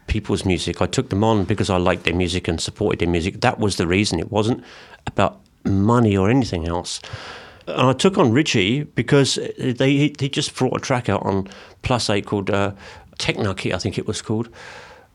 people's 0.06 0.44
music. 0.44 0.80
I 0.80 0.86
took 0.86 1.10
them 1.10 1.24
on 1.24 1.44
because 1.44 1.68
I 1.68 1.76
liked 1.76 2.04
their 2.04 2.14
music 2.14 2.48
and 2.48 2.60
supported 2.60 3.00
their 3.00 3.08
music. 3.08 3.40
That 3.40 3.58
was 3.58 3.76
the 3.76 3.86
reason. 3.86 4.20
It 4.20 4.30
wasn't 4.30 4.64
about 5.06 5.40
money 5.64 6.16
or 6.16 6.30
anything 6.30 6.66
else. 6.66 7.00
And 7.66 7.88
I 7.88 7.92
took 7.92 8.18
on 8.18 8.32
Richie 8.32 8.84
because 8.84 9.38
they 9.58 9.92
he, 9.92 10.10
just 10.10 10.54
brought 10.54 10.76
a 10.76 10.80
track 10.80 11.08
out 11.08 11.22
on 11.22 11.48
Plus 11.82 12.10
Eight 12.10 12.26
called 12.26 12.50
uh, 12.50 12.72
Technarchy, 13.18 13.72
I 13.72 13.78
think 13.78 13.98
it 13.98 14.06
was 14.06 14.20
called, 14.20 14.48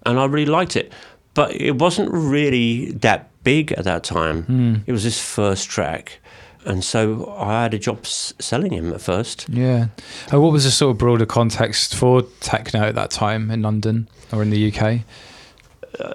and 0.05 0.19
I 0.19 0.25
really 0.25 0.45
liked 0.45 0.75
it. 0.75 0.93
But 1.37 1.49
it 1.55 1.75
wasn't 1.77 2.09
really 2.11 2.91
that 3.03 3.29
big 3.43 3.71
at 3.73 3.83
that 3.85 4.03
time. 4.03 4.83
It 4.87 4.91
was 4.91 5.03
his 5.03 5.19
first 5.21 5.69
track, 5.69 6.19
and 6.65 6.83
so 6.83 7.33
I 7.37 7.61
had 7.63 7.73
a 7.73 7.79
job 7.79 7.99
s- 8.03 8.33
selling 8.39 8.73
him 8.73 8.91
at 8.91 9.01
first. 9.01 9.45
Yeah. 9.47 9.87
Uh, 10.33 10.41
what 10.41 10.51
was 10.51 10.63
the 10.63 10.71
sort 10.71 10.91
of 10.91 10.97
broader 10.97 11.25
context 11.27 11.93
for 11.95 12.23
techno 12.39 12.81
at 12.81 12.95
that 12.95 13.11
time 13.11 13.51
in 13.51 13.61
London 13.61 14.07
or 14.33 14.41
in 14.41 14.49
the 14.49 14.71
UK? 14.71 15.01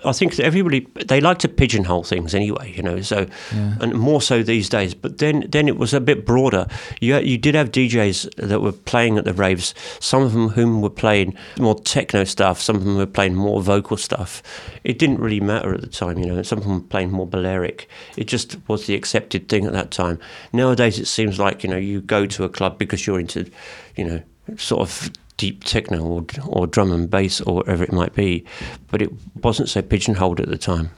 I 0.05 0.13
think 0.13 0.39
everybody 0.39 0.87
they 1.07 1.21
like 1.21 1.39
to 1.39 1.49
pigeonhole 1.49 2.05
things 2.05 2.35
anyway, 2.35 2.73
you 2.77 2.83
know. 2.83 3.01
So, 3.01 3.27
Yeah. 3.55 3.75
and 3.81 3.95
more 3.95 4.21
so 4.21 4.43
these 4.43 4.69
days. 4.69 4.95
But 4.95 5.19
then, 5.19 5.45
then 5.49 5.67
it 5.69 5.77
was 5.77 5.93
a 5.95 6.01
bit 6.01 6.25
broader. 6.25 6.67
You 7.01 7.19
you 7.19 7.39
did 7.39 7.55
have 7.55 7.73
DJs 7.73 8.35
that 8.37 8.61
were 8.61 8.73
playing 8.73 9.19
at 9.19 9.25
the 9.25 9.33
raves. 9.33 9.75
Some 10.01 10.23
of 10.23 10.33
them 10.33 10.51
whom 10.51 10.83
were 10.83 10.91
playing 10.91 11.35
more 11.59 11.75
techno 11.75 12.25
stuff. 12.25 12.61
Some 12.61 12.77
of 12.77 12.85
them 12.85 12.97
were 12.97 13.07
playing 13.07 13.35
more 13.35 13.61
vocal 13.63 13.97
stuff. 13.97 14.43
It 14.85 14.99
didn't 14.99 15.19
really 15.21 15.41
matter 15.41 15.75
at 15.75 15.81
the 15.81 15.87
time, 15.87 16.19
you 16.19 16.27
know. 16.27 16.43
Some 16.43 16.59
of 16.59 16.65
them 16.65 16.75
were 16.75 16.89
playing 16.89 17.11
more 17.11 17.27
Balearic. 17.27 17.89
It 18.17 18.29
just 18.29 18.57
was 18.69 18.87
the 18.87 18.95
accepted 18.95 19.49
thing 19.49 19.67
at 19.67 19.73
that 19.73 19.91
time. 19.91 20.19
Nowadays, 20.53 20.99
it 20.99 21.07
seems 21.07 21.39
like 21.39 21.65
you 21.65 21.71
know 21.71 21.77
you 21.79 22.01
go 22.01 22.27
to 22.27 22.45
a 22.45 22.49
club 22.49 22.79
because 22.79 23.07
you're 23.07 23.21
into, 23.21 23.51
you 23.97 24.05
know, 24.05 24.23
sort 24.57 24.81
of 24.83 25.11
deep 25.43 25.65
techno 25.65 25.99
or, 26.15 26.25
or 26.47 26.69
drum 26.69 26.93
and 26.93 27.11
bass 27.11 27.41
or 27.41 27.57
whatever 27.57 27.83
it 27.83 27.93
might 27.93 28.15
be, 28.15 28.45
but 28.91 29.03
it 29.03 29.11
wasn't 29.43 29.69
so 29.69 29.83
pigeonholed 29.83 30.39
at 30.39 30.49
the 30.49 30.57
time. 30.57 30.89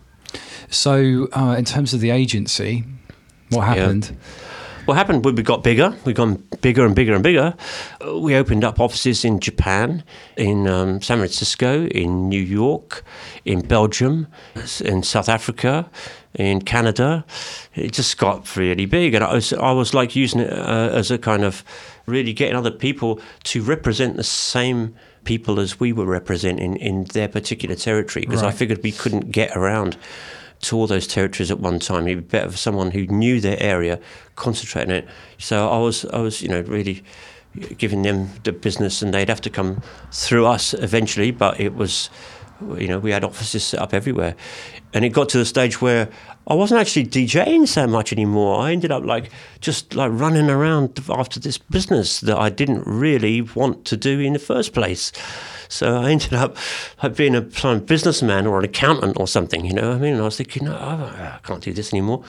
So, 0.68 1.28
uh, 1.32 1.54
in 1.58 1.64
terms 1.64 1.94
of 1.94 2.00
the 2.00 2.10
agency, 2.10 2.84
what 3.48 3.62
Yeah. 3.62 3.74
happened? 3.74 4.16
What 4.86 4.96
happened 4.98 5.24
when 5.24 5.34
we 5.34 5.42
got 5.42 5.62
bigger, 5.62 5.94
we 6.04 6.12
gone 6.12 6.42
bigger 6.60 6.84
and 6.84 6.94
bigger 6.94 7.14
and 7.14 7.22
bigger. 7.22 7.54
We 8.26 8.34
opened 8.36 8.64
up 8.64 8.78
offices 8.80 9.24
in 9.24 9.40
Japan, 9.40 10.04
in 10.36 10.68
um, 10.68 11.00
San 11.00 11.18
Francisco, 11.18 11.86
in 11.86 12.28
New 12.28 12.42
York, 12.42 13.02
in 13.46 13.60
Belgium, 13.66 14.26
in 14.84 15.02
South 15.02 15.30
Africa, 15.30 15.88
in 16.34 16.60
Canada. 16.60 17.24
It 17.74 17.96
just 17.96 18.18
got 18.18 18.56
really 18.56 18.84
big, 18.86 19.14
and 19.14 19.24
I 19.24 19.32
was, 19.34 19.52
I 19.54 19.72
was 19.72 19.94
like 19.94 20.14
using 20.14 20.40
it 20.42 20.52
uh, 20.52 20.90
as 21.00 21.10
a 21.10 21.16
kind 21.16 21.44
of 21.44 21.64
really 22.06 22.32
getting 22.32 22.56
other 22.56 22.70
people 22.70 23.20
to 23.44 23.62
represent 23.62 24.16
the 24.16 24.24
same 24.24 24.94
people 25.24 25.58
as 25.58 25.80
we 25.80 25.92
were 25.92 26.04
representing 26.04 26.76
in 26.76 27.04
their 27.12 27.28
particular 27.28 27.74
territory, 27.74 28.26
because 28.26 28.42
I 28.42 28.50
figured 28.50 28.82
we 28.82 28.92
couldn't 28.92 29.30
get 29.30 29.56
around 29.56 29.96
to 30.60 30.76
all 30.76 30.86
those 30.86 31.06
territories 31.06 31.50
at 31.50 31.60
one 31.60 31.78
time. 31.78 32.06
It'd 32.06 32.28
be 32.28 32.38
better 32.38 32.50
for 32.50 32.56
someone 32.56 32.90
who 32.90 33.06
knew 33.06 33.40
their 33.40 33.60
area, 33.60 33.98
concentrate 34.36 34.84
on 34.84 34.90
it. 34.90 35.08
So 35.38 35.68
I 35.68 35.78
was, 35.78 36.04
I 36.06 36.18
was, 36.18 36.42
you 36.42 36.48
know, 36.48 36.60
really 36.62 37.02
giving 37.78 38.02
them 38.02 38.28
the 38.44 38.52
business, 38.52 39.02
and 39.02 39.12
they'd 39.12 39.28
have 39.28 39.40
to 39.42 39.50
come 39.50 39.82
through 40.12 40.46
us 40.46 40.74
eventually. 40.74 41.30
But 41.30 41.60
it 41.60 41.74
was, 41.74 42.10
you 42.78 42.88
know, 42.88 42.98
we 42.98 43.10
had 43.10 43.24
offices 43.24 43.64
set 43.64 43.80
up 43.80 43.94
everywhere, 43.94 44.36
and 44.92 45.04
it 45.04 45.10
got 45.10 45.28
to 45.30 45.38
the 45.38 45.44
stage 45.44 45.80
where 45.80 46.08
I 46.46 46.54
wasn't 46.54 46.80
actually 46.80 47.06
DJing 47.06 47.66
so 47.66 47.86
much 47.86 48.12
anymore. 48.12 48.60
I 48.60 48.72
ended 48.72 48.90
up 48.90 49.04
like 49.04 49.30
just 49.60 49.94
like 49.94 50.10
running 50.12 50.50
around 50.50 51.00
after 51.08 51.40
this 51.40 51.56
business 51.56 52.20
that 52.20 52.36
I 52.36 52.50
didn't 52.50 52.82
really 52.86 53.40
want 53.40 53.84
to 53.86 53.96
do 53.96 54.20
in 54.20 54.34
the 54.34 54.38
first 54.38 54.74
place. 54.74 55.10
So 55.68 55.96
I 55.96 56.10
ended 56.10 56.34
up 56.34 56.56
like 57.02 57.16
being 57.16 57.34
a 57.34 57.40
businessman 57.40 58.46
or 58.46 58.58
an 58.58 58.64
accountant 58.64 59.18
or 59.18 59.26
something, 59.26 59.64
you 59.64 59.72
know. 59.72 59.88
what 59.88 59.96
I 59.96 60.00
mean, 60.00 60.12
and 60.12 60.22
I 60.22 60.24
was 60.24 60.36
thinking, 60.36 60.66
no, 60.66 60.74
I 60.74 61.38
can't 61.42 61.62
do 61.62 61.72
this 61.72 61.92
anymore. 61.92 62.24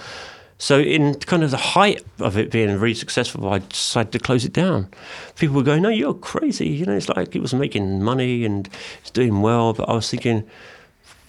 So 0.58 0.80
in 0.80 1.16
kind 1.16 1.44
of 1.44 1.52
the 1.52 1.58
height 1.58 2.02
of 2.20 2.38
it 2.38 2.50
being 2.50 2.80
really 2.80 2.94
successful, 2.94 3.50
I 3.50 3.60
decided 3.60 4.14
to 4.14 4.20
close 4.20 4.46
it 4.46 4.54
down. 4.54 4.88
People 5.36 5.58
were 5.58 5.64
going, 5.64 5.82
"No, 5.82 5.90
you're 5.90 6.14
crazy." 6.14 6.70
You 6.70 6.86
know, 6.86 6.96
it's 6.96 7.10
like 7.10 7.36
it 7.36 7.42
was 7.42 7.54
making 7.54 8.02
money 8.02 8.46
and 8.46 8.70
it's 9.02 9.12
doing 9.12 9.42
well, 9.42 9.74
but 9.74 9.90
I 9.90 9.94
was 9.94 10.10
thinking, 10.10 10.46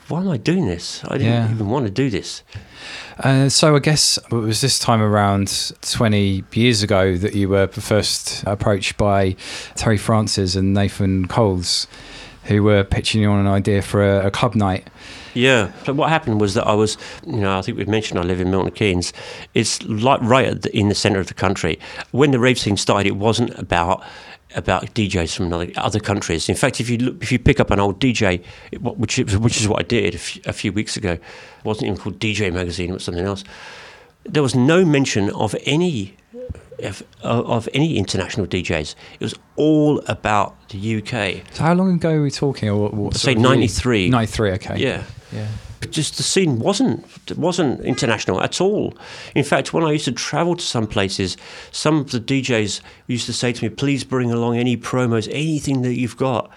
why 0.09 0.21
am 0.21 0.29
I 0.29 0.37
doing 0.37 0.67
this? 0.67 1.03
I 1.07 1.19
didn't 1.19 1.33
Yeah. 1.33 1.51
even 1.51 1.69
want 1.69 1.87
to 1.87 1.91
do 1.91 2.11
this. 2.11 2.43
Uh, 3.19 3.49
so 3.49 3.75
I 3.75 3.79
guess 3.79 4.19
it 4.31 4.35
was 4.35 4.61
this 4.61 4.79
time 4.79 5.01
around 5.03 5.73
20 5.83 6.45
years 6.53 6.83
ago 6.83 7.17
that 7.17 7.35
you 7.35 7.49
were 7.49 7.67
first 7.69 8.45
approached 8.47 8.97
by 8.97 9.37
Terry 9.75 9.97
Francis 9.97 10.55
and 10.55 10.75
Nathan 10.75 11.27
Coles, 11.27 11.87
who 12.45 12.63
were 12.63 12.85
pitching 12.85 13.23
you 13.23 13.31
on 13.31 13.41
an 13.41 13.47
idea 13.49 13.83
for 13.83 14.05
a, 14.05 14.27
a 14.27 14.31
club 14.31 14.55
night. 14.55 14.89
Yeah. 15.35 15.73
So 15.85 15.93
what 15.93 16.09
happened 16.09 16.41
was 16.41 16.55
that 16.55 16.67
I 16.67 16.73
was, 16.75 16.97
you 17.27 17.37
know, 17.39 17.59
I 17.59 17.63
think 17.63 17.77
we've 17.77 17.89
mentioned 17.89 18.19
I 18.21 18.23
live 18.23 18.41
in 18.41 18.51
Milton 18.51 18.73
Keynes. 18.73 19.13
It's 19.55 19.83
like 19.83 20.21
right 20.23 20.47
at 20.47 20.63
the, 20.63 20.75
in 20.77 20.89
the 20.89 20.95
centre 20.95 21.21
of 21.21 21.27
the 21.27 21.35
country. 21.35 21.79
When 22.13 22.31
the 22.31 22.39
rave 22.39 22.59
scene 22.59 22.77
started, 22.77 23.07
it 23.09 23.17
wasn't 23.17 23.59
about 23.59 24.03
about 24.55 24.95
DJs 24.95 25.37
from 25.37 25.53
other, 25.53 25.71
other 25.77 26.01
countries. 26.01 26.49
In 26.49 26.55
fact, 26.55 26.81
if 26.81 26.89
you 26.89 26.99
look, 26.99 27.23
if 27.23 27.33
you 27.33 27.39
pick 27.39 27.59
up 27.61 27.71
an 27.71 27.81
old 27.81 27.99
DJ, 28.01 28.43
which 28.81 29.19
is- 29.19 29.37
which 29.37 29.61
is 29.61 29.69
what 29.69 29.81
I 29.81 29.83
did 29.83 30.15
a 30.15 30.19
few, 30.19 30.43
a 30.47 30.53
few 30.53 30.73
weeks 30.73 30.97
ago, 30.97 31.13
it 31.13 31.21
wasn't 31.65 31.89
even 31.89 31.99
called 31.99 32.19
DJ 32.19 32.51
Magazine; 32.53 32.91
it 32.91 32.95
was 32.95 33.05
something 33.05 33.25
else. 33.25 33.45
There 34.25 34.43
was 34.43 34.55
no 34.55 34.85
mention 34.85 35.31
of 35.31 35.55
any 35.65 36.15
of, 36.83 37.03
of 37.23 37.69
any 37.75 37.97
international 37.97 38.47
DJs. 38.47 38.95
It 39.19 39.25
was 39.25 39.35
all 39.57 40.01
about 40.07 40.69
the 40.69 40.97
UK. 40.99 41.43
So 41.55 41.63
how 41.65 41.75
long 41.75 41.95
ago 41.95 42.11
are 42.11 42.23
we 42.23 42.31
talking? 42.31 42.69
Or 42.69 42.77
what, 42.77 42.95
what 42.95 43.15
say 43.17 43.35
93. 43.35 44.11
93, 44.11 44.51
okay. 44.53 44.77
Yeah. 44.79 45.03
Yeah. 45.33 45.47
Just 45.91 46.17
the 46.17 46.23
scene 46.23 46.59
wasn't 46.59 47.05
wasn't 47.37 47.81
international 47.81 48.41
at 48.43 48.61
all. 48.61 48.97
In 49.35 49.45
fact, 49.45 49.73
when 49.73 49.85
I 49.85 49.93
used 49.93 50.05
to 50.07 50.13
travel 50.13 50.57
to 50.57 50.65
some 50.65 50.87
places, 50.87 51.37
some 51.73 51.97
of 51.97 52.11
the 52.11 52.21
DJs 52.21 52.81
used 53.07 53.27
to 53.27 53.33
say 53.33 53.53
to 53.53 53.65
me, 53.65 53.69
"Please 53.69 54.05
bring 54.05 54.31
along 54.31 54.57
any 54.57 54.77
promos, 54.77 55.29
anything 55.31 55.83
that 55.83 55.99
you've 55.99 56.17
got," 56.17 56.51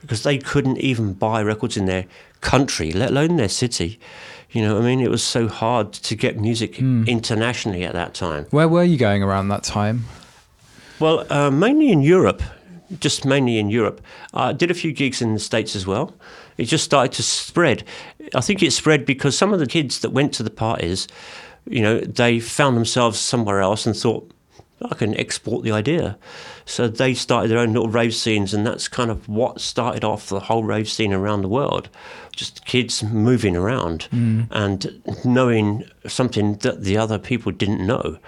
because 0.00 0.22
they 0.22 0.38
couldn't 0.38 0.78
even 0.78 1.12
buy 1.12 1.42
records 1.42 1.76
in 1.76 1.86
their 1.86 2.06
country, 2.40 2.92
let 2.92 3.10
alone 3.10 3.36
their 3.36 3.48
city. 3.48 3.98
You 4.50 4.62
know, 4.62 4.78
I 4.78 4.82
mean, 4.82 5.00
it 5.00 5.10
was 5.10 5.22
so 5.22 5.48
hard 5.48 5.92
to 5.92 6.14
get 6.14 6.38
music 6.38 6.78
internationally 6.78 7.82
at 7.82 7.92
that 7.94 8.14
time. 8.14 8.46
Where 8.50 8.68
were 8.68 8.84
you 8.84 8.96
going 8.96 9.22
around 9.22 9.48
that 9.48 9.64
time? 9.64 10.04
Well, 11.00 11.26
uh, 11.28 11.50
mainly 11.50 11.90
in 11.90 12.02
Europe, 12.02 12.40
just 13.00 13.24
mainly 13.24 13.58
in 13.58 13.68
Europe. 13.68 14.00
I 14.32 14.52
did 14.52 14.70
a 14.70 14.74
few 14.74 14.92
gigs 14.92 15.20
in 15.20 15.34
the 15.34 15.40
States 15.40 15.74
as 15.74 15.86
well. 15.86 16.14
It 16.56 16.64
just 16.64 16.84
started 16.84 17.12
to 17.12 17.22
spread. 17.22 17.84
I 18.34 18.40
think 18.40 18.62
it 18.62 18.72
spread 18.72 19.04
because 19.04 19.36
some 19.36 19.52
of 19.52 19.60
the 19.60 19.66
kids 19.66 20.00
that 20.00 20.10
went 20.10 20.32
to 20.34 20.42
the 20.42 20.50
parties, 20.50 21.08
you 21.68 21.80
know, 21.80 21.98
they 21.98 22.40
found 22.40 22.76
themselves 22.76 23.18
somewhere 23.18 23.60
else 23.60 23.86
and 23.86 23.96
thought, 23.96 24.30
I 24.82 24.94
can 24.94 25.16
export 25.16 25.64
the 25.64 25.72
idea. 25.72 26.18
So 26.66 26.88
they 26.88 27.14
started 27.14 27.50
their 27.50 27.58
own 27.58 27.72
little 27.72 27.88
rave 27.88 28.14
scenes, 28.14 28.52
and 28.52 28.66
that's 28.66 28.88
kind 28.88 29.10
of 29.10 29.28
what 29.28 29.60
started 29.60 30.04
off 30.04 30.28
the 30.28 30.40
whole 30.40 30.64
rave 30.64 30.88
scene 30.88 31.12
around 31.12 31.42
the 31.42 31.48
world. 31.48 31.88
Just 32.34 32.64
kids 32.64 33.02
moving 33.02 33.56
around 33.56 34.08
mm. 34.10 34.46
and 34.50 35.02
knowing 35.24 35.84
something 36.06 36.56
that 36.56 36.82
the 36.82 36.96
other 36.96 37.18
people 37.18 37.52
didn't 37.52 37.86
know, 37.86 38.18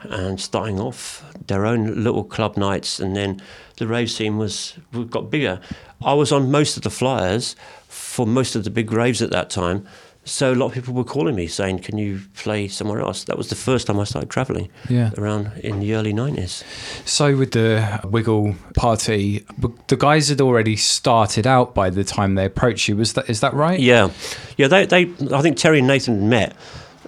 and 0.00 0.40
starting 0.40 0.78
off 0.78 1.24
their 1.46 1.64
own 1.64 2.02
little 2.02 2.24
club 2.24 2.56
nights, 2.56 3.00
and 3.00 3.16
then 3.16 3.40
the 3.76 3.86
rave 3.86 4.10
scene 4.10 4.38
was 4.38 4.74
got 5.10 5.30
bigger. 5.30 5.60
I 6.04 6.14
was 6.14 6.32
on 6.32 6.50
most 6.50 6.76
of 6.76 6.82
the 6.82 6.90
flyers 6.90 7.56
for 7.88 8.26
most 8.26 8.54
of 8.56 8.64
the 8.64 8.70
big 8.70 8.92
raves 8.92 9.22
at 9.22 9.30
that 9.30 9.50
time. 9.50 9.86
So 10.26 10.52
a 10.52 10.54
lot 10.54 10.66
of 10.68 10.72
people 10.72 10.94
were 10.94 11.04
calling 11.04 11.34
me 11.34 11.46
saying, 11.46 11.80
"Can 11.80 11.98
you 11.98 12.20
play 12.34 12.66
somewhere 12.66 13.00
else?" 13.00 13.24
That 13.24 13.36
was 13.36 13.48
the 13.48 13.54
first 13.54 13.86
time 13.86 14.00
I 14.00 14.04
started 14.04 14.30
traveling. 14.30 14.70
Yeah. 14.88 15.10
around 15.18 15.50
in 15.62 15.80
the 15.80 15.94
early 15.94 16.14
nineties. 16.14 16.64
So 17.04 17.36
with 17.36 17.50
the 17.50 18.00
Wiggle 18.04 18.54
party, 18.74 19.44
the 19.88 19.96
guys 19.96 20.30
had 20.30 20.40
already 20.40 20.76
started 20.76 21.46
out 21.46 21.74
by 21.74 21.90
the 21.90 22.04
time 22.04 22.36
they 22.36 22.46
approached 22.46 22.88
you. 22.88 22.96
Was 22.96 23.12
that 23.12 23.28
is 23.28 23.40
that 23.40 23.52
right? 23.52 23.78
Yeah, 23.78 24.10
yeah. 24.56 24.68
They, 24.68 24.86
they, 24.86 25.02
I 25.30 25.42
think 25.42 25.58
Terry 25.58 25.80
and 25.80 25.88
Nathan 25.88 26.30
met, 26.30 26.56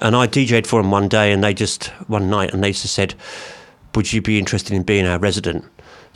and 0.02 0.14
I 0.14 0.26
DJ'd 0.26 0.66
for 0.66 0.82
them 0.82 0.90
one 0.90 1.08
day, 1.08 1.32
and 1.32 1.42
they 1.42 1.54
just 1.54 1.86
one 2.08 2.28
night, 2.28 2.52
and 2.52 2.62
they 2.62 2.72
just 2.72 2.92
said, 2.92 3.14
"Would 3.94 4.12
you 4.12 4.20
be 4.20 4.38
interested 4.38 4.74
in 4.74 4.82
being 4.82 5.06
our 5.06 5.18
resident?" 5.18 5.64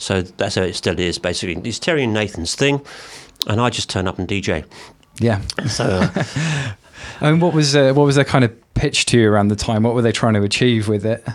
So 0.01 0.21
that's 0.21 0.55
how 0.55 0.63
it 0.63 0.73
still 0.75 0.99
is. 0.99 1.19
Basically, 1.19 1.61
it's 1.67 1.79
Terry 1.79 2.03
and 2.03 2.13
Nathan's 2.13 2.55
thing, 2.55 2.81
and 3.47 3.61
I 3.61 3.69
just 3.69 3.89
turn 3.89 4.07
up 4.07 4.19
and 4.19 4.27
DJ. 4.27 4.65
Yeah. 5.19 5.41
So 5.67 5.85
uh, 6.15 6.73
And 7.21 7.41
what 7.41 7.53
was 7.53 7.75
uh, 7.75 7.93
what 7.93 8.05
was 8.05 8.15
their 8.15 8.25
kind 8.25 8.43
of 8.43 8.73
pitch 8.73 9.05
to 9.07 9.19
you 9.19 9.29
around 9.31 9.49
the 9.49 9.55
time? 9.55 9.83
What 9.83 9.93
were 9.93 10.01
they 10.01 10.11
trying 10.11 10.33
to 10.33 10.43
achieve 10.43 10.87
with 10.87 11.05
it? 11.05 11.25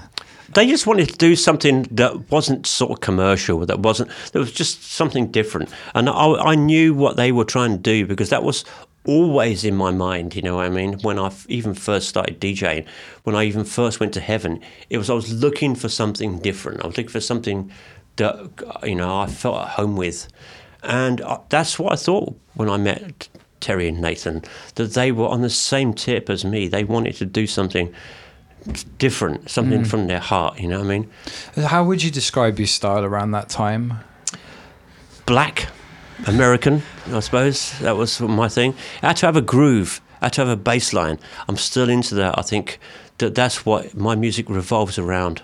they 0.54 0.66
just 0.66 0.86
wanted 0.86 1.08
to 1.08 1.16
do 1.16 1.36
something 1.36 1.82
that 1.90 2.30
wasn't 2.30 2.66
sort 2.66 2.90
of 2.92 3.00
commercial. 3.00 3.64
That 3.66 3.80
wasn't. 3.80 4.10
There 4.32 4.40
was 4.40 4.52
just 4.52 4.82
something 4.82 5.30
different, 5.30 5.70
and 5.94 6.08
I, 6.08 6.32
I 6.32 6.54
knew 6.54 6.94
what 6.94 7.16
they 7.16 7.30
were 7.30 7.44
trying 7.44 7.72
to 7.72 7.78
do 7.78 8.06
because 8.06 8.30
that 8.30 8.42
was 8.42 8.64
always 9.04 9.64
in 9.64 9.76
my 9.76 9.90
mind. 9.90 10.34
You 10.34 10.42
know 10.42 10.56
what 10.56 10.66
I 10.66 10.70
mean? 10.70 10.94
When 11.00 11.18
I 11.18 11.26
f- 11.26 11.46
even 11.48 11.74
first 11.74 12.08
started 12.08 12.40
DJing, 12.40 12.86
when 13.24 13.36
I 13.36 13.44
even 13.44 13.64
first 13.64 14.00
went 14.00 14.14
to 14.14 14.20
heaven, 14.20 14.60
it 14.90 14.98
was 14.98 15.10
I 15.10 15.14
was 15.14 15.32
looking 15.32 15.74
for 15.74 15.88
something 15.88 16.38
different. 16.38 16.82
I 16.82 16.86
was 16.86 16.96
looking 16.96 17.12
for 17.12 17.20
something 17.20 17.70
that 18.16 18.80
you 18.82 18.94
know 18.94 19.18
I 19.18 19.26
felt 19.26 19.62
at 19.62 19.68
home 19.70 19.96
with, 19.96 20.28
and 20.82 21.20
I, 21.20 21.40
that's 21.48 21.78
what 21.78 21.92
I 21.92 21.96
thought 21.96 22.38
when 22.54 22.68
I 22.68 22.76
met 22.76 23.28
Terry 23.60 23.88
and 23.88 24.00
Nathan. 24.00 24.42
That 24.76 24.94
they 24.94 25.12
were 25.12 25.28
on 25.28 25.42
the 25.42 25.50
same 25.50 25.94
tip 25.94 26.30
as 26.30 26.44
me. 26.44 26.68
They 26.68 26.84
wanted 26.84 27.16
to 27.16 27.26
do 27.26 27.46
something 27.46 27.94
different, 28.98 29.50
something 29.50 29.82
mm. 29.82 29.86
from 29.86 30.06
their 30.06 30.20
heart. 30.20 30.58
You 30.58 30.68
know 30.68 30.78
what 30.78 30.86
I 30.86 30.98
mean? 30.98 31.10
How 31.56 31.84
would 31.84 32.02
you 32.02 32.10
describe 32.10 32.58
your 32.58 32.66
style 32.66 33.04
around 33.04 33.30
that 33.32 33.48
time? 33.48 33.94
Black, 35.24 35.68
American, 36.26 36.82
I 37.08 37.20
suppose 37.20 37.78
that 37.80 37.96
was 37.96 38.20
my 38.20 38.48
thing. 38.48 38.74
I 39.02 39.08
had 39.08 39.16
to 39.18 39.26
have 39.26 39.36
a 39.36 39.42
groove. 39.42 40.00
I 40.20 40.26
had 40.26 40.34
to 40.34 40.40
have 40.42 40.48
a 40.48 40.56
bass 40.56 40.92
line. 40.92 41.18
I'm 41.48 41.56
still 41.56 41.88
into 41.88 42.14
that. 42.16 42.38
I 42.38 42.42
think 42.42 42.78
that 43.18 43.34
that's 43.34 43.66
what 43.66 43.94
my 43.94 44.14
music 44.14 44.48
revolves 44.48 44.98
around. 44.98 45.42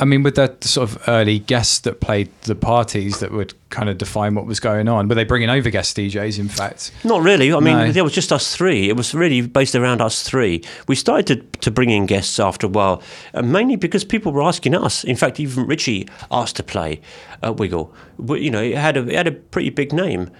I 0.00 0.04
mean, 0.04 0.22
with 0.22 0.36
that 0.36 0.62
sort 0.62 0.88
of 0.90 1.02
early 1.08 1.40
guests 1.40 1.80
that 1.80 2.00
played 2.00 2.30
the 2.42 2.54
parties 2.54 3.18
that 3.20 3.32
would 3.32 3.52
kind 3.70 3.88
of 3.88 3.98
define 3.98 4.34
what 4.36 4.46
was 4.46 4.60
going 4.60 4.88
on, 4.88 5.08
were 5.08 5.14
they 5.16 5.24
bringing 5.24 5.50
over 5.50 5.70
guest 5.70 5.96
DJs? 5.96 6.38
In 6.38 6.48
fact, 6.48 6.92
Not 7.04 7.22
really. 7.22 7.52
I 7.52 7.58
mean, 7.58 7.76
No. 7.76 7.92
there 7.92 8.04
was 8.04 8.12
just 8.12 8.32
us 8.32 8.54
three. 8.54 8.88
It 8.88 8.96
was 8.96 9.12
really 9.14 9.40
based 9.40 9.74
around 9.74 10.00
us 10.00 10.22
three. 10.22 10.62
We 10.86 10.94
started 10.94 11.26
to, 11.52 11.58
to 11.60 11.70
bring 11.70 11.90
in 11.90 12.06
guests 12.06 12.38
after 12.38 12.66
a 12.66 12.70
while, 12.70 13.02
uh, 13.34 13.42
mainly 13.42 13.76
because 13.76 14.04
people 14.04 14.30
were 14.32 14.42
asking 14.42 14.74
us. 14.76 15.02
In 15.04 15.16
fact, 15.16 15.40
even 15.40 15.66
Richie 15.66 16.06
asked 16.30 16.56
to 16.56 16.62
play 16.62 17.00
at 17.42 17.56
Wiggle. 17.56 17.92
We- 18.18 18.40
You 18.42 18.50
know, 18.50 18.62
it 18.62 18.76
had 18.76 18.96
a 18.96 19.06
it 19.08 19.14
had 19.16 19.26
a 19.26 19.32
pretty 19.32 19.70
big 19.70 19.92
name, 19.92 20.30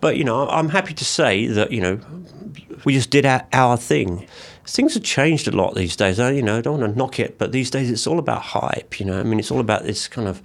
but 0.00 0.16
you 0.18 0.24
know, 0.24 0.46
I'm 0.48 0.68
happy 0.68 0.92
to 0.94 1.04
say 1.04 1.46
that 1.46 1.72
you 1.72 1.80
know 1.80 1.98
we 2.84 2.92
just 2.94 3.10
did 3.10 3.24
our, 3.24 3.46
our 3.52 3.76
thing. 3.76 4.26
Things 4.70 4.94
have 4.94 5.02
changed 5.02 5.48
a 5.48 5.50
lot 5.50 5.74
these 5.74 5.96
days. 5.96 6.20
I, 6.20 6.30
you 6.30 6.42
know, 6.42 6.58
I 6.58 6.60
don't 6.60 6.78
want 6.78 6.92
to 6.92 6.96
knock 6.96 7.18
it, 7.18 7.38
but 7.38 7.50
these 7.50 7.70
days 7.70 7.90
it's 7.90 8.06
all 8.06 8.20
about 8.20 8.40
hype. 8.40 9.00
You 9.00 9.06
know, 9.06 9.18
I 9.18 9.24
mean, 9.24 9.40
it's 9.40 9.50
all 9.50 9.58
about 9.58 9.82
this 9.82 10.06
kind 10.06 10.28
of 10.28 10.40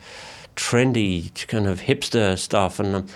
trendy, 0.55 1.47
kind 1.47 1.67
of 1.67 1.81
hipster 1.81 2.35
stuff, 2.37 2.79
and 2.79 2.95
um, 2.95 3.07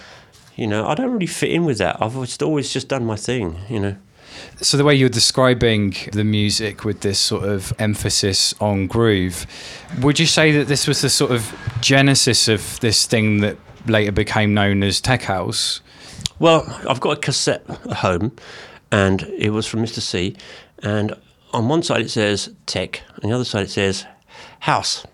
you 0.55 0.67
know, 0.67 0.85
I 0.85 0.93
don't 0.93 1.11
really 1.11 1.25
fit 1.25 1.49
in 1.49 1.65
with 1.65 1.79
that. 1.79 1.99
I've 1.99 2.15
always 2.43 2.71
just 2.71 2.89
done 2.89 3.05
my 3.05 3.15
thing. 3.15 3.57
You 3.69 3.79
know. 3.79 3.95
So 4.61 4.77
the 4.77 4.83
way 4.83 4.93
you're 4.93 5.09
describing 5.09 5.95
the 6.11 6.23
music 6.23 6.85
with 6.85 7.01
this 7.01 7.17
sort 7.17 7.43
of 7.43 7.73
emphasis 7.79 8.53
on 8.61 8.85
groove, 8.85 9.47
would 10.01 10.19
you 10.19 10.27
say 10.27 10.51
that 10.51 10.67
this 10.67 10.87
was 10.87 11.01
the 11.01 11.09
sort 11.09 11.31
of 11.31 11.51
genesis 11.81 12.47
of 12.47 12.79
this 12.81 13.07
thing 13.07 13.39
that 13.39 13.57
later 13.87 14.11
became 14.11 14.53
known 14.53 14.83
as 14.83 15.01
tech 15.01 15.23
house? 15.23 15.81
Well, 16.37 16.63
I've 16.87 16.99
got 16.99 17.17
a 17.17 17.19
cassette 17.19 17.67
at 17.67 17.93
home, 17.97 18.33
and 18.91 19.23
it 19.23 19.49
was 19.49 19.65
from 19.65 19.81
Mr. 19.81 20.01
C. 20.01 20.35
And 20.83 21.13
on 21.53 21.67
one 21.67 21.83
side 21.83 22.01
it 22.01 22.09
says 22.09 22.53
tech, 22.65 23.01
and 23.21 23.31
the 23.31 23.35
other 23.35 23.45
side 23.45 23.63
it 23.63 23.69
says 23.69 24.05
house. 24.59 25.05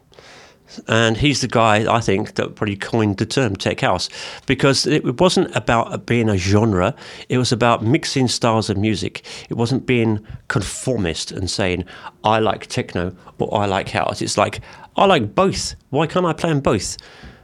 And 0.88 1.16
he's 1.16 1.42
the 1.42 1.48
guy 1.48 1.92
I 1.94 2.02
think 2.02 2.36
that 2.36 2.56
probably 2.56 2.76
coined 2.76 3.18
the 3.18 3.26
term 3.26 3.56
tech 3.56 3.80
house 3.80 4.10
because 4.46 4.86
it 4.86 5.22
wasn't 5.22 5.56
about 5.56 6.06
being 6.06 6.28
a 6.28 6.38
genre. 6.38 6.94
It 7.30 7.38
was 7.38 7.52
about 7.52 7.84
mixing 7.84 8.28
styles 8.28 8.70
of 8.70 8.76
music. 8.78 9.26
It 9.50 9.56
wasn't 9.56 9.86
being 9.86 10.26
conformist 10.50 11.32
and 11.32 11.50
saying 11.50 11.86
I 12.24 12.40
like 12.40 12.68
techno 12.68 13.16
or 13.40 13.62
I 13.62 13.68
like 13.68 13.90
house. 13.90 14.22
It's 14.22 14.38
like 14.38 14.60
I 14.98 15.06
like 15.06 15.34
both. 15.34 15.76
Why 15.92 16.08
can't 16.08 16.26
I 16.26 16.34
play 16.34 16.50
them 16.50 16.60
both? 16.62 16.98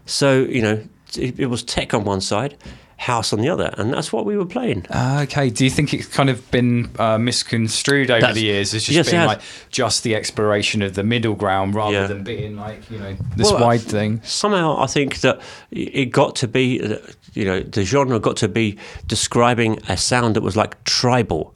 So 0.05 0.41
you 0.41 0.61
know, 0.61 0.83
it, 1.17 1.39
it 1.39 1.45
was 1.47 1.63
tech 1.63 1.93
on 1.93 2.03
one 2.03 2.21
side, 2.21 2.57
house 3.01 3.33
on 3.33 3.39
the 3.41 3.49
other, 3.49 3.73
and 3.79 3.91
that's 3.91 4.13
what 4.13 4.25
we 4.25 4.37
were 4.37 4.45
playing. 4.45 4.85
Ah, 4.91 5.23
okay. 5.23 5.49
Do 5.49 5.63
you 5.63 5.71
think 5.71 5.91
it's 5.91 6.05
kind 6.05 6.29
of 6.29 6.49
been 6.51 6.87
uh, 6.99 7.17
misconstrued 7.17 8.11
over 8.11 8.21
That's- 8.21 8.35
the 8.35 8.43
years 8.43 8.73
as 8.75 8.83
just 8.83 8.95
yes, 8.95 9.09
being 9.09 9.25
like 9.25 9.41
just 9.71 10.03
the 10.03 10.15
exploration 10.15 10.83
of 10.83 10.93
the 10.93 11.03
middle 11.03 11.33
ground 11.33 11.73
rather 11.73 11.93
Yeah. 12.01 12.07
than 12.07 12.23
being 12.23 12.55
like 12.57 12.89
you 12.91 12.99
know 12.99 13.15
this 13.35 13.51
Well, 13.51 13.61
wide 13.61 13.81
thing? 13.81 14.21
Somehow, 14.23 14.77
I 14.79 14.85
think 14.85 15.21
that 15.21 15.41
it 15.71 16.11
got 16.11 16.35
to 16.37 16.47
be, 16.47 16.79
uh, 16.79 16.97
you 17.33 17.43
know, 17.45 17.61
the 17.61 17.83
genre 17.83 18.19
got 18.19 18.37
to 18.37 18.47
be 18.47 18.77
describing 19.07 19.79
a 19.89 19.97
sound 19.97 20.35
that 20.35 20.41
was 20.43 20.55
like 20.55 20.81
tribal. 20.83 21.55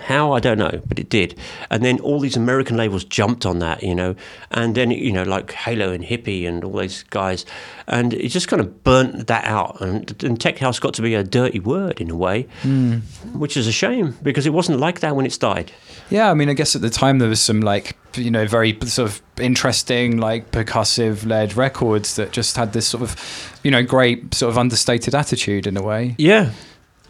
How 0.00 0.32
I 0.32 0.40
don't 0.40 0.58
know, 0.58 0.82
but 0.86 0.98
it 0.98 1.08
did. 1.08 1.38
And 1.70 1.84
then 1.84 2.00
all 2.00 2.20
these 2.20 2.36
American 2.36 2.76
labels 2.76 3.04
jumped 3.04 3.46
on 3.46 3.58
that, 3.60 3.82
you 3.82 3.94
know, 3.94 4.14
and 4.50 4.74
then 4.74 4.90
you 4.90 5.12
know 5.12 5.22
like 5.22 5.52
Halo 5.52 5.92
and 5.92 6.04
Hipp-E 6.04 6.46
and 6.46 6.64
all 6.64 6.72
those 6.72 7.02
guys, 7.04 7.46
and 7.86 8.14
it 8.14 8.28
just 8.28 8.48
kind 8.48 8.60
of 8.60 8.82
burnt 8.84 9.26
that 9.26 9.44
out. 9.44 9.80
And, 9.80 10.22
and 10.24 10.40
tech 10.40 10.58
house 10.58 10.78
got 10.78 10.94
to 10.94 11.02
be 11.02 11.14
a 11.14 11.22
dirty 11.22 11.60
word 11.60 12.00
in 12.00 12.10
a 12.10 12.16
way, 12.16 12.48
hmm. 12.62 12.98
which 13.32 13.56
is 13.56 13.66
a 13.66 13.72
shame 13.72 14.16
because 14.22 14.46
it 14.46 14.52
wasn't 14.52 14.80
like 14.80 15.00
that 15.00 15.16
when 15.16 15.26
it 15.26 15.32
started. 15.32 15.72
Yeah, 16.08 16.30
I 16.30 16.34
mean, 16.34 16.48
I 16.48 16.54
guess 16.54 16.74
at 16.74 16.82
the 16.82 16.90
time 16.90 17.18
there 17.18 17.28
was 17.28 17.40
some 17.40 17.60
like 17.60 17.96
you 18.16 18.30
know 18.30 18.46
very 18.46 18.76
sort 18.86 19.10
of 19.10 19.22
interesting 19.38 20.18
like 20.18 20.50
percussive 20.50 21.24
led 21.26 21.56
records 21.56 22.16
that 22.16 22.32
just 22.32 22.56
had 22.56 22.72
this 22.72 22.86
sort 22.86 23.02
of 23.02 23.60
you 23.62 23.70
know 23.70 23.82
great 23.82 24.34
sort 24.34 24.50
of 24.50 24.58
understated 24.58 25.14
attitude 25.14 25.66
in 25.66 25.76
a 25.76 25.82
way. 25.82 26.14
Yeah. 26.18 26.52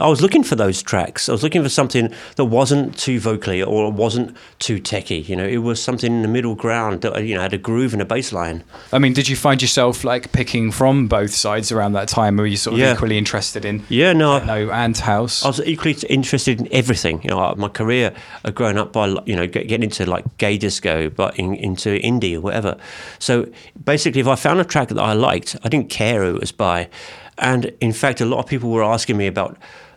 I 0.01 0.09
was 0.09 0.21
looking 0.23 0.43
for 0.43 0.57
those 0.57 0.83
tracks. 0.83 1.29
I 1.29 1.33
was 1.33 1.43
looking 1.43 1.63
for 1.63 1.69
something 1.69 2.13
that 2.37 2.45
wasn't 2.47 2.97
too 2.99 3.21
vocally 3.21 3.63
or 3.63 3.91
wasn't 3.93 4.37
too 4.59 4.79
techy. 4.79 5.19
You 5.21 5.37
know, 5.37 5.47
it 5.47 5.59
was 5.59 5.83
something 5.83 6.13
in 6.13 6.23
the 6.23 6.29
middle 6.29 6.55
ground 6.55 7.03
that 7.03 7.25
you 7.25 7.35
know 7.35 7.41
had 7.43 7.53
a 7.53 7.59
groove 7.59 7.93
and 7.93 8.01
a 8.01 8.05
bass 8.05 8.33
line. 8.33 8.65
I 8.93 8.99
mean, 8.99 9.13
did 9.13 9.29
you 9.29 9.37
find 9.37 9.61
yourself 9.61 10.03
like 10.05 10.33
picking 10.33 10.73
from 10.73 11.07
both 11.09 11.33
sides 11.33 11.71
around 11.71 11.93
that 11.93 12.09
time, 12.09 12.39
or 12.39 12.43
were 12.43 12.47
you 12.47 12.57
sort 12.57 12.75
of 12.75 12.81
Yeah. 12.81 12.95
equally 12.95 13.19
interested 13.19 13.65
in 13.65 13.85
Yeah, 13.89 14.13
no, 14.13 14.33
I, 14.35 14.45
no 14.45 14.71
and 14.71 14.97
house? 14.97 15.45
I 15.45 15.49
was 15.49 15.61
equally 15.61 15.97
interested 16.09 16.61
in 16.61 16.69
everything. 16.73 17.23
You 17.23 17.31
know, 17.31 17.55
my 17.57 17.69
career 17.69 18.13
uh, 18.45 18.49
had 18.49 18.55
grown 18.55 18.79
up 18.79 18.93
by 18.93 19.09
you 19.27 19.37
know 19.37 19.47
getting 19.47 19.83
into 19.83 20.07
like 20.07 20.25
gay 20.39 20.57
disco, 20.59 21.11
but 21.11 21.39
in, 21.39 21.55
into 21.55 21.99
indie 22.01 22.37
or 22.37 22.41
whatever. 22.41 22.77
So 23.19 23.47
basically, 23.85 24.21
if 24.21 24.27
I 24.27 24.37
found 24.37 24.61
a 24.61 24.65
track 24.65 24.89
that 24.89 24.99
I 24.99 25.13
liked, 25.13 25.57
I 25.65 25.69
didn't 25.69 25.91
care 25.91 26.23
who 26.25 26.37
it 26.37 26.41
was 26.41 26.53
by. 26.53 26.89
And 27.39 27.73
in 27.81 27.93
fact, 27.93 28.21
a 28.21 28.27
lot 28.27 28.39
of 28.39 28.47
people 28.47 28.71
were 28.71 28.85
asking 28.85 29.17
me 29.17 29.27
about 29.27 29.57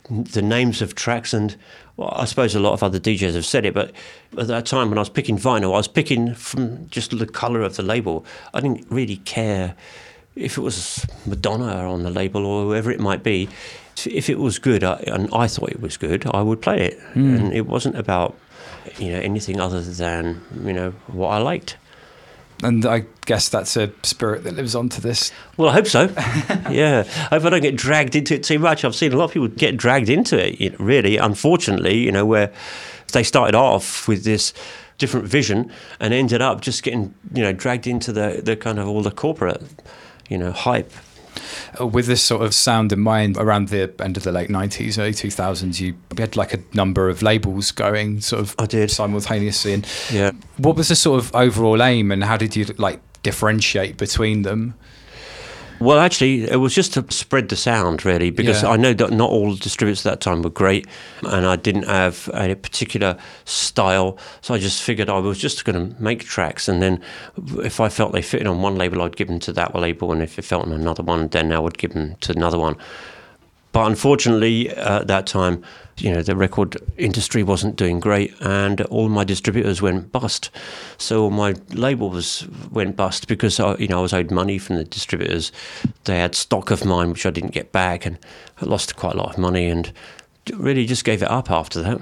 the 0.10 0.42
names 0.42 0.82
of 0.82 0.96
tracks 0.96 1.34
and. 1.34 1.56
Well, 1.96 2.12
I 2.16 2.26
suppose 2.26 2.56
a 2.56 2.60
lot 2.60 2.74
of 2.74 2.82
other 2.82 3.00
DJs 3.00 3.36
have 3.36 3.46
said 3.46 3.68
it, 3.68 3.76
but 3.76 3.92
at 4.36 4.48
that 4.48 4.66
time 4.66 4.90
when 4.90 4.98
I 4.98 5.02
was 5.02 5.10
picking 5.10 5.38
vinyl, 5.38 5.76
I 5.76 5.78
was 5.78 5.88
picking 5.88 6.34
from 6.34 6.90
just 6.90 7.16
the 7.16 7.28
colour 7.28 7.62
of 7.62 7.76
the 7.76 7.84
label. 7.84 8.26
I 8.52 8.62
didn't 8.62 8.88
really 8.90 9.18
care 9.18 9.76
if 10.36 10.58
it 10.58 10.62
was 10.62 11.06
Madonna 11.28 11.88
on 11.92 12.02
the 12.02 12.10
label 12.10 12.48
or 12.48 12.64
whoever 12.64 12.90
it 12.90 13.00
might 13.00 13.22
be, 13.22 13.48
if 14.06 14.30
it 14.30 14.40
was 14.40 14.58
good 14.58 14.84
uh, 14.84 14.98
and 15.06 15.30
I 15.34 15.48
thought 15.48 15.70
it 15.70 15.82
was 15.82 15.98
good, 15.98 16.26
I 16.34 16.42
would 16.42 16.62
play 16.64 16.82
it. 16.82 17.00
And 17.14 17.54
it 17.54 17.68
wasn't 17.68 17.96
about 17.96 18.36
you 18.98 19.12
know 19.12 19.20
anything 19.20 19.60
other 19.60 19.82
than 19.82 20.42
you 20.64 20.74
know 20.74 20.92
what 21.08 21.30
I 21.30 21.38
liked. 21.38 21.78
And 22.62 22.86
I 22.86 23.06
guess 23.26 23.50
that's 23.50 23.76
a 23.78 23.92
spirit 24.04 24.44
that 24.44 24.56
lives 24.56 24.76
on 24.76 24.90
to 24.90 25.02
this. 25.02 25.32
Well, 25.58 25.70
I 25.70 25.74
hope 25.74 25.88
so. 25.88 26.04
yeah, 26.70 27.04
I 27.08 27.36
hope 27.36 27.46
I 27.46 27.50
don't 27.50 27.62
get 27.62 27.76
dragged 27.76 28.16
into 28.16 28.36
it 28.36 28.44
too 28.44 28.60
much. 28.60 28.86
I've 28.86 28.96
seen 28.96 29.14
a 29.14 29.18
lot 29.18 29.26
of 29.26 29.34
people 29.34 29.48
get 29.48 29.78
dragged 29.78 30.10
into 30.10 30.38
it. 30.38 30.80
Really, 30.80 31.18
unfortunately, 31.18 31.98
you 31.98 32.12
know, 32.12 32.26
where 32.26 32.52
they 33.12 33.24
started 33.24 33.56
off 33.56 34.08
with 34.08 34.24
this 34.24 34.54
different 34.98 35.28
vision 35.28 35.72
and 36.00 36.14
ended 36.14 36.42
up 36.42 36.62
just 36.62 36.84
getting 36.84 37.14
you 37.34 37.42
know 37.42 37.52
dragged 37.52 37.88
into 37.88 38.12
the 38.12 38.42
the 38.44 38.56
kind 38.56 38.80
of 38.80 38.88
all 38.88 39.02
the 39.02 39.12
corporate 39.12 39.62
you 40.30 40.38
know 40.38 40.52
hype. 40.52 40.92
Uh, 41.80 41.88
With 41.88 42.06
this 42.06 42.22
sort 42.22 42.42
of 42.44 42.54
sound 42.54 42.92
in 42.92 43.00
mind, 43.00 43.38
around 43.38 43.70
the 43.70 43.94
end 44.00 44.18
of 44.18 44.24
the 44.24 44.32
late 44.32 44.50
90s, 44.50 44.98
early 44.98 45.14
2000s, 45.14 45.80
you 45.80 45.96
had 46.18 46.36
like 46.36 46.54
a 46.54 46.60
number 46.74 47.10
of 47.10 47.22
labels 47.22 47.72
going 47.72 48.22
sort 48.22 48.42
of 48.42 48.56
I 48.60 48.66
did. 48.66 48.92
simultaneously. 48.92 49.74
And 49.74 49.88
Yeah. 50.12 50.32
what 50.58 50.76
was 50.76 50.88
the 50.90 50.96
sort 50.96 51.20
of 51.20 51.34
overall 51.36 51.82
aim 51.84 52.12
and 52.12 52.24
how 52.24 52.38
did 52.38 52.56
you 52.56 52.66
like 52.78 53.00
differentiate 53.24 53.98
between 53.98 54.42
them? 54.44 54.76
Well, 55.84 56.00
actually, 56.00 56.50
it 56.50 56.56
was 56.56 56.74
just 56.74 56.94
to 56.94 57.04
spread 57.10 57.50
the 57.50 57.58
sound, 57.58 58.06
really, 58.06 58.30
because 58.30 58.64
Yeah. 58.64 58.70
I 58.70 58.78
know 58.78 58.94
that 58.94 59.12
not 59.12 59.30
all 59.30 59.54
distributors 59.56 60.06
at 60.06 60.12
that 60.12 60.22
time 60.22 60.42
were 60.42 60.50
great, 60.50 60.88
and 61.24 61.46
I 61.46 61.58
didn't 61.58 61.88
have 61.88 62.30
a 62.34 62.56
particular 62.56 63.18
style. 63.44 64.18
So 64.40 64.54
I 64.54 64.60
just 64.60 64.82
figured 64.82 65.10
I 65.10 65.20
was 65.20 65.38
just 65.38 65.66
going 65.66 65.76
to 65.90 66.02
make 66.02 66.24
tracks, 66.24 66.70
and 66.70 66.82
then 66.82 67.02
if 67.58 67.82
I 67.82 67.90
felt 67.90 68.14
they 68.14 68.22
fitted 68.22 68.48
on 68.48 68.62
one 68.62 68.78
label, 68.78 69.02
I'd 69.02 69.18
give 69.18 69.28
them 69.28 69.40
to 69.40 69.52
that 69.54 69.76
label, 69.76 70.14
and 70.14 70.24
if 70.24 70.40
it 70.40 70.46
felt 70.46 70.66
on 70.66 70.72
another 70.72 71.04
one, 71.04 71.28
then 71.28 71.52
I 71.52 71.60
would 71.60 71.78
give 71.78 71.94
them 71.94 72.16
to 72.22 72.32
another 72.32 72.58
one. 72.58 72.78
But 73.74 73.88
unfortunately, 73.88 74.74
uh, 74.74 75.02
at 75.02 75.08
that 75.08 75.28
time, 75.28 75.64
you 75.98 76.12
know, 76.12 76.22
the 76.22 76.36
record 76.36 76.78
industry 76.98 77.44
wasn't 77.44 77.76
doing 77.76 78.00
great, 78.00 78.34
and 78.42 78.82
all 78.82 79.10
my 79.10 79.24
distributors 79.24 79.82
went 79.82 80.12
bust. 80.12 80.50
So 80.98 81.30
my 81.30 81.54
labels 81.70 82.48
went 82.72 82.96
bust 82.96 83.28
because 83.28 83.60
I, 83.60 83.76
you 83.76 83.88
know 83.88 84.00
I 84.00 84.02
was 84.02 84.14
owed 84.14 84.32
money 84.32 84.58
from 84.58 84.78
the 84.78 84.84
distributors. 84.84 85.52
They 86.06 86.20
had 86.20 86.36
stock 86.36 86.72
of 86.72 86.84
mine 86.84 87.10
which 87.12 87.26
I 87.26 87.30
didn't 87.30 87.52
get 87.52 87.72
back, 87.72 88.06
and 88.06 88.18
I 88.62 88.66
lost 88.66 88.96
quite 88.96 89.14
a 89.14 89.18
lot 89.18 89.34
of 89.34 89.38
money, 89.38 89.70
and 89.70 89.92
really 90.58 90.86
just 90.86 91.06
gave 91.06 91.22
it 91.22 91.30
up 91.30 91.52
after 91.52 91.82
that. 91.84 92.02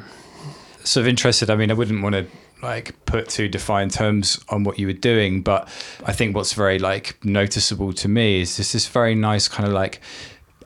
sort 0.84 1.04
of 1.04 1.08
interested. 1.08 1.50
I 1.50 1.56
mean, 1.56 1.70
I 1.70 1.74
wouldn't 1.74 2.02
want 2.02 2.16
to 2.16 2.26
like 2.64 2.94
put 3.06 3.28
too 3.28 3.48
defined 3.48 3.92
terms 3.92 4.40
on 4.50 4.64
what 4.64 4.78
you 4.78 4.88
were 4.88 4.94
doing, 4.94 5.42
but 5.42 5.68
I 6.06 6.14
think 6.14 6.36
what's 6.36 6.54
very 6.54 6.80
like 6.80 7.24
noticeable 7.26 7.92
to 7.94 8.08
me 8.08 8.42
is 8.42 8.58
this 8.58 8.72
this 8.72 8.88
very 8.88 9.16
nice 9.16 9.48
kind 9.48 9.68
of 9.68 9.74
like 9.74 10.00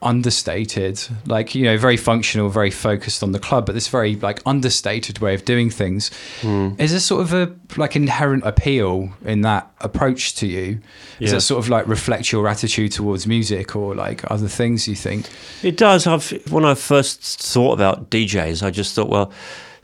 understated, 0.02 1.00
like 1.26 1.56
you 1.56 1.64
know, 1.64 1.78
very 1.78 1.98
functional, 1.98 2.50
very 2.50 2.72
focused 2.72 3.22
on 3.24 3.32
the 3.32 3.40
club, 3.40 3.66
but 3.66 3.74
this 3.76 3.88
very 3.88 4.16
like 4.16 4.42
understated 4.46 5.20
way 5.20 5.34
of 5.34 5.46
doing 5.46 5.70
things. 5.70 6.10
Hmm. 6.42 6.72
Is 6.80 6.92
there 6.92 7.00
sort 7.00 7.22
of 7.22 7.34
a 7.34 7.54
like 7.78 7.96
inherent 7.96 8.46
appeal 8.46 9.10
in 9.24 9.42
that 9.42 9.72
approach 9.82 10.36
to 10.36 10.48
you? 10.48 10.76
Does 11.20 11.30
Yeah. 11.30 11.32
that 11.32 11.42
sort 11.42 11.64
of 11.64 11.70
like 11.70 11.88
reflect 11.88 12.32
your 12.32 12.48
attitude 12.48 12.92
towards 12.92 13.28
music 13.28 13.76
or 13.76 13.96
like 13.96 14.24
other 14.32 14.48
things 14.48 14.88
you 14.88 14.96
think? 14.96 15.28
It 15.64 15.78
does. 15.78 16.08
I've 16.08 16.30
when 16.50 16.66
I 16.66 16.74
first 16.76 17.22
thought 17.42 17.74
about 17.74 18.10
DJs, 18.10 18.64
I 18.64 18.72
just 18.72 18.96
thought, 18.96 19.10
well, 19.10 19.32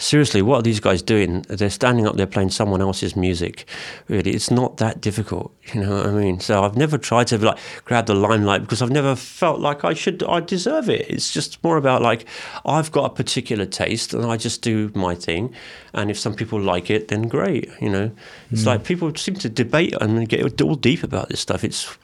seriously, 0.01 0.41
what 0.41 0.59
are 0.59 0.61
these 0.61 0.79
guys 0.79 1.01
doing? 1.01 1.41
They're 1.43 1.69
standing 1.69 2.07
up 2.07 2.17
there 2.17 2.27
playing 2.27 2.49
someone 2.49 2.81
else's 2.81 3.15
music. 3.15 3.65
Really, 4.07 4.31
it's 4.31 4.51
not 4.51 4.77
that 4.77 5.01
difficult. 5.01 5.53
You 5.73 5.81
know 5.81 5.97
what 5.97 6.07
I 6.07 6.11
mean? 6.11 6.39
So 6.39 6.63
I've 6.63 6.75
never 6.75 6.97
tried 6.97 7.27
to 7.27 7.37
like 7.37 7.57
grab 7.85 8.07
the 8.07 8.15
limelight 8.15 8.61
because 8.61 8.81
I've 8.81 8.91
never 8.91 9.15
felt 9.15 9.59
like 9.59 9.85
I 9.85 9.93
should. 9.93 10.23
I 10.23 10.39
deserve 10.39 10.89
it. 10.89 11.09
It's 11.09 11.31
just 11.31 11.63
more 11.63 11.77
about 11.77 12.01
like 12.01 12.25
I've 12.65 12.91
got 12.91 13.05
a 13.05 13.13
particular 13.13 13.65
taste 13.65 14.13
and 14.13 14.25
I 14.25 14.37
just 14.37 14.61
do 14.61 14.91
my 14.95 15.15
thing. 15.15 15.53
And 15.93 16.09
if 16.09 16.17
some 16.17 16.33
people 16.33 16.59
like 16.59 16.89
it, 16.89 17.09
then 17.09 17.27
great. 17.27 17.69
You 17.79 17.89
know, 17.89 18.11
it's 18.49 18.65
like 18.65 18.83
people 18.83 19.13
seem 19.15 19.35
to 19.35 19.49
debate 19.49 19.93
and 20.01 20.27
get 20.27 20.61
all 20.61 20.75
deep 20.75 21.03
about 21.03 21.29
this 21.29 21.39
stuff. 21.39 21.63
It's 21.63 21.97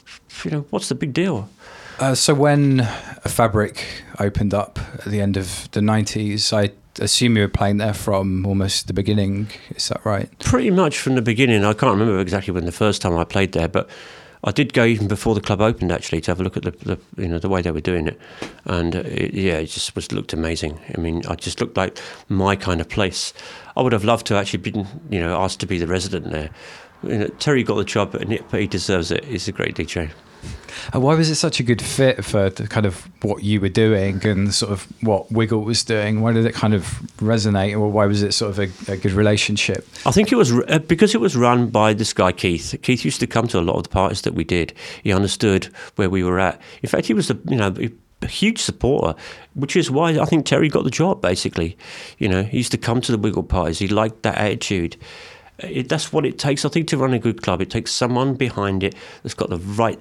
you 0.43 0.52
know, 0.52 0.66
what's 0.70 0.89
the 0.89 0.95
big 0.95 1.14
deal? 1.14 1.50
Uh, 2.00 2.14
so 2.14 2.34
when 2.34 2.82
a 2.82 3.30
fabric 3.30 4.04
opened 4.20 4.54
up 4.54 4.78
at 4.93 5.06
the 5.06 5.20
end 5.20 5.36
of 5.36 5.68
the 5.72 5.80
90s, 5.80 6.54
I 6.54 6.72
assume 7.00 7.38
you 7.38 7.43
were 7.43 7.50
playing 7.50 7.78
there 7.78 7.93
from 7.93 8.45
almost 8.45 8.88
the 8.88 8.93
beginning. 8.93 9.48
Is 9.72 9.89
that 9.89 10.06
right? 10.06 10.30
Pretty 10.39 10.72
much 10.72 10.98
from 10.98 11.16
the 11.16 11.22
beginning. 11.22 11.64
I 11.64 11.74
can't 11.74 11.98
remember 11.98 12.20
exactly 12.20 12.54
when 12.54 12.66
the 12.66 12.72
first 12.72 13.02
time 13.02 13.18
I 13.18 13.24
played 13.24 13.52
there, 13.54 13.68
but 13.68 13.89
I 14.43 14.52
did 14.52 14.74
go 14.74 14.86
even 14.86 15.08
before 15.08 15.36
the 15.36 15.41
club 15.41 15.62
opened 15.62 15.91
actually 15.91 16.22
to 16.22 16.32
have 16.32 16.39
a 16.39 16.43
look 16.43 16.58
at 16.58 16.64
the, 16.64 16.72
the 16.72 17.00
you 17.22 17.28
know 17.28 17.39
the 17.39 17.50
way 17.50 17.62
they 17.62 17.72
were 17.72 17.82
doing 17.82 18.08
it, 18.08 18.20
and 18.66 18.95
uh, 18.95 19.00
it, 19.00 19.34
yeah, 19.34 19.56
it 19.56 19.66
just 19.66 19.95
was 19.95 20.12
looked 20.12 20.34
amazing. 20.34 20.80
I 20.95 21.02
mean, 21.02 21.24
I 21.28 21.36
just 21.36 21.60
looked 21.60 21.76
like 21.76 22.00
my 22.30 22.56
kind 22.56 22.80
of 22.80 22.88
place. 22.88 23.34
I 23.76 23.82
would 23.82 23.93
have 23.93 24.04
loved 24.04 24.28
to 24.28 24.36
actually 24.36 24.60
been 24.60 24.88
you 25.10 25.20
know 25.20 25.38
asked 25.41 25.60
to 25.62 25.66
be 25.66 25.78
the 25.78 25.88
resident 25.88 26.32
there. 26.32 26.50
You 27.04 27.18
know, 27.18 27.28
Terry 27.39 27.64
got 27.64 27.76
the 27.76 27.84
job, 27.84 28.16
and 28.16 28.39
he 28.52 28.68
deserves 28.68 29.12
it. 29.12 29.26
He's 29.26 29.48
a 29.48 29.52
great 29.52 29.76
DJ. 29.76 30.12
And 30.93 31.04
why 31.04 31.16
was 31.16 31.30
it 31.30 31.36
such 31.36 31.60
a 31.60 31.64
good 31.64 31.82
fit 31.82 32.24
for 32.24 32.50
kind 32.50 32.86
of 32.86 33.08
what 33.24 33.43
you 33.43 33.60
were 33.60 33.70
doing 33.70 34.26
and 34.26 34.54
sort 34.54 34.72
of 34.72 34.88
what 35.02 35.32
Wiggle 35.32 35.62
was 35.62 35.84
doing? 35.84 36.22
Why 36.22 36.34
did 36.34 36.45
it 36.45 36.54
kind 36.54 36.74
of 36.74 36.84
resonate, 37.18 37.78
or 37.78 37.89
why 37.89 38.06
was 38.06 38.24
it 38.24 38.34
sort 38.34 38.52
of 38.52 38.60
a, 38.60 38.91
a 38.91 38.98
good 38.98 39.12
relationship? 39.12 39.88
I 40.06 40.12
think 40.12 40.32
it 40.32 40.36
was 40.36 40.52
uh, 40.52 40.80
because 40.88 41.16
it 41.16 41.22
was 41.22 41.36
run 41.36 41.70
by 41.70 41.93
this 41.93 42.14
guy 42.14 42.32
Keith. 42.32 42.76
Keith 42.82 43.04
used 43.04 43.20
to 43.20 43.28
come 43.28 43.48
to 43.50 43.60
a 43.60 43.62
lot 43.62 43.76
of 43.76 43.84
the 43.84 43.89
parties 43.89 44.22
that 44.22 44.34
we 44.34 44.43
did. 44.43 44.74
He 45.04 45.12
understood 45.12 45.66
where 45.95 46.10
we 46.10 46.24
were 46.24 46.39
at. 46.39 46.62
In 46.82 46.89
fact, 46.89 47.08
he 47.08 47.14
was 47.14 47.28
the 47.28 47.39
you 47.48 47.58
know 47.58 47.74
a 48.22 48.28
huge 48.28 48.60
supporter, 48.60 49.18
which 49.54 49.76
is 49.76 49.91
why 49.91 50.20
I 50.20 50.26
think 50.26 50.45
Terry 50.45 50.70
got 50.70 50.84
the 50.84 50.89
job. 50.89 51.22
Basically, 51.22 51.78
you 52.18 52.28
know, 52.28 52.43
he 52.43 52.58
used 52.58 52.72
to 52.72 52.78
come 52.78 53.02
to 53.02 53.12
the 53.12 53.18
Wiggle 53.18 53.43
parties. 53.43 53.80
He 53.80 53.88
liked 53.88 54.24
that 54.24 54.38
attitude. 54.38 54.98
It, 55.60 55.89
that's 55.89 56.14
what 56.14 56.26
it 56.26 56.38
takes, 56.38 56.66
I 56.66 56.70
think, 56.70 56.88
to 56.89 56.98
run 56.98 57.14
a 57.14 57.20
good 57.20 57.41
club. 57.41 57.62
It 57.62 57.70
takes 57.70 57.91
someone 57.91 58.36
behind 58.36 58.84
it 58.84 58.95
that's 59.24 59.34
got 59.34 59.50
the 59.50 59.58
right 59.58 60.00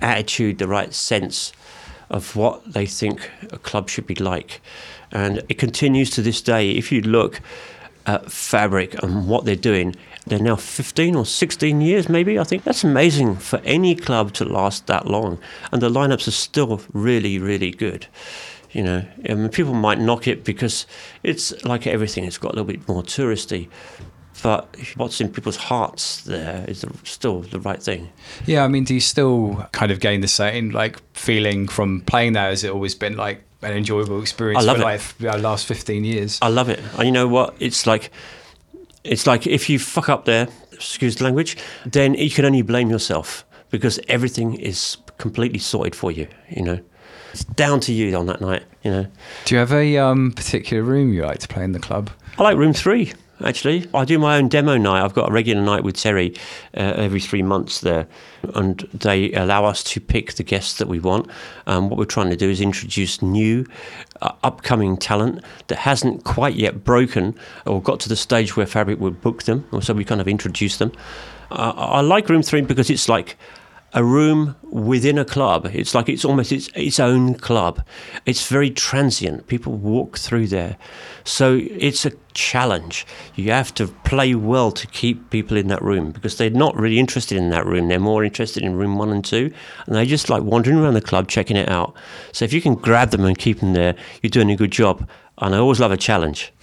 attitude, 0.00 0.58
the 0.58 0.68
right 0.68 0.92
sense 0.92 1.52
of 2.10 2.36
what 2.36 2.72
they 2.72 2.86
think 2.86 3.30
a 3.50 3.58
club 3.58 3.88
should 3.88 4.06
be 4.06 4.14
like. 4.14 4.60
And 5.10 5.42
it 5.48 5.58
continues 5.58 6.10
to 6.10 6.22
this 6.22 6.42
day. 6.42 6.72
If 6.72 6.92
you 6.92 7.00
look 7.00 7.40
at 8.06 8.30
Fabric 8.30 9.02
and 9.02 9.28
what 9.28 9.44
they're 9.44 9.56
doing, 9.56 9.96
they're 10.26 10.38
now 10.38 10.56
15 10.56 11.14
or 11.14 11.26
16 11.26 11.80
years, 11.80 12.08
maybe. 12.08 12.38
I 12.38 12.44
think 12.44 12.64
that's 12.64 12.84
amazing 12.84 13.36
for 13.36 13.58
any 13.64 13.94
club 13.94 14.32
to 14.34 14.44
last 14.44 14.86
that 14.86 15.06
long. 15.06 15.38
And 15.72 15.82
the 15.82 15.90
lineups 15.90 16.28
are 16.28 16.32
still 16.32 16.82
really, 16.92 17.38
really 17.38 17.70
good. 17.70 18.06
You 18.72 18.82
know, 18.82 19.04
I 19.28 19.34
mean, 19.34 19.48
people 19.50 19.74
might 19.74 20.00
knock 20.00 20.26
it 20.26 20.44
because 20.44 20.86
it's 21.22 21.64
like 21.64 21.86
everything, 21.86 22.24
it's 22.24 22.38
got 22.38 22.52
a 22.52 22.56
little 22.56 22.64
bit 22.64 22.88
more 22.88 23.02
touristy. 23.02 23.68
But 24.42 24.76
what's 24.96 25.20
in 25.20 25.28
people's 25.30 25.56
hearts 25.56 26.22
there 26.22 26.64
is 26.68 26.84
still 27.04 27.40
the 27.40 27.60
right 27.60 27.82
thing. 27.82 28.10
Yeah, 28.46 28.64
I 28.64 28.68
mean, 28.68 28.84
do 28.84 28.94
you 28.94 29.00
still 29.00 29.66
kind 29.72 29.90
of 29.90 30.00
gain 30.00 30.20
the 30.20 30.28
same 30.28 30.70
like 30.70 31.00
feeling 31.14 31.68
from 31.68 32.02
playing 32.02 32.32
there? 32.34 32.48
Has 32.48 32.64
it 32.64 32.70
always 32.70 32.94
been 32.94 33.16
like 33.16 33.42
an 33.62 33.72
enjoyable 33.72 34.20
experience 34.20 34.62
I 34.62 34.66
love 34.66 34.76
for 34.76 34.82
it. 34.82 34.86
like 34.86 35.18
the 35.18 35.38
last 35.38 35.66
fifteen 35.66 36.04
years? 36.04 36.38
I 36.42 36.48
love 36.48 36.68
it. 36.68 36.80
And 36.98 37.04
you 37.04 37.12
know 37.12 37.28
what? 37.28 37.54
It's 37.60 37.86
like 37.86 38.10
it's 39.04 39.26
like 39.26 39.46
if 39.46 39.70
you 39.70 39.78
fuck 39.78 40.08
up 40.08 40.24
there, 40.24 40.48
excuse 40.72 41.16
the 41.16 41.24
language, 41.24 41.56
then 41.86 42.14
you 42.14 42.30
can 42.30 42.44
only 42.44 42.62
blame 42.62 42.90
yourself 42.90 43.44
because 43.70 44.00
everything 44.08 44.54
is 44.54 44.96
completely 45.18 45.58
sorted 45.58 45.94
for 45.94 46.10
you. 46.10 46.26
You 46.50 46.62
know, 46.62 46.80
it's 47.32 47.44
down 47.44 47.80
to 47.80 47.92
you 47.92 48.16
on 48.16 48.26
that 48.26 48.40
night. 48.40 48.64
You 48.82 48.90
know, 48.90 49.06
Do 49.44 49.54
you 49.54 49.58
have 49.58 49.72
a 49.72 49.96
um, 49.98 50.32
particular 50.32 50.82
room 50.82 51.12
you 51.12 51.24
like 51.24 51.38
to 51.38 51.48
play 51.48 51.64
in 51.64 51.72
the 51.72 51.78
club? 51.78 52.10
I 52.38 52.42
like 52.42 52.56
room 52.56 52.72
three. 52.72 53.12
Actually, 53.42 53.86
I 53.92 54.04
do 54.04 54.18
my 54.18 54.36
own 54.36 54.48
demo 54.48 54.76
night. 54.76 55.02
I've 55.02 55.12
got 55.12 55.28
a 55.28 55.32
regular 55.32 55.60
night 55.60 55.82
with 55.82 55.96
Terry 55.96 56.34
uh, 56.76 56.94
every 56.96 57.20
three 57.20 57.42
months 57.42 57.80
there, 57.80 58.06
and 58.54 58.78
they 58.94 59.32
allow 59.32 59.64
us 59.64 59.82
to 59.84 60.00
pick 60.00 60.34
the 60.34 60.44
guests 60.44 60.78
that 60.78 60.86
we 60.86 61.00
want. 61.00 61.28
Um, 61.66 61.90
what 61.90 61.98
we're 61.98 62.04
trying 62.04 62.30
to 62.30 62.36
do 62.36 62.48
is 62.48 62.60
introduce 62.60 63.22
new, 63.22 63.66
uh, 64.22 64.32
upcoming 64.44 64.96
talent 64.96 65.42
that 65.66 65.78
hasn't 65.78 66.22
quite 66.22 66.54
yet 66.54 66.84
broken 66.84 67.34
or 67.66 67.82
got 67.82 67.98
to 68.00 68.08
the 68.08 68.16
stage 68.16 68.56
where 68.56 68.66
Fabric 68.66 69.00
would 69.00 69.20
book 69.20 69.42
them. 69.42 69.66
So 69.82 69.94
we 69.94 70.04
kind 70.04 70.20
of 70.20 70.28
introduce 70.28 70.78
them. 70.78 70.92
Uh, 71.50 71.72
I 71.76 72.00
like 72.02 72.28
Room 72.28 72.42
Three 72.42 72.60
because 72.60 72.88
it's 72.88 73.08
like 73.08 73.36
a 73.94 74.02
room 74.02 74.56
within 74.64 75.16
a 75.18 75.24
club. 75.24 75.70
It's 75.72 75.94
like 75.94 76.08
it's 76.08 76.24
almost 76.24 76.50
its 76.50 76.68
its 76.74 76.98
own 76.98 77.34
club. 77.34 77.82
It's 78.26 78.46
very 78.48 78.70
transient. 78.70 79.46
People 79.46 79.72
walk 79.72 80.18
through 80.18 80.48
there, 80.48 80.76
so 81.22 81.60
it's 81.62 82.04
a 82.04 82.12
challenge. 82.34 83.06
You 83.36 83.52
have 83.52 83.72
to 83.74 83.86
play 83.86 84.34
well 84.34 84.72
to 84.72 84.86
keep 84.88 85.30
people 85.30 85.56
in 85.56 85.68
that 85.68 85.80
room 85.80 86.10
because 86.10 86.36
they're 86.36 86.50
not 86.50 86.76
really 86.76 86.98
interested 86.98 87.38
in 87.38 87.50
that 87.50 87.64
room. 87.64 87.86
They're 87.86 88.00
more 88.00 88.24
interested 88.24 88.64
in 88.64 88.74
room 88.74 88.98
one 88.98 89.10
and 89.10 89.24
two, 89.24 89.52
and 89.86 89.94
they 89.94 90.06
just 90.06 90.28
like 90.28 90.42
wandering 90.42 90.78
around 90.78 90.94
the 90.94 91.00
club 91.00 91.28
checking 91.28 91.56
it 91.56 91.68
out. 91.68 91.94
So 92.32 92.44
if 92.44 92.52
you 92.52 92.60
can 92.60 92.74
grab 92.74 93.10
them 93.10 93.24
and 93.24 93.38
keep 93.38 93.60
them 93.60 93.74
there, 93.74 93.94
you're 94.22 94.30
doing 94.30 94.50
a 94.50 94.56
good 94.56 94.72
job. 94.72 95.08
And 95.38 95.54
I 95.54 95.58
always 95.58 95.80
love 95.80 95.92
a 95.92 95.96
challenge. 95.96 96.52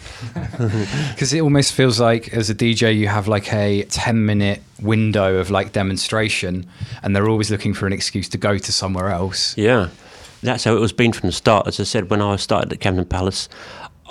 Because 1.11 1.33
it 1.33 1.41
almost 1.41 1.73
feels 1.73 1.99
like 1.99 2.33
as 2.33 2.49
a 2.49 2.55
DJ, 2.55 2.97
you 2.97 3.07
have 3.07 3.27
like 3.27 3.53
a 3.53 3.83
10 3.83 4.25
minute 4.25 4.61
window 4.81 5.35
of 5.37 5.49
like 5.49 5.71
demonstration, 5.71 6.65
and 7.03 7.15
they're 7.15 7.27
always 7.27 7.51
looking 7.51 7.73
for 7.73 7.85
an 7.85 7.93
excuse 7.93 8.29
to 8.29 8.37
go 8.37 8.57
to 8.57 8.71
somewhere 8.71 9.09
else. 9.09 9.55
Yeah, 9.57 9.89
that's 10.41 10.63
how 10.63 10.75
it 10.75 10.79
was 10.79 10.93
been 10.93 11.13
from 11.13 11.27
the 11.27 11.33
start. 11.33 11.67
As 11.67 11.79
I 11.79 11.83
said, 11.83 12.09
when 12.09 12.21
I 12.21 12.35
started 12.37 12.73
at 12.73 12.79
Camden 12.79 13.05
Palace, 13.05 13.49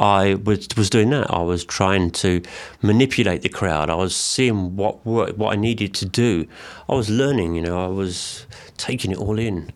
I 0.01 0.35
was 0.35 0.67
was 0.79 0.89
doing 0.89 1.11
that. 1.11 1.31
I 1.31 1.43
was 1.43 1.63
trying 1.63 2.11
to 2.13 2.43
manipulate 2.81 3.43
the 3.43 3.51
crowd. 3.51 3.91
I 3.91 3.97
was 3.97 4.17
seeing 4.17 4.75
what 4.75 5.05
work, 5.05 5.37
what 5.37 5.53
I 5.53 5.57
needed 5.57 5.93
to 5.95 6.07
do. 6.07 6.47
I 6.89 6.95
was 6.95 7.11
learning. 7.11 7.55
You 7.55 7.61
know, 7.61 7.85
I 7.85 7.89
was 7.89 8.47
taking 8.79 9.11
it 9.11 9.19
all 9.19 9.39
in. 9.39 9.71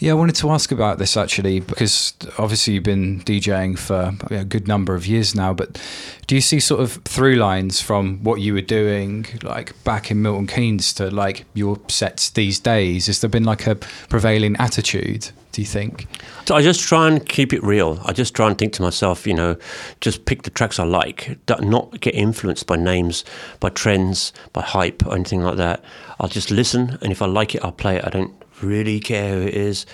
Yeah, 0.00 0.10
I 0.10 0.14
wanted 0.14 0.34
to 0.36 0.50
ask 0.50 0.72
about 0.72 0.98
this 0.98 1.16
actually 1.16 1.60
because 1.60 2.14
obviously 2.36 2.74
you've 2.74 2.82
been 2.82 3.20
DJing 3.20 3.78
for 3.78 4.12
a 4.34 4.44
good 4.44 4.66
number 4.66 4.96
of 4.96 5.06
years 5.06 5.36
now. 5.36 5.54
But 5.54 5.80
do 6.26 6.34
you 6.34 6.40
see 6.40 6.58
sort 6.58 6.80
of 6.80 6.94
through 7.04 7.36
lines 7.36 7.80
from 7.80 8.24
what 8.24 8.40
you 8.40 8.54
were 8.54 8.60
doing 8.60 9.26
like 9.44 9.72
back 9.84 10.10
in 10.10 10.20
Milton 10.20 10.48
Keynes 10.48 10.92
to 10.94 11.10
like 11.12 11.44
your 11.54 11.78
sets 11.88 12.28
these 12.30 12.58
days? 12.58 13.06
Has 13.06 13.20
there 13.20 13.30
been 13.30 13.44
like 13.44 13.68
a 13.68 13.76
prevailing 14.08 14.56
attitude? 14.56 15.30
Do 15.52 15.60
you 15.60 15.66
think? 15.66 16.06
So 16.46 16.54
I 16.54 16.62
just 16.62 16.80
try 16.80 17.08
and 17.08 17.26
keep 17.28 17.52
it 17.52 17.62
real. 17.64 18.00
I 18.04 18.12
just 18.12 18.34
try 18.34 18.48
and 18.48 18.56
think 18.56 18.72
to 18.74 18.82
myself, 18.82 19.26
you 19.26 19.34
know, 19.34 19.56
just 20.00 20.24
pick 20.24 20.42
the 20.42 20.50
tracks 20.50 20.78
I 20.78 20.84
like, 20.84 21.38
not 21.60 22.00
get 22.00 22.14
influenced 22.14 22.66
by 22.66 22.76
names, 22.76 23.24
by 23.58 23.70
trends, 23.70 24.32
by 24.52 24.62
hype, 24.62 25.04
or 25.06 25.14
anything 25.14 25.42
like 25.42 25.56
that. 25.56 25.82
I'll 26.20 26.28
just 26.28 26.52
listen, 26.52 26.98
and 27.02 27.10
if 27.10 27.20
I 27.20 27.26
like 27.26 27.54
it, 27.54 27.64
I'll 27.64 27.72
play 27.72 27.96
it. 27.96 28.04
I 28.04 28.10
don't 28.10 28.32
really 28.62 29.00
care 29.00 29.34
who 29.34 29.46
it 29.48 29.54
is. 29.54 29.86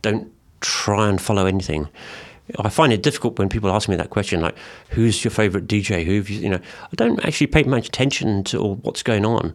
Don't 0.00 0.32
try 0.60 1.08
and 1.08 1.20
follow 1.20 1.44
anything. 1.44 1.88
I 2.58 2.68
find 2.68 2.92
it 2.92 3.02
difficult 3.02 3.38
when 3.38 3.48
people 3.48 3.70
ask 3.70 3.88
me 3.88 3.96
that 3.96 4.10
question, 4.10 4.40
like, 4.40 4.56
"Who's 4.90 5.24
your 5.24 5.30
favorite 5.30 5.66
DJ?" 5.66 6.04
Who 6.04 6.12
you, 6.12 6.22
you 6.22 6.48
know? 6.48 6.60
I 6.84 6.96
don't 6.96 7.24
actually 7.24 7.46
pay 7.48 7.62
much 7.64 7.86
attention 7.88 8.44
to 8.44 8.74
what's 8.82 9.02
going 9.02 9.24
on. 9.24 9.54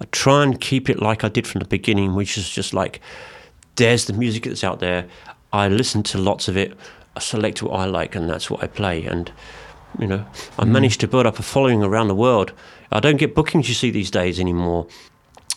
I 0.00 0.06
try 0.12 0.42
and 0.42 0.60
keep 0.60 0.90
it 0.90 1.00
like 1.00 1.24
I 1.24 1.28
did 1.28 1.46
from 1.46 1.60
the 1.60 1.68
beginning, 1.68 2.14
which 2.14 2.36
is 2.36 2.48
just 2.48 2.74
like 2.74 3.00
there's 3.76 4.06
the 4.06 4.12
music 4.12 4.44
that's 4.44 4.64
out 4.64 4.80
there. 4.80 5.06
I 5.52 5.68
listen 5.68 6.02
to 6.04 6.18
lots 6.18 6.48
of 6.48 6.56
it. 6.56 6.76
I 7.16 7.20
select 7.20 7.62
what 7.62 7.72
I 7.72 7.84
like, 7.84 8.14
and 8.14 8.28
that's 8.28 8.50
what 8.50 8.62
I 8.62 8.66
play. 8.66 9.04
And 9.04 9.32
you 9.98 10.06
know, 10.06 10.26
I 10.58 10.64
managed 10.64 11.00
to 11.00 11.08
build 11.08 11.26
up 11.26 11.38
a 11.38 11.42
following 11.42 11.82
around 11.82 12.08
the 12.08 12.14
world. 12.14 12.52
I 12.90 13.00
don't 13.00 13.16
get 13.16 13.34
bookings 13.34 13.68
you 13.68 13.74
see 13.74 13.90
these 13.90 14.10
days 14.10 14.40
anymore, 14.40 14.86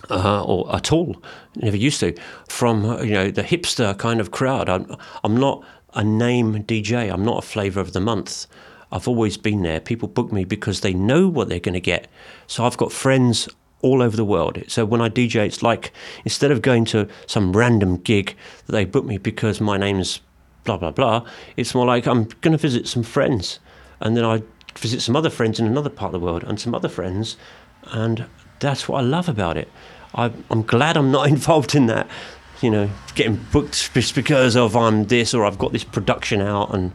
uh, 0.09 0.43
or 0.43 0.73
at 0.75 0.91
all. 0.91 1.21
Never 1.55 1.77
used 1.77 1.99
to. 2.01 2.15
From 2.47 2.85
uh, 2.85 3.01
you 3.01 3.13
know 3.13 3.31
the 3.31 3.43
hipster 3.43 3.97
kind 3.97 4.19
of 4.19 4.31
crowd. 4.31 4.69
I'm, 4.69 4.95
I'm 5.23 5.37
not 5.37 5.63
a 5.93 6.03
name 6.03 6.63
DJ. 6.63 7.11
I'm 7.11 7.25
not 7.25 7.43
a 7.43 7.47
flavour 7.47 7.79
of 7.79 7.93
the 7.93 8.01
month. 8.01 8.45
I've 8.91 9.07
always 9.07 9.37
been 9.37 9.63
there. 9.63 9.79
People 9.79 10.07
book 10.07 10.31
me 10.31 10.45
because 10.45 10.81
they 10.81 10.93
know 10.93 11.27
what 11.27 11.49
they're 11.49 11.59
going 11.59 11.73
to 11.73 11.81
get. 11.81 12.07
So 12.45 12.63
I've 12.63 12.77
got 12.77 12.91
friends 12.91 13.49
all 13.81 14.01
over 14.01 14.15
the 14.15 14.25
world. 14.25 14.61
So 14.67 14.85
when 14.85 15.01
I 15.01 15.09
DJ, 15.09 15.45
it's 15.45 15.61
like 15.61 15.91
instead 16.25 16.51
of 16.51 16.61
going 16.61 16.85
to 16.85 17.07
some 17.25 17.55
random 17.55 17.97
gig 17.97 18.35
that 18.65 18.71
they 18.71 18.85
book 18.85 19.05
me 19.05 19.17
because 19.17 19.61
my 19.61 19.77
name's 19.77 20.21
blah 20.63 20.77
blah 20.77 20.91
blah, 20.91 21.25
it's 21.55 21.73
more 21.75 21.85
like 21.85 22.07
I'm 22.07 22.25
going 22.41 22.51
to 22.51 22.57
visit 22.57 22.87
some 22.87 23.03
friends, 23.03 23.59
and 23.99 24.17
then 24.17 24.25
I 24.25 24.41
visit 24.77 25.01
some 25.01 25.15
other 25.15 25.29
friends 25.29 25.59
in 25.59 25.65
another 25.65 25.89
part 25.89 26.13
of 26.13 26.19
the 26.19 26.25
world 26.25 26.43
and 26.43 26.59
some 26.59 26.75
other 26.75 26.89
friends, 26.89 27.37
and 27.91 28.25
that's 28.59 28.87
what 28.87 28.99
I 28.99 29.01
love 29.01 29.29
about 29.29 29.57
it. 29.57 29.69
I, 30.15 30.31
I'm 30.49 30.63
glad 30.63 30.97
I'm 30.97 31.11
not 31.11 31.27
involved 31.35 31.75
in 31.75 31.85
that, 31.87 32.07
you 32.61 32.69
know, 32.69 32.89
getting 33.15 33.35
booked 33.51 33.93
just 33.93 34.15
because 34.15 34.55
of 34.55 34.75
I'm 34.75 35.05
this 35.05 35.33
or 35.33 35.45
I've 35.45 35.59
got 35.59 35.73
this 35.73 35.83
production 35.83 36.41
out 36.41 36.73
and. 36.73 36.91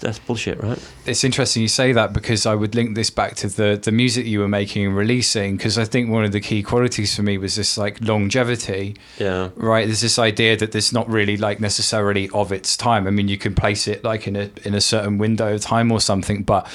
That's 0.00 0.18
bullshit, 0.18 0.62
right? 0.62 0.78
It's 1.06 1.24
interesting 1.24 1.62
you 1.62 1.68
say 1.68 1.92
that 1.92 2.12
because 2.12 2.46
I 2.46 2.54
would 2.54 2.74
link 2.74 2.94
this 2.94 3.10
back 3.10 3.34
to 3.36 3.48
the 3.48 3.80
the 3.82 3.92
music 3.92 4.26
you 4.26 4.40
were 4.40 4.48
making 4.48 4.86
and 4.86 4.96
releasing 4.96 5.56
because 5.56 5.78
I 5.78 5.84
think 5.84 6.10
one 6.10 6.24
of 6.24 6.32
the 6.32 6.40
key 6.40 6.62
qualities 6.62 7.14
for 7.14 7.22
me 7.22 7.38
was 7.38 7.56
this 7.56 7.76
like 7.76 8.00
longevity. 8.00 8.96
Yeah. 9.18 9.50
Right, 9.56 9.86
there's 9.86 10.00
this 10.00 10.18
idea 10.18 10.56
that 10.56 10.72
there's 10.72 10.92
not 10.92 11.08
really 11.08 11.36
like 11.36 11.60
necessarily 11.60 12.28
of 12.30 12.52
its 12.52 12.76
time. 12.76 13.06
I 13.06 13.10
mean, 13.10 13.28
you 13.28 13.38
can 13.38 13.54
place 13.54 13.88
it 13.88 14.04
like 14.04 14.26
in 14.26 14.36
a 14.36 14.50
in 14.64 14.74
a 14.74 14.80
certain 14.80 15.18
window 15.18 15.54
of 15.54 15.60
time 15.60 15.90
or 15.92 16.00
something, 16.00 16.42
but 16.42 16.66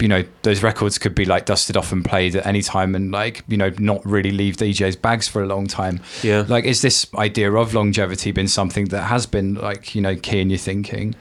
you 0.00 0.08
know, 0.08 0.24
those 0.42 0.62
records 0.62 0.98
could 0.98 1.14
be 1.14 1.24
like 1.24 1.46
dusted 1.46 1.76
off 1.76 1.92
and 1.92 2.04
played 2.04 2.36
at 2.36 2.46
any 2.46 2.62
time 2.62 2.94
and 2.94 3.12
like 3.12 3.44
you 3.48 3.56
know 3.56 3.70
not 3.78 4.04
really 4.04 4.30
leave 4.30 4.56
DJ's 4.56 4.96
bags 4.96 5.28
for 5.28 5.42
a 5.42 5.46
long 5.46 5.66
time. 5.66 6.00
Yeah. 6.22 6.44
Like, 6.48 6.64
is 6.64 6.82
this 6.82 7.06
idea 7.14 7.52
of 7.52 7.74
longevity 7.74 8.32
been 8.32 8.48
something 8.48 8.86
that 8.86 9.02
has 9.04 9.26
been 9.26 9.54
like 9.54 9.94
you 9.94 10.00
know 10.00 10.16
key 10.16 10.40
in 10.40 10.50
your 10.50 10.58
thinking? 10.58 11.14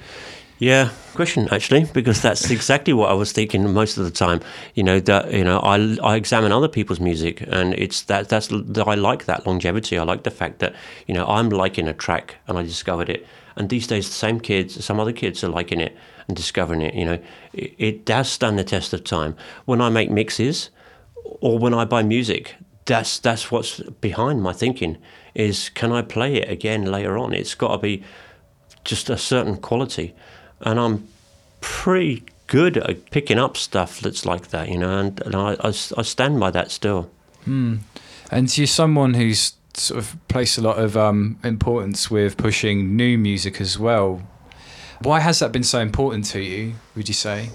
Yeah, 0.61 0.91
question 1.15 1.47
actually, 1.49 1.85
because 1.85 2.21
that's 2.21 2.51
exactly 2.51 2.93
what 2.93 3.09
I 3.09 3.13
was 3.13 3.31
thinking 3.31 3.73
most 3.73 3.97
of 3.97 4.05
the 4.05 4.11
time. 4.11 4.41
You 4.75 4.83
know 4.83 4.99
that 4.99 5.33
you 5.33 5.43
know 5.43 5.57
I, 5.57 5.97
I 6.03 6.15
examine 6.15 6.51
other 6.51 6.67
people's 6.67 6.99
music, 6.99 7.41
and 7.47 7.73
it's 7.73 8.03
that 8.03 8.29
that's 8.29 8.49
that 8.49 8.87
I 8.87 8.93
like 8.93 9.25
that 9.25 9.47
longevity. 9.47 9.97
I 9.97 10.03
like 10.03 10.21
the 10.21 10.29
fact 10.29 10.59
that 10.59 10.75
you 11.07 11.15
know 11.15 11.25
I'm 11.25 11.49
liking 11.49 11.87
a 11.87 11.93
track 11.93 12.35
and 12.45 12.59
I 12.59 12.61
discovered 12.61 13.09
it, 13.09 13.25
and 13.55 13.69
these 13.69 13.87
days 13.87 14.07
the 14.07 14.13
same 14.13 14.39
kids, 14.39 14.85
some 14.85 14.99
other 14.99 15.11
kids 15.13 15.43
are 15.43 15.49
liking 15.49 15.79
it 15.79 15.97
and 16.27 16.37
discovering 16.37 16.83
it. 16.83 16.93
You 16.93 17.05
know, 17.05 17.19
it, 17.53 17.73
it 17.79 18.05
does 18.05 18.29
stand 18.29 18.59
the 18.59 18.63
test 18.63 18.93
of 18.93 19.03
time. 19.03 19.35
When 19.65 19.81
I 19.81 19.89
make 19.89 20.11
mixes, 20.11 20.69
or 21.15 21.57
when 21.57 21.73
I 21.73 21.85
buy 21.85 22.03
music, 22.03 22.53
that's 22.85 23.17
that's 23.17 23.49
what's 23.49 23.79
behind 23.79 24.43
my 24.43 24.53
thinking 24.53 24.99
is 25.33 25.69
can 25.69 25.91
I 25.91 26.03
play 26.03 26.35
it 26.35 26.51
again 26.51 26.85
later 26.85 27.17
on? 27.17 27.33
It's 27.33 27.55
got 27.55 27.71
to 27.71 27.77
be 27.79 28.03
just 28.83 29.09
a 29.09 29.17
certain 29.17 29.57
quality, 29.57 30.13
and 30.63 30.79
I'm 30.79 31.07
pretty 31.61 32.23
good 32.47 32.77
at 32.77 33.09
picking 33.11 33.39
up 33.39 33.55
stuff 33.57 33.99
that's 33.99 34.25
like 34.25 34.49
that, 34.49 34.69
you 34.69 34.77
know, 34.77 34.99
and, 34.99 35.21
and 35.21 35.35
I, 35.35 35.53
I, 35.61 35.67
I 35.67 36.01
stand 36.01 36.39
by 36.39 36.51
that 36.51 36.71
still. 36.71 37.09
And 38.29 38.55
you're 38.57 38.67
someone 38.67 39.13
who's 39.13 39.53
sort 39.73 39.99
of 39.99 40.15
placed 40.27 40.57
a 40.57 40.61
lot 40.61 40.77
of 40.77 40.97
um, 40.97 41.39
importance 41.43 42.11
with 42.11 42.37
pushing 42.37 42.95
new 42.95 43.17
music 43.17 43.61
as 43.61 43.79
well. 43.79 44.21
Why 45.01 45.19
has 45.19 45.39
that 45.39 45.51
been 45.51 45.63
so 45.63 45.79
important 45.79 46.25
to 46.25 46.41
you? 46.41 46.75
Would 46.95 47.07
you 47.07 47.13
say? 47.13 47.49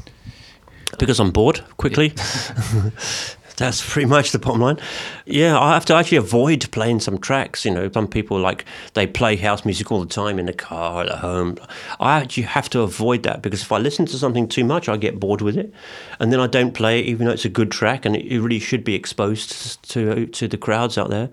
because 0.99 1.21
I'm 1.21 1.31
bored 1.31 1.63
quickly. 1.77 2.15
That's 3.57 3.91
pretty 3.91 4.07
much 4.07 4.33
the 4.33 4.39
bottom 4.39 4.61
line. 4.61 4.79
Yeah, 5.25 5.59
I 5.59 5.73
have 5.73 5.87
to 5.87 5.95
actually 5.95 6.19
avoid 6.19 6.71
playing 6.73 7.01
some 7.01 7.19
tracks. 7.19 7.65
You 7.65 7.71
know, 7.71 7.91
some 7.91 8.07
people 8.07 8.39
like 8.39 8.67
they 8.93 9.07
play 9.07 9.37
house 9.37 9.65
music 9.65 9.91
all 9.91 10.01
the 10.01 10.07
time 10.07 10.39
in 10.39 10.45
the 10.45 10.53
car 10.53 11.05
at 11.05 11.11
home. 11.11 11.57
I 11.99 12.21
actually 12.21 12.43
have 12.43 12.69
to 12.71 12.81
avoid 12.81 13.23
that 13.23 13.41
because 13.41 13.63
if 13.63 13.73
I 13.73 13.79
listen 13.79 14.05
to 14.07 14.19
something 14.19 14.47
too 14.47 14.65
much, 14.65 14.91
I 14.91 14.99
get 14.99 15.19
bored 15.19 15.41
with 15.41 15.57
it, 15.57 15.73
and 16.21 16.31
then 16.33 16.39
I 16.39 16.47
don't 16.47 16.73
play 16.73 17.01
it, 17.01 17.07
even 17.07 17.27
though 17.27 17.33
it's 17.33 17.47
a 17.47 17.51
good 17.51 17.71
track 17.71 18.05
and 18.05 18.15
it 18.15 18.39
really 18.39 18.59
should 18.59 18.85
be 18.85 18.95
exposed 18.95 19.83
to 19.91 20.27
to 20.27 20.49
the 20.49 20.59
crowds 20.59 20.99
out 20.99 21.09
there. 21.09 21.31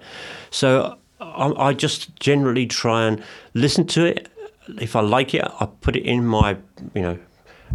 So 0.49 0.97
I, 1.19 1.51
I 1.57 1.73
just 1.73 2.15
generally 2.21 2.67
try 2.67 3.05
and 3.05 3.21
listen 3.53 3.85
to 3.87 4.05
it. 4.05 4.29
If 4.79 4.95
I 4.95 5.01
like 5.01 5.33
it, 5.33 5.43
I 5.59 5.65
put 5.81 5.97
it 5.97 6.05
in 6.05 6.25
my 6.25 6.55
you 6.93 7.01
know 7.01 7.19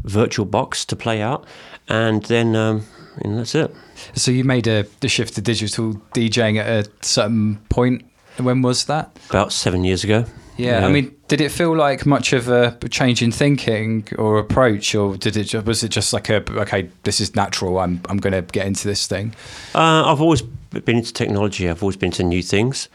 virtual 0.05 0.47
box 0.47 0.87
to 0.87 0.97
play 0.97 1.21
out, 1.21 1.47
and 1.87 2.23
then 2.25 2.57
um, 2.57 2.87
and 3.23 3.39
that's 3.39 3.55
it. 3.55 3.75
So 4.15 4.31
you 4.31 4.45
made 4.45 4.67
a 4.67 4.85
the 5.01 5.09
shift 5.09 5.35
to 5.35 5.41
digital 5.41 5.95
DJing 6.15 6.59
at 6.59 6.87
a 6.87 6.91
certain 7.03 7.57
point. 7.69 8.05
When 8.39 8.63
was 8.63 8.85
that? 8.85 9.17
About 9.31 9.53
seven 9.53 9.85
years 9.85 10.05
ago. 10.05 10.25
Yeah, 10.59 10.85
I 10.85 10.91
mean, 10.91 11.17
did 11.29 11.41
it 11.41 11.53
feel 11.53 11.77
like 11.77 12.05
much 12.05 12.33
of 12.33 12.49
a 12.49 12.77
change 12.91 13.23
in 13.23 13.31
thinking 13.31 14.09
or 14.19 14.39
approach, 14.39 14.93
or 14.93 15.17
did 15.17 15.37
it 15.37 15.55
was 15.65 15.85
it 15.85 15.91
just 15.91 16.13
like 16.13 16.29
a 16.29 16.43
okay, 16.61 16.91
this 17.05 17.21
is 17.21 17.37
natural. 17.37 17.79
I'm 17.79 18.01
I'm 18.09 18.17
going 18.17 18.33
to 18.33 18.43
get 18.43 18.67
into 18.67 18.89
this 18.89 19.07
thing. 19.07 19.35
Uh, 19.73 20.11
I've 20.11 20.21
always 20.21 20.43
been 20.43 20.97
into 20.97 21.13
technology. 21.13 21.69
I've 21.69 21.83
always 21.83 21.97
been 21.97 22.09
into 22.09 22.25
new 22.25 22.43
things. 22.43 22.89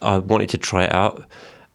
I 0.00 0.16
wanted 0.18 0.48
to 0.50 0.58
try 0.58 0.84
it 0.84 0.94
out, 0.94 1.26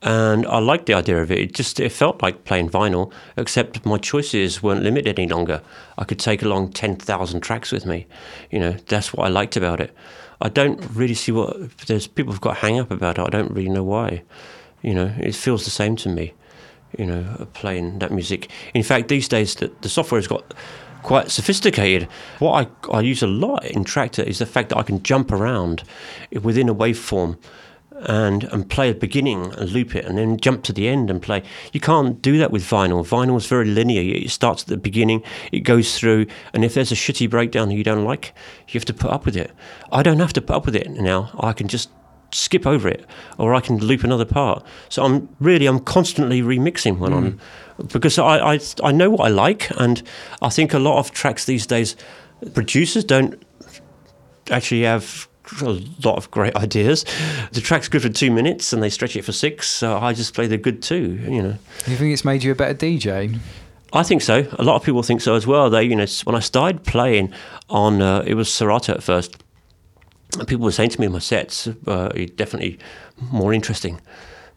and 0.06 0.45
I 0.45 0.60
liked 0.60 0.86
the 0.86 0.93
idea 0.93 1.20
of 1.20 1.32
it. 1.32 1.39
It 1.39 1.53
just 1.53 1.80
it 1.80 1.91
felt 1.91 2.22
like 2.22 2.45
playing 2.45 2.70
vinyl, 2.70 3.12
except 3.36 3.86
my 3.88 3.97
choices 3.97 4.62
weren't 4.62 4.84
limited 4.84 5.18
any 5.20 5.28
longer. 5.28 5.62
I 5.97 6.03
could 6.03 6.20
take 6.20 6.43
along 6.43 6.74
ten 6.74 6.95
thousand 6.95 7.41
tracks 7.41 7.72
with 7.72 7.88
me. 7.88 8.06
You 8.51 8.60
know, 8.60 8.76
that's 8.88 9.14
what 9.14 9.26
I 9.26 9.30
liked 9.30 9.58
about 9.58 9.82
it. 9.82 9.93
I 10.41 10.49
don't 10.49 10.80
really 10.93 11.16
see 11.16 11.32
what 11.32 11.76
there's 11.88 12.06
people 12.06 12.32
have 12.34 12.41
got 12.41 12.58
hang 12.58 12.80
up 12.80 12.91
about 12.91 13.18
it. 13.18 13.24
I 13.24 13.30
don't 13.30 13.51
really 13.51 13.70
know 13.70 13.84
why. 13.84 14.22
You 14.84 14.93
know, 14.93 15.12
it 15.18 15.34
feels 15.34 15.66
the 15.66 15.72
same 15.72 15.95
to 15.97 16.10
me. 16.10 16.34
You 16.99 17.08
know, 17.08 17.47
playing 17.53 17.97
that 17.99 18.12
music. 18.12 18.49
In 18.76 18.84
fact, 18.84 19.08
these 19.08 19.28
days 19.28 19.56
the, 19.56 19.72
the 19.82 19.89
software 19.89 20.20
has 20.20 20.28
got 20.28 20.53
quite 21.01 21.32
sophisticated. 21.32 22.08
What 22.38 22.68
I, 22.68 22.97
I 22.97 23.01
use 23.01 23.24
a 23.24 23.28
lot 23.28 23.66
in 23.66 23.84
Traktor 23.84 24.24
is 24.24 24.38
the 24.38 24.45
fact 24.45 24.70
that 24.70 24.78
I 24.78 24.84
can 24.84 25.01
jump 25.01 25.32
around 25.32 25.84
within 26.43 26.70
a 26.70 26.76
waveform 26.76 27.38
and 28.02 28.43
and 28.46 28.70
play 28.70 28.89
a 28.89 28.93
beginning 28.93 29.54
and 29.54 29.70
loop 29.72 29.96
it 29.96 30.06
and 30.06 30.18
then 30.18 30.38
jump 30.38 30.64
to 30.64 30.74
the 30.74 30.88
end 30.88 31.10
and 31.10 31.22
play. 31.22 31.43
You 31.72 31.80
can't 31.80 32.22
do 32.22 32.38
that 32.38 32.52
with 32.52 32.64
vinyl. 32.64 33.06
Vinyl 33.06 33.38
is 33.38 33.48
very 33.48 33.66
linear. 33.66 34.02
It 34.16 34.30
starts 34.30 34.64
at 34.64 34.70
the 34.70 34.78
beginning, 34.78 35.24
it 35.52 35.62
goes 35.62 35.98
through, 35.98 36.28
and 36.54 36.66
if 36.66 36.74
there's 36.74 36.91
a 36.91 36.96
shitty 36.96 37.30
breakdown 37.30 37.70
that 37.70 37.76
you 37.76 37.84
don't 37.84 38.06
like, 38.06 38.34
you 38.68 38.74
have 38.74 38.86
to 38.86 38.93
put 38.93 39.12
up 39.12 39.26
with 39.26 39.38
it. 39.38 39.52
I 39.91 40.04
don't 40.04 40.20
have 40.20 40.34
to 40.34 40.41
put 40.41 40.56
up 40.56 40.66
with 40.66 40.76
it 40.76 40.89
now. 40.89 41.32
I 41.39 41.54
can 41.54 41.68
just 41.68 41.89
skip 42.32 42.68
over 42.68 42.89
it 42.89 43.06
or 43.38 43.56
I 43.56 43.62
can 43.62 43.78
loop 43.78 44.04
another 44.04 44.26
part. 44.26 44.66
So 44.89 45.04
I'm 45.04 45.30
really 45.39 45.66
I'm 45.66 45.80
constantly 45.80 46.41
remixing 46.41 46.98
when 46.98 47.14
I'm 47.14 47.32
hmm. 47.32 47.88
because 47.88 48.20
I, 48.20 48.56
I 48.56 48.60
I 48.84 48.91
know 48.91 49.10
what 49.10 49.22
I 49.22 49.30
like 49.30 49.70
and 49.80 50.04
I 50.41 50.50
think 50.50 50.74
a 50.74 50.80
lot 50.80 51.00
of 51.00 51.12
tracks 51.12 51.46
these 51.46 51.66
days 51.66 51.96
producers 52.54 53.04
don't 53.04 53.41
actually 54.52 54.82
have 54.82 55.28
a 55.62 55.82
lot 56.04 56.18
of 56.18 56.30
great 56.32 56.56
ideas. 56.66 57.06
The 57.52 57.62
track's 57.62 57.88
good 57.88 58.02
for 58.02 58.10
two 58.10 58.32
minutes 58.32 58.74
and 58.74 58.82
they 58.82 58.89
stretch 58.89 59.16
it 59.16 59.24
for 59.24 59.32
six, 59.32 59.68
so 59.68 59.98
I 59.98 60.14
just 60.14 60.34
play 60.34 60.48
the 60.48 60.58
good 60.58 60.82
two, 60.82 61.20
you 61.28 61.41
know. 61.41 61.58
Do 61.86 61.91
you 61.91 61.98
think 61.98 62.14
it's 62.14 62.26
made 62.26 62.43
you 62.43 62.52
a 62.52 62.56
better 62.56 62.74
DJ? 62.74 63.39
I 63.93 64.04
think 64.04 64.22
so. 64.22 64.46
A 64.60 64.64
lot 64.64 64.76
of 64.76 64.84
people 64.84 65.04
think 65.04 65.22
so 65.22 65.36
as 65.36 65.48
well. 65.48 65.70
They, 65.70 65.84
you 65.84 65.96
know, 65.96 66.06
when 66.26 66.36
I 66.36 66.39
started 66.39 66.84
playing 66.84 67.32
on, 67.70 68.02
uh, 68.02 68.24
it 68.28 68.34
was 68.34 68.54
Serato 68.54 68.93
at 68.93 69.04
first. 69.04 69.41
People 70.48 70.66
were 70.66 70.72
saying 70.72 70.89
to 70.89 71.00
me, 71.02 71.08
my 71.08 71.20
sets 71.20 71.68
uh, 71.88 72.10
definitely 72.36 72.78
more 73.32 73.54
interesting. 73.54 74.02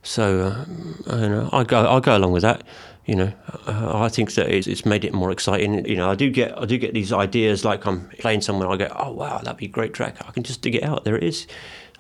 So 0.09 0.41
uh, 0.41 0.65
I, 1.07 1.21
don't 1.21 1.31
know, 1.31 1.51
I 1.53 1.65
go, 1.65 1.87
I 1.87 2.01
go 2.01 2.17
along 2.17 2.33
with 2.33 2.41
that. 2.41 2.63
You 3.05 3.15
know, 3.15 3.33
uh, 3.67 4.01
I 4.01 4.09
think 4.09 4.33
that 4.35 4.49
it's, 4.49 4.67
it's 4.67 4.87
made 4.87 5.05
it 5.05 5.13
more 5.13 5.31
exciting. 5.31 5.85
You 5.85 5.97
know, 5.97 6.11
I 6.11 6.15
do 6.15 6.31
get, 6.31 6.57
I 6.59 6.65
do 6.65 6.79
get 6.79 6.95
these 6.95 7.13
ideas 7.13 7.63
like 7.63 7.85
I'm 7.85 8.09
playing 8.19 8.41
somewhere. 8.41 8.71
I 8.71 8.79
go, 8.79 8.91
oh 8.97 9.13
wow, 9.13 9.37
that'd 9.37 9.59
be 9.59 9.67
a 9.67 9.69
great 9.69 9.93
track. 9.93 10.17
I 10.27 10.31
can 10.31 10.45
just 10.45 10.63
dig 10.63 10.75
it 10.75 10.83
out. 10.83 11.05
There 11.05 11.15
it 11.15 11.25
is. 11.25 11.47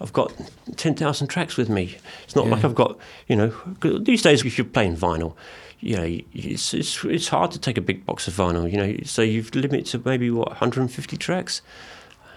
I've 0.00 0.14
got 0.14 0.32
ten 0.76 0.94
thousand 0.94 1.26
tracks 1.26 1.59
with 1.59 1.68
me. 1.68 1.98
It's 2.24 2.34
not 2.34 2.46
like 2.46 2.64
I've 2.64 2.74
got, 2.74 2.98
you 3.26 3.36
know, 3.36 3.52
these 3.98 4.22
days 4.22 4.42
if 4.42 4.56
you're 4.56 4.64
playing 4.64 4.96
vinyl, 4.96 5.34
you 5.80 5.96
know, 5.96 6.18
it's, 6.32 6.72
it's 6.72 7.04
it's 7.04 7.28
hard 7.28 7.50
to 7.50 7.59
take 7.59 7.76
a 7.76 7.82
big 7.82 8.06
box 8.06 8.26
of 8.26 8.32
vinyl. 8.32 8.70
You 8.70 8.78
know, 8.78 8.96
so 9.04 9.20
you've 9.20 9.54
limited 9.54 9.84
to 9.86 10.02
maybe 10.02 10.30
what 10.30 10.48
150 10.48 11.16
tracks. 11.18 11.61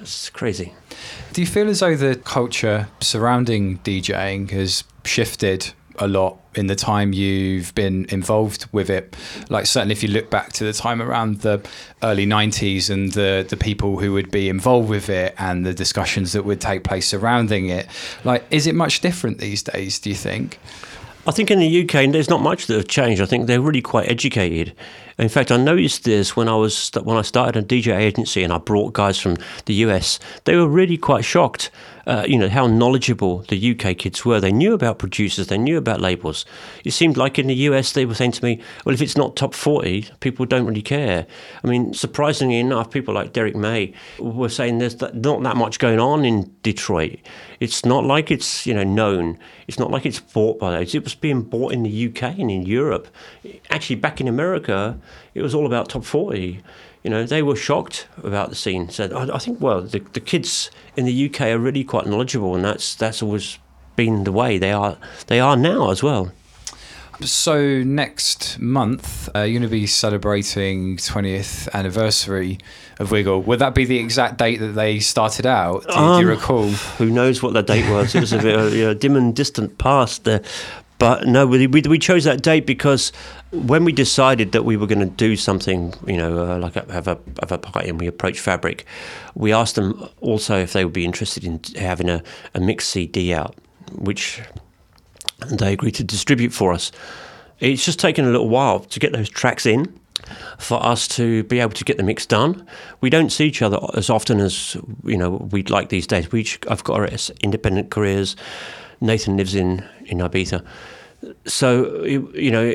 It's 0.01 0.30
crazy. 0.32 0.74
Do 1.32 1.41
you 1.41 1.47
feel 1.47 1.69
as 1.69 1.80
though 1.80 1.95
the 1.95 2.15
culture 2.15 2.89
surrounding 2.99 3.78
DJing 3.80 4.49
has 4.49 4.84
shifted 5.04 5.74
a 5.97 6.08
lot 6.08 6.39
in 6.56 6.68
the 6.68 6.76
time 6.76 7.14
you've 7.14 7.74
been 7.76 8.06
involved 8.10 8.66
with 8.72 8.89
it? 8.89 9.16
Like 9.49 9.66
certainly 9.66 9.93
if 9.93 10.04
you 10.04 10.10
look 10.10 10.30
back 10.30 10.54
to 10.54 10.64
the 10.64 10.74
time 10.74 11.02
around 11.02 11.41
the 11.41 11.62
early 12.02 12.26
90s 12.26 12.89
and 12.89 13.12
the 13.12 13.45
the 13.47 13.58
people 13.58 13.99
who 13.99 14.14
would 14.14 14.32
be 14.32 14.49
involved 14.49 14.89
with 14.89 15.10
it 15.10 15.36
and 15.38 15.66
the 15.66 15.74
discussions 15.74 16.34
that 16.34 16.43
would 16.43 16.62
take 16.62 16.84
place 16.84 17.08
surrounding 17.08 17.70
it, 17.70 17.88
like 18.24 18.43
is 18.52 18.68
it 18.68 18.76
much 18.76 19.02
different 19.02 19.39
these 19.39 19.64
days, 19.64 19.99
do 19.99 20.10
you 20.10 20.16
think? 20.16 20.60
I 21.28 21.32
think 21.32 21.52
in 21.52 21.60
the 21.60 21.84
UK, 21.84 22.12
there's 22.12 22.32
not 22.32 22.41
much 22.41 22.66
that 22.66 22.78
have 22.78 22.88
changed. 22.88 23.22
I 23.22 23.28
think 23.28 23.45
they're 23.45 23.62
really 23.62 23.82
quite 23.82 24.10
educated. 24.10 24.76
In 25.20 25.30
fact, 25.30 25.52
I 25.52 25.58
noticed 25.58 26.04
this 26.04 26.36
when 26.36 26.49
I 26.49 26.56
was 26.56 26.89
when 27.04 27.16
I 27.16 27.22
started 27.22 27.64
a 27.64 27.66
DJ 27.66 27.95
agency 27.95 28.41
and 28.41 28.52
I 28.52 28.58
brought 28.58 28.93
guys 28.93 29.20
from 29.20 29.38
the 29.66 29.76
US. 29.86 30.20
They 30.45 30.56
were 30.56 30.68
really 30.68 30.97
quite 30.97 31.24
shocked, 31.24 31.70
uh, 32.06 32.26
you 32.28 32.38
know, 32.38 32.49
how 32.49 32.68
knowledgeable 32.68 33.39
the 33.47 33.72
UK 33.72 33.97
kids 33.97 34.26
were. 34.26 34.39
They 34.39 34.52
knew 34.52 34.74
about 34.74 34.99
producers, 34.99 35.47
they 35.47 35.58
knew 35.58 35.78
about 35.78 36.02
labels. 36.02 36.45
It 36.84 36.91
seemed 36.91 37.18
like 37.18 37.38
in 37.38 37.47
the 37.47 37.56
US 37.56 37.93
they 37.93 38.06
were 38.06 38.16
saying 38.16 38.34
to 38.34 38.43
me, 38.43 38.62
"Well, 38.86 38.93
if 38.93 39.02
it's 39.02 39.18
not 39.18 39.36
top 39.36 39.54
40, 39.54 40.08
people 40.20 40.45
don't 40.45 40.66
really 40.66 40.82
care." 40.82 41.26
I 41.64 41.68
mean, 41.68 41.93
surprisingly 41.93 42.58
enough, 42.58 42.91
people 42.91 43.14
like 43.14 43.34
Derrick 43.34 43.56
May 43.56 43.93
were 44.20 44.49
saying 44.49 44.78
there's 44.78 44.99
not 45.14 45.43
that 45.43 45.58
much 45.58 45.80
going 45.80 45.99
on 45.99 46.26
in 46.26 46.52
Detroit. 46.64 47.20
It's 47.60 47.86
not 47.86 48.06
like 48.06 48.32
it's 48.32 48.66
you 48.66 48.74
know 48.74 48.84
known. 48.84 49.38
It's 49.68 49.80
not 49.80 49.91
like 49.91 50.06
it's 50.06 50.20
bought 50.20 50.60
by 50.60 50.72
those. 50.72 50.95
It 50.95 51.04
was 51.04 51.16
being 51.16 51.41
bought 51.41 51.74
in 51.74 51.84
the 51.84 52.08
UK 52.08 52.39
and 52.39 52.52
in 52.52 52.64
Europe. 52.66 53.08
Actually, 53.70 53.97
back 53.97 54.20
in 54.20 54.28
America, 54.28 54.99
it 55.34 55.41
was 55.41 55.56
all 55.56 55.66
about 55.66 55.89
top 55.89 56.04
40. 56.04 56.62
You 57.04 57.10
know, 57.10 57.26
they 57.26 57.41
were 57.41 57.56
shocked 57.56 58.08
about 58.24 58.49
the 58.49 58.56
scene. 58.56 58.89
So 58.89 59.06
I, 59.16 59.36
I 59.36 59.39
think, 59.39 59.60
well, 59.60 59.82
the, 59.82 59.99
the 60.14 60.20
kids 60.20 60.70
in 60.95 61.06
the 61.06 61.26
UK 61.30 61.41
are 61.41 61.58
really 61.60 61.84
quite 61.84 62.06
knowledgeable, 62.06 62.56
and 62.56 62.64
that's 62.64 62.93
that's 62.95 63.24
always 63.24 63.58
been 63.95 64.24
the 64.24 64.32
way 64.32 64.58
they 64.58 64.72
are. 64.72 64.97
They 65.28 65.39
are 65.39 65.56
now 65.58 65.89
as 65.91 66.04
well. 66.04 66.32
So 67.22 67.84
next 67.84 68.58
month, 68.60 69.30
uh, 69.36 69.39
you're 69.41 69.60
going 69.60 69.62
to 69.62 69.68
be 69.68 69.86
celebrating 69.86 70.97
20th 70.97 71.72
anniversary 71.72 72.58
of 72.99 73.12
Wiggle. 73.12 73.41
Would 73.43 73.60
that 73.60 73.76
be 73.76 73.86
the 73.86 73.99
exact 73.99 74.38
date 74.39 74.58
that 74.58 74.70
they 74.74 74.99
started 74.99 75.45
out? 75.45 75.84
Do, 75.84 75.89
do 75.89 75.99
you 75.99 76.04
Um, 76.06 76.26
recall? 76.26 76.70
Who 76.97 77.12
knows 77.12 77.43
what 77.43 77.54
the 77.54 77.62
date 77.62 77.88
was? 77.91 78.16
It 78.16 78.22
was 78.22 78.34
a 78.34 78.39
bit 78.39 78.56
uh, 78.60 78.64
you 78.66 78.86
know, 78.86 78.93
dim 78.95 79.16
and 79.16 79.36
distant 79.36 79.78
past 79.78 80.24
there. 80.24 80.41
But 81.02 81.26
no, 81.26 81.47
we, 81.47 81.66
we, 81.66 81.82
we 81.82 81.97
chose 81.97 82.26
that 82.26 82.43
date 82.43 82.68
because 82.68 83.12
when 83.52 83.86
we 83.86 83.91
decided 83.91 84.52
that 84.52 84.66
we 84.66 84.78
were 84.78 84.86
going 84.86 84.99
to 84.99 85.08
do 85.08 85.36
something, 85.36 85.95
you 86.06 86.16
know, 86.16 86.45
uh, 86.45 86.60
like 86.60 86.76
have 86.76 87.08
a 87.08 87.18
have 87.39 87.52
a 87.52 87.58
party, 87.58 87.89
and 87.89 87.99
we 87.99 88.06
approached 88.06 88.39
Fabric, 88.39 88.86
we 89.34 89.52
asked 89.52 89.74
them 89.74 90.08
also 90.20 90.60
if 90.60 90.74
they 90.74 90.86
would 90.86 90.93
be 90.93 91.04
interested 91.04 91.43
in 91.43 91.60
having 91.76 92.08
a, 92.08 92.22
a 92.54 92.60
mixed 92.60 92.89
CD 92.89 93.34
out, 93.34 93.56
which 93.95 94.43
they 95.49 95.74
agreed 95.74 95.95
to 95.95 96.04
distribute 96.04 96.54
for 96.54 96.72
us. 96.72 96.91
It's 97.60 97.84
just 97.84 97.99
taken 97.99 98.26
a 98.26 98.30
little 98.30 98.49
while 98.49 98.82
to 98.82 98.99
get 98.99 99.12
those 99.12 99.28
tracks 99.28 99.66
in 99.66 99.99
for 100.60 100.86
us 100.86 101.08
to 101.08 101.43
be 101.45 101.60
able 101.60 101.74
to 101.74 101.84
get 101.84 101.97
the 101.97 102.04
mix 102.04 102.28
done. 102.28 102.64
We 103.02 103.10
don't 103.10 103.32
see 103.32 103.47
each 103.47 103.64
other 103.64 103.80
as 103.95 104.12
often 104.12 104.39
as 104.39 104.78
you 105.04 105.18
know 105.18 105.47
we'd 105.52 105.72
like 105.72 105.89
these 105.89 106.06
days. 106.06 106.32
We 106.32 106.45
have 106.70 106.84
got 106.84 106.99
our 106.99 107.10
independent 107.41 107.89
careers. 107.89 108.36
Nathan 109.02 109.36
lives 109.36 109.56
in 109.56 109.84
in 110.06 110.20
Ibiza, 110.20 110.64
so 111.45 112.03
you 112.03 112.51
know 112.51 112.74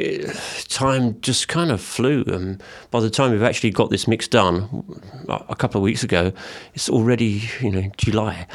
time 0.68 1.20
just 1.20 1.48
kind 1.48 1.70
of 1.70 1.80
flew. 1.80 2.24
And 2.26 2.62
by 2.90 3.00
the 3.00 3.10
time 3.10 3.32
we've 3.32 3.42
actually 3.42 3.70
got 3.70 3.90
this 3.90 4.06
mix 4.06 4.28
done, 4.28 4.84
a 5.28 5.56
couple 5.56 5.78
of 5.78 5.82
weeks 5.82 6.02
ago, 6.02 6.32
it's 6.74 6.88
already 6.88 7.42
you 7.60 7.70
know 7.70 7.90
July. 7.96 8.46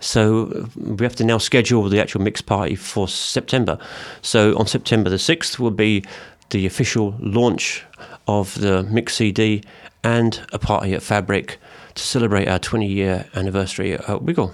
So 0.00 0.68
we 0.76 1.04
have 1.04 1.14
to 1.16 1.24
now 1.24 1.38
schedule 1.38 1.88
the 1.88 2.00
actual 2.00 2.22
mix 2.22 2.42
party 2.42 2.74
for 2.74 3.06
September. 3.06 3.78
So 4.20 4.56
on 4.58 4.66
September 4.66 5.08
the 5.10 5.16
6th 5.16 5.58
will 5.60 5.70
be 5.70 6.04
the 6.50 6.66
official 6.66 7.14
launch 7.20 7.84
of 8.26 8.58
the 8.60 8.82
mix 8.82 9.14
CD 9.14 9.62
and 10.02 10.44
a 10.52 10.58
party 10.58 10.92
at 10.94 11.02
Fabric 11.02 11.58
to 11.94 12.02
celebrate 12.02 12.48
our 12.48 12.58
20 12.58 12.86
year 12.86 13.26
anniversary 13.34 13.92
at 13.92 14.22
Wiggle. 14.22 14.52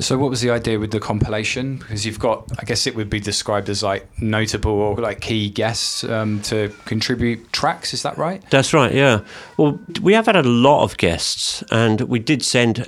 So, 0.00 0.16
what 0.16 0.30
was 0.30 0.40
the 0.40 0.50
idea 0.50 0.78
with 0.78 0.92
the 0.92 1.00
compilation? 1.00 1.78
Because 1.78 2.06
you've 2.06 2.18
got, 2.20 2.48
I 2.58 2.64
guess 2.64 2.86
it 2.86 2.94
would 2.94 3.10
be 3.10 3.18
described 3.18 3.68
as 3.68 3.82
like 3.82 4.06
notable 4.20 4.72
or 4.72 4.96
like 4.96 5.20
key 5.20 5.50
guests 5.50 6.04
um, 6.04 6.40
to 6.42 6.72
contribute 6.84 7.52
tracks. 7.52 7.92
Is 7.92 8.02
that 8.02 8.16
right? 8.16 8.42
That's 8.50 8.72
right, 8.72 8.94
yeah. 8.94 9.22
Well, 9.56 9.80
we 10.00 10.12
have 10.12 10.26
had 10.26 10.36
a 10.36 10.42
lot 10.42 10.84
of 10.84 10.96
guests, 10.98 11.64
and 11.72 12.02
we 12.02 12.20
did 12.20 12.44
send 12.44 12.86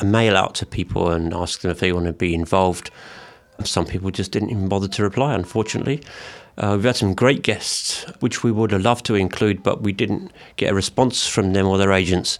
a 0.00 0.04
mail 0.04 0.36
out 0.36 0.54
to 0.56 0.66
people 0.66 1.10
and 1.10 1.32
ask 1.32 1.60
them 1.60 1.70
if 1.70 1.80
they 1.80 1.92
want 1.92 2.06
to 2.06 2.12
be 2.12 2.34
involved. 2.34 2.90
Some 3.64 3.86
people 3.86 4.10
just 4.10 4.32
didn't 4.32 4.50
even 4.50 4.68
bother 4.68 4.88
to 4.88 5.02
reply, 5.02 5.34
unfortunately. 5.34 6.02
Uh, 6.58 6.74
we've 6.76 6.84
had 6.84 6.96
some 6.96 7.14
great 7.14 7.42
guests, 7.42 8.04
which 8.20 8.42
we 8.42 8.52
would 8.52 8.72
have 8.72 8.82
loved 8.82 9.06
to 9.06 9.14
include, 9.14 9.62
but 9.62 9.82
we 9.82 9.92
didn't 9.92 10.30
get 10.56 10.70
a 10.70 10.74
response 10.74 11.26
from 11.26 11.54
them 11.54 11.66
or 11.66 11.78
their 11.78 11.92
agents. 11.92 12.38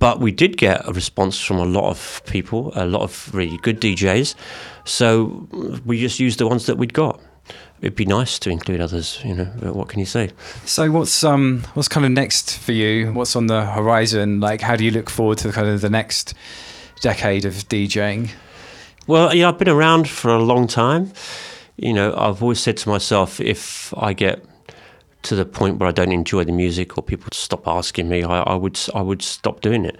But 0.00 0.18
we 0.18 0.32
did 0.32 0.56
get 0.56 0.88
a 0.88 0.92
response 0.92 1.38
from 1.40 1.58
a 1.58 1.64
lot 1.64 1.88
of 1.90 2.22
people, 2.26 2.72
a 2.74 2.86
lot 2.86 3.02
of 3.02 3.32
really 3.32 3.58
good 3.58 3.80
DJs. 3.80 4.34
So 4.84 5.46
we 5.84 6.00
just 6.00 6.18
used 6.18 6.40
the 6.40 6.48
ones 6.48 6.66
that 6.66 6.76
we'd 6.78 6.94
got. 6.94 7.20
It'd 7.82 7.96
be 7.96 8.06
nice 8.06 8.38
to 8.40 8.50
include 8.50 8.80
others, 8.80 9.20
you 9.24 9.34
know. 9.34 9.50
But 9.60 9.76
what 9.76 9.88
can 9.88 10.00
you 10.00 10.06
say? 10.06 10.30
So, 10.66 10.90
what's 10.90 11.24
um, 11.24 11.64
what's 11.72 11.88
kind 11.88 12.04
of 12.04 12.12
next 12.12 12.58
for 12.58 12.72
you? 12.72 13.12
What's 13.12 13.34
on 13.34 13.46
the 13.46 13.64
horizon? 13.64 14.40
Like, 14.40 14.60
how 14.60 14.76
do 14.76 14.84
you 14.84 14.90
look 14.90 15.08
forward 15.08 15.38
to 15.38 15.52
kind 15.52 15.66
of 15.66 15.80
the 15.80 15.88
next 15.88 16.34
decade 17.00 17.46
of 17.46 17.54
DJing? 17.54 18.30
Well, 19.06 19.34
yeah, 19.34 19.48
I've 19.48 19.58
been 19.58 19.68
around 19.68 20.08
for 20.10 20.30
a 20.30 20.42
long 20.42 20.66
time. 20.66 21.12
You 21.76 21.94
know, 21.94 22.14
I've 22.16 22.42
always 22.42 22.60
said 22.60 22.76
to 22.78 22.88
myself, 22.90 23.40
if 23.40 23.94
I 23.96 24.12
get 24.12 24.44
to 25.22 25.34
the 25.34 25.44
point 25.44 25.78
where 25.78 25.88
I 25.88 25.92
don't 25.92 26.12
enjoy 26.12 26.44
the 26.44 26.52
music 26.52 26.96
or 26.96 27.02
people 27.02 27.28
stop 27.32 27.66
asking 27.68 28.08
me, 28.08 28.22
I, 28.22 28.40
I 28.40 28.54
would 28.54 28.78
I 28.94 29.02
would 29.02 29.22
stop 29.22 29.60
doing 29.60 29.84
it. 29.84 29.98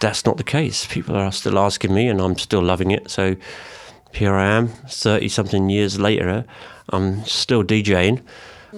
That's 0.00 0.24
not 0.24 0.36
the 0.36 0.44
case. 0.44 0.86
People 0.86 1.16
are 1.16 1.32
still 1.32 1.58
asking 1.58 1.94
me, 1.94 2.08
and 2.08 2.20
I'm 2.20 2.36
still 2.38 2.62
loving 2.62 2.90
it. 2.90 3.10
So 3.10 3.36
here 4.12 4.34
I 4.34 4.46
am, 4.46 4.68
thirty 4.88 5.28
something 5.28 5.70
years 5.70 5.98
later. 5.98 6.44
I'm 6.90 7.24
still 7.24 7.64
DJing. 7.64 8.22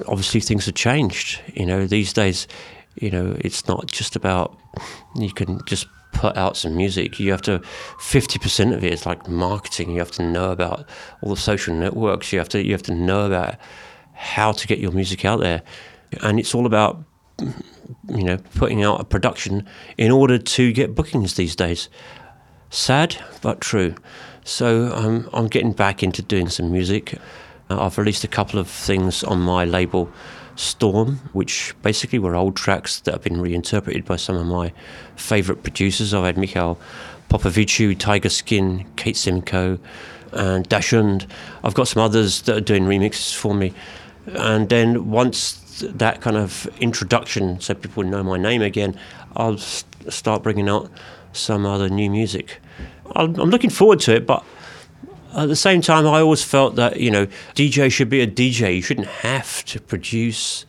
Obviously, 0.07 0.41
things 0.41 0.67
have 0.67 0.75
changed. 0.75 1.41
You 1.55 1.67
know, 1.67 1.87
these 1.87 2.13
days, 2.13 2.47
you 2.97 3.11
know, 3.11 3.37
it's 3.41 3.67
not 3.67 3.87
just 3.87 4.15
about 4.17 4.57
you 5.17 5.33
can 5.33 5.61
just 5.67 5.87
put 6.17 6.37
out 6.37 6.57
some 6.57 6.77
music. 6.77 7.21
You 7.21 7.31
have 7.31 7.43
to, 7.43 7.59
50% 7.99 8.75
of 8.75 8.83
it 8.83 8.93
is 8.93 9.07
like 9.07 9.29
marketing. 9.29 9.91
You 9.91 9.99
have 9.99 10.11
to 10.13 10.23
know 10.23 10.51
about 10.51 10.89
all 11.21 11.35
the 11.35 11.41
social 11.41 11.75
networks. 11.75 12.33
You 12.33 12.39
have 12.39 12.49
to, 12.51 12.65
you 12.65 12.73
have 12.73 12.83
to 12.85 12.95
know 12.95 13.27
about 13.27 13.57
how 14.17 14.51
to 14.51 14.67
get 14.67 14.79
your 14.79 14.93
music 14.93 15.25
out 15.25 15.41
there. 15.41 15.63
And 16.23 16.41
it's 16.41 16.55
all 16.55 16.67
about, 16.67 17.05
you 17.39 18.25
know, 18.25 18.39
putting 18.55 18.83
out 18.83 19.01
a 19.01 19.05
production 19.05 19.67
in 19.99 20.11
order 20.11 20.39
to 20.39 20.73
get 20.73 20.95
bookings 20.95 21.35
these 21.35 21.55
days. 21.55 21.89
Sad, 22.71 23.17
but 23.43 23.61
true. 23.61 23.95
So 24.45 24.93
um, 24.95 25.29
I'm 25.33 25.49
getting 25.49 25.73
back 25.73 26.03
into 26.03 26.23
doing 26.23 26.49
some 26.49 26.73
music. 26.73 27.19
Uh, 27.69 27.85
I've 27.85 27.99
released 27.99 28.25
a 28.25 28.29
couple 28.29 28.59
of 28.59 28.69
things 28.69 29.23
on 29.23 29.41
my 29.41 29.65
label, 29.65 30.11
Storm, 30.57 31.17
which 31.33 31.75
basically 31.83 32.19
were 32.19 32.35
old 32.35 32.57
tracks 32.57 33.01
that 33.01 33.13
have 33.13 33.23
been 33.23 33.41
reinterpreted 33.41 34.07
by 34.07 34.17
some 34.17 34.37
of 34.37 34.47
my 34.47 34.73
favourite 35.17 35.63
producers. 35.63 36.15
I've 36.15 36.25
had 36.25 36.37
Mihai 36.37 36.79
Popoviciu, 37.29 37.99
Tiger 37.99 38.31
Skin, 38.31 38.87
Kate 38.97 39.17
Simko, 39.17 39.79
and 40.33 40.67
Dachshund. 40.69 41.27
I've 41.63 41.75
got 41.75 41.89
some 41.89 42.03
others 42.03 42.43
that 42.43 42.57
are 42.57 42.61
doing 42.61 42.85
remixes 42.85 43.35
for 43.35 43.55
me 43.55 43.75
and 44.27 44.69
then 44.69 45.11
once 45.11 45.81
that 45.81 46.21
kind 46.21 46.37
of 46.37 46.67
introduction, 46.81 47.61
so 47.61 47.75
people 47.75 48.03
know 48.03 48.23
my 48.23 48.37
name 48.37 48.63
again, 48.63 48.99
I'll 49.37 49.59
start 49.59 50.43
bringing 50.43 50.69
out 50.69 50.91
some 51.33 51.67
other 51.67 51.89
new 51.89 52.11
music. 52.11 52.61
I'm 53.15 53.35
looking 53.35 53.71
forward 53.71 54.01
to 54.01 54.17
it, 54.17 54.27
but 54.27 54.45
at 55.35 55.47
the 55.47 55.57
same 55.57 55.83
time, 55.83 56.07
I 56.07 56.21
always 56.21 56.43
felt 56.43 56.77
that 56.77 56.99
you 56.99 57.11
know, 57.11 57.27
DJ 57.55 57.93
should 57.93 58.09
be 58.09 58.21
a 58.21 58.27
DJ. 58.27 58.77
You 58.77 58.83
shouldn't 58.83 59.07
have 59.07 59.65
to 59.67 59.81
produce 59.81 60.65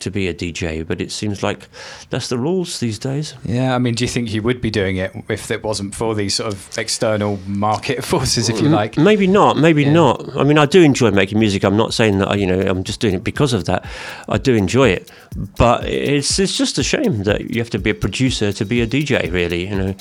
to 0.00 0.10
be 0.10 0.28
a 0.28 0.34
DJ, 0.34 0.86
but 0.86 1.00
it 1.00 1.10
seems 1.10 1.42
like 1.42 1.68
that's 2.10 2.28
the 2.28 2.38
rules 2.38 2.80
these 2.80 2.98
days. 2.98 3.34
Yeah, 3.44 3.74
I 3.74 3.78
mean, 3.78 3.94
do 3.94 4.04
you 4.04 4.08
think 4.08 4.32
you 4.32 4.42
would 4.42 4.60
be 4.60 4.70
doing 4.70 4.96
it 4.96 5.12
if 5.28 5.50
it 5.50 5.62
wasn't 5.62 5.94
for 5.94 6.14
these 6.14 6.36
sort 6.36 6.52
of 6.52 6.78
external 6.78 7.38
market 7.46 8.04
forces, 8.12 8.48
if 8.48 8.60
you 8.60 8.68
like? 8.68 8.96
Maybe 8.96 9.26
not, 9.26 9.56
maybe 9.56 9.84
yeah. 9.84 9.92
not. 9.92 10.36
I 10.36 10.44
mean, 10.44 10.58
I 10.58 10.66
do 10.66 10.82
enjoy 10.82 11.10
making 11.10 11.38
music. 11.38 11.64
I'm 11.64 11.76
not 11.76 11.94
saying 11.94 12.18
that, 12.18 12.38
you 12.38 12.46
know, 12.46 12.60
I'm 12.60 12.84
just 12.84 13.00
doing 13.00 13.14
it 13.14 13.24
because 13.24 13.52
of 13.52 13.64
that. 13.66 13.84
I 14.28 14.38
do 14.38 14.54
enjoy 14.54 14.90
it, 14.90 15.10
but 15.56 15.84
it's 15.84 16.38
it's 16.38 16.56
just 16.56 16.78
a 16.78 16.82
shame 16.82 17.24
that 17.24 17.50
you 17.50 17.60
have 17.60 17.70
to 17.70 17.78
be 17.78 17.90
a 17.90 17.94
producer 17.94 18.52
to 18.52 18.64
be 18.64 18.80
a 18.80 18.86
DJ, 18.86 19.32
really, 19.32 19.68
you 19.68 19.76
know. 19.76 19.94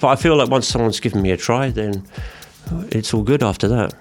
But 0.00 0.08
I 0.08 0.16
feel 0.16 0.36
like 0.36 0.50
once 0.50 0.68
someone's 0.68 1.00
given 1.00 1.22
me 1.22 1.30
a 1.30 1.36
try, 1.36 1.70
then 1.70 2.06
it's 2.90 3.14
all 3.14 3.22
good 3.22 3.42
after 3.42 3.68
that. 3.68 3.94